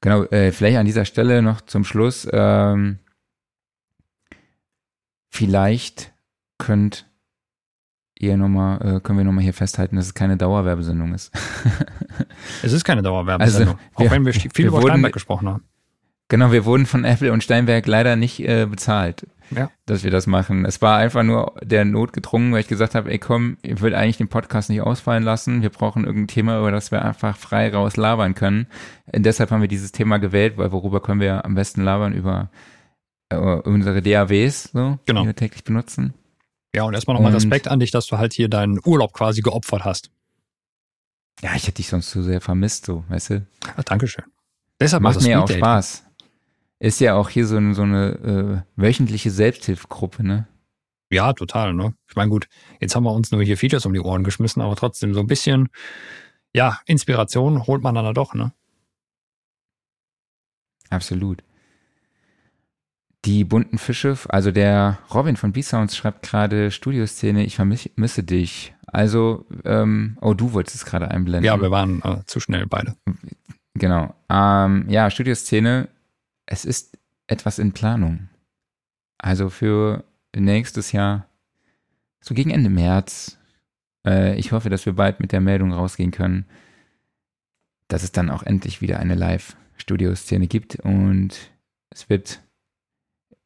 [0.00, 2.26] Genau, äh, vielleicht an dieser Stelle noch zum Schluss.
[2.32, 2.98] Ähm,
[5.28, 6.12] vielleicht
[6.56, 7.06] könnt
[8.18, 11.32] ihr nochmal, äh, können wir nochmal hier festhalten, dass es keine Dauerwerbesendung ist.
[12.62, 15.64] es ist keine Dauerwerbesendung, also, auch wir, wenn wir viel wir über Steinberg gesprochen haben.
[16.30, 19.70] Genau, wir wurden von Apple und Steinberg leider nicht äh, bezahlt ja.
[19.86, 20.64] dass wir das machen.
[20.64, 23.94] Es war einfach nur der Not gedrungen, weil ich gesagt habe, ey komm, ich will
[23.94, 25.62] eigentlich den Podcast nicht ausfallen lassen.
[25.62, 28.66] Wir brauchen irgendein Thema, über das wir einfach frei raus labern können.
[29.12, 32.12] Und deshalb haben wir dieses Thema gewählt, weil worüber können wir am besten labern?
[32.12, 32.50] Über
[33.30, 35.22] äh, unsere DAWs, so, genau.
[35.22, 36.14] die wir täglich benutzen.
[36.74, 39.84] Ja, und erstmal nochmal Respekt an dich, dass du halt hier deinen Urlaub quasi geopfert
[39.84, 40.10] hast.
[41.42, 43.34] Ja, ich hätte dich sonst zu sehr vermisst, so, weißt du?
[43.66, 44.24] Ja, Dankeschön.
[44.78, 46.04] Deshalb macht mir auch Spaß.
[46.80, 50.48] Ist ja auch hier so, so eine äh, wöchentliche Selbsthilfegruppe, ne?
[51.10, 51.94] Ja, total, ne?
[52.08, 52.48] Ich meine, gut,
[52.80, 55.26] jetzt haben wir uns nur hier Features um die Ohren geschmissen, aber trotzdem so ein
[55.26, 55.68] bisschen,
[56.54, 58.52] ja, Inspiration holt man dann da doch, ne?
[60.88, 61.42] Absolut.
[63.26, 68.74] Die bunten Fische, also der Robin von B-Sounds schreibt gerade Studioszene, ich vermisse dich.
[68.86, 71.44] Also, ähm, oh, du wolltest es gerade einblenden.
[71.44, 72.96] Ja, wir waren äh, zu schnell beide.
[73.74, 74.14] Genau.
[74.30, 75.88] Ähm, ja, Studioszene
[76.50, 78.28] es ist etwas in Planung.
[79.16, 80.04] Also für
[80.36, 81.26] nächstes Jahr,
[82.20, 83.38] so gegen Ende März.
[84.06, 86.44] Äh, ich hoffe, dass wir bald mit der Meldung rausgehen können,
[87.88, 91.52] dass es dann auch endlich wieder eine Live-Studio-Szene gibt und
[91.90, 92.42] es wird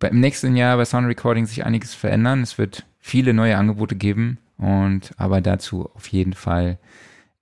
[0.03, 2.43] im nächsten Jahr bei Sound Recording sich einiges verändern.
[2.43, 6.79] Es wird viele neue Angebote geben und aber dazu auf jeden Fall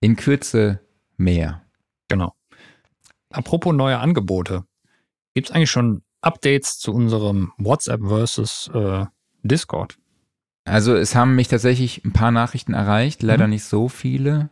[0.01, 0.81] in Kürze
[1.17, 1.63] mehr.
[2.09, 2.35] Genau.
[3.31, 4.65] Apropos neue Angebote.
[5.35, 9.07] Gibt es eigentlich schon Updates zu unserem WhatsApp versus äh,
[9.43, 9.99] Discord?
[10.65, 13.55] Also es haben mich tatsächlich ein paar Nachrichten erreicht, leider mhm.
[13.55, 14.51] nicht so viele.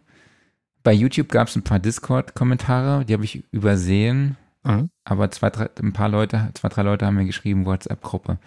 [0.82, 4.36] Bei YouTube gab es ein paar Discord-Kommentare, die habe ich übersehen.
[4.64, 4.90] Mhm.
[5.04, 8.38] Aber zwei, drei, ein paar Leute, zwei, drei Leute haben mir geschrieben, WhatsApp-Gruppe.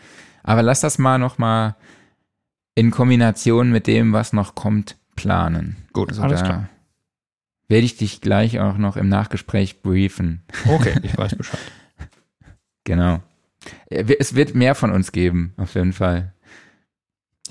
[0.43, 1.75] Aber lass das mal nochmal
[2.75, 5.77] in Kombination mit dem, was noch kommt, planen.
[5.93, 6.69] Gut, also alles klar.
[7.67, 10.43] Werde ich dich gleich auch noch im Nachgespräch briefen.
[10.67, 11.59] Okay, ich weiß Bescheid.
[12.83, 13.21] Genau.
[13.89, 16.33] Äh, es wird mehr von uns geben, auf jeden Fall.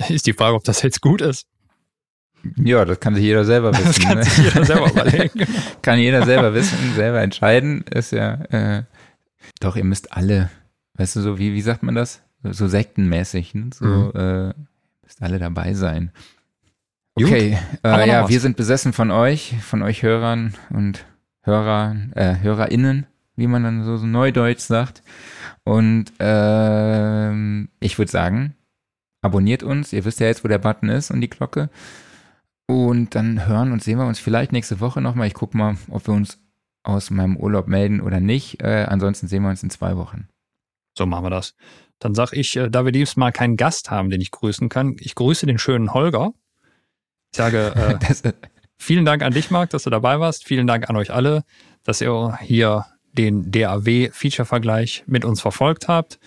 [0.08, 1.46] Ist die Frage, ob das jetzt gut ist.
[2.56, 3.84] Ja, das kann sich jeder selber wissen.
[3.86, 4.24] Das kann ne?
[4.24, 5.46] sich jeder selber überlegen.
[5.82, 7.82] kann jeder selber wissen, selber entscheiden.
[7.90, 8.84] Ist ja, äh,
[9.60, 10.50] doch, ihr müsst alle,
[10.94, 12.22] weißt du, so wie, wie sagt man das?
[12.42, 13.70] So sektenmäßig, ne?
[13.72, 14.12] so, mhm.
[14.14, 14.54] äh,
[15.02, 16.10] Müsst alle dabei sein.
[17.14, 18.30] Okay, äh, ja, was?
[18.30, 21.04] wir sind besessen von euch, von euch Hörern und
[21.42, 23.06] Hörer, äh, HörerInnen,
[23.42, 25.02] wie man dann so, so neudeutsch sagt.
[25.64, 28.54] Und ähm, ich würde sagen,
[29.20, 29.92] abonniert uns.
[29.92, 31.70] Ihr wisst ja jetzt, wo der Button ist und die Glocke.
[32.68, 35.26] Und dann hören und sehen wir uns vielleicht nächste Woche nochmal.
[35.26, 36.38] Ich gucke mal, ob wir uns
[36.84, 38.62] aus meinem Urlaub melden oder nicht.
[38.62, 40.28] Äh, ansonsten sehen wir uns in zwei Wochen.
[40.96, 41.56] So machen wir das.
[41.98, 44.96] Dann sag ich, äh, da wir dieses Mal keinen Gast haben, den ich grüßen kann,
[45.00, 46.32] ich grüße den schönen Holger.
[47.32, 48.32] Ich sage äh,
[48.78, 50.44] vielen Dank an dich, Marc, dass du dabei warst.
[50.44, 51.42] Vielen Dank an euch alle,
[51.82, 56.18] dass ihr hier den DAW-Feature-Vergleich mit uns verfolgt habt.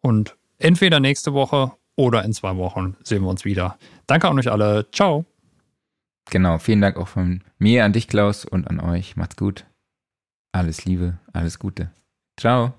[0.00, 3.78] Und entweder nächste Woche oder in zwei Wochen sehen wir uns wieder.
[4.06, 4.90] Danke an euch alle.
[4.92, 5.24] Ciao.
[6.30, 9.16] genau, vielen Dank auch von mir an dich, Klaus, und an euch.
[9.16, 9.66] Macht's gut.
[10.52, 11.90] Alles Liebe, alles Gute.
[12.38, 12.74] Ciao.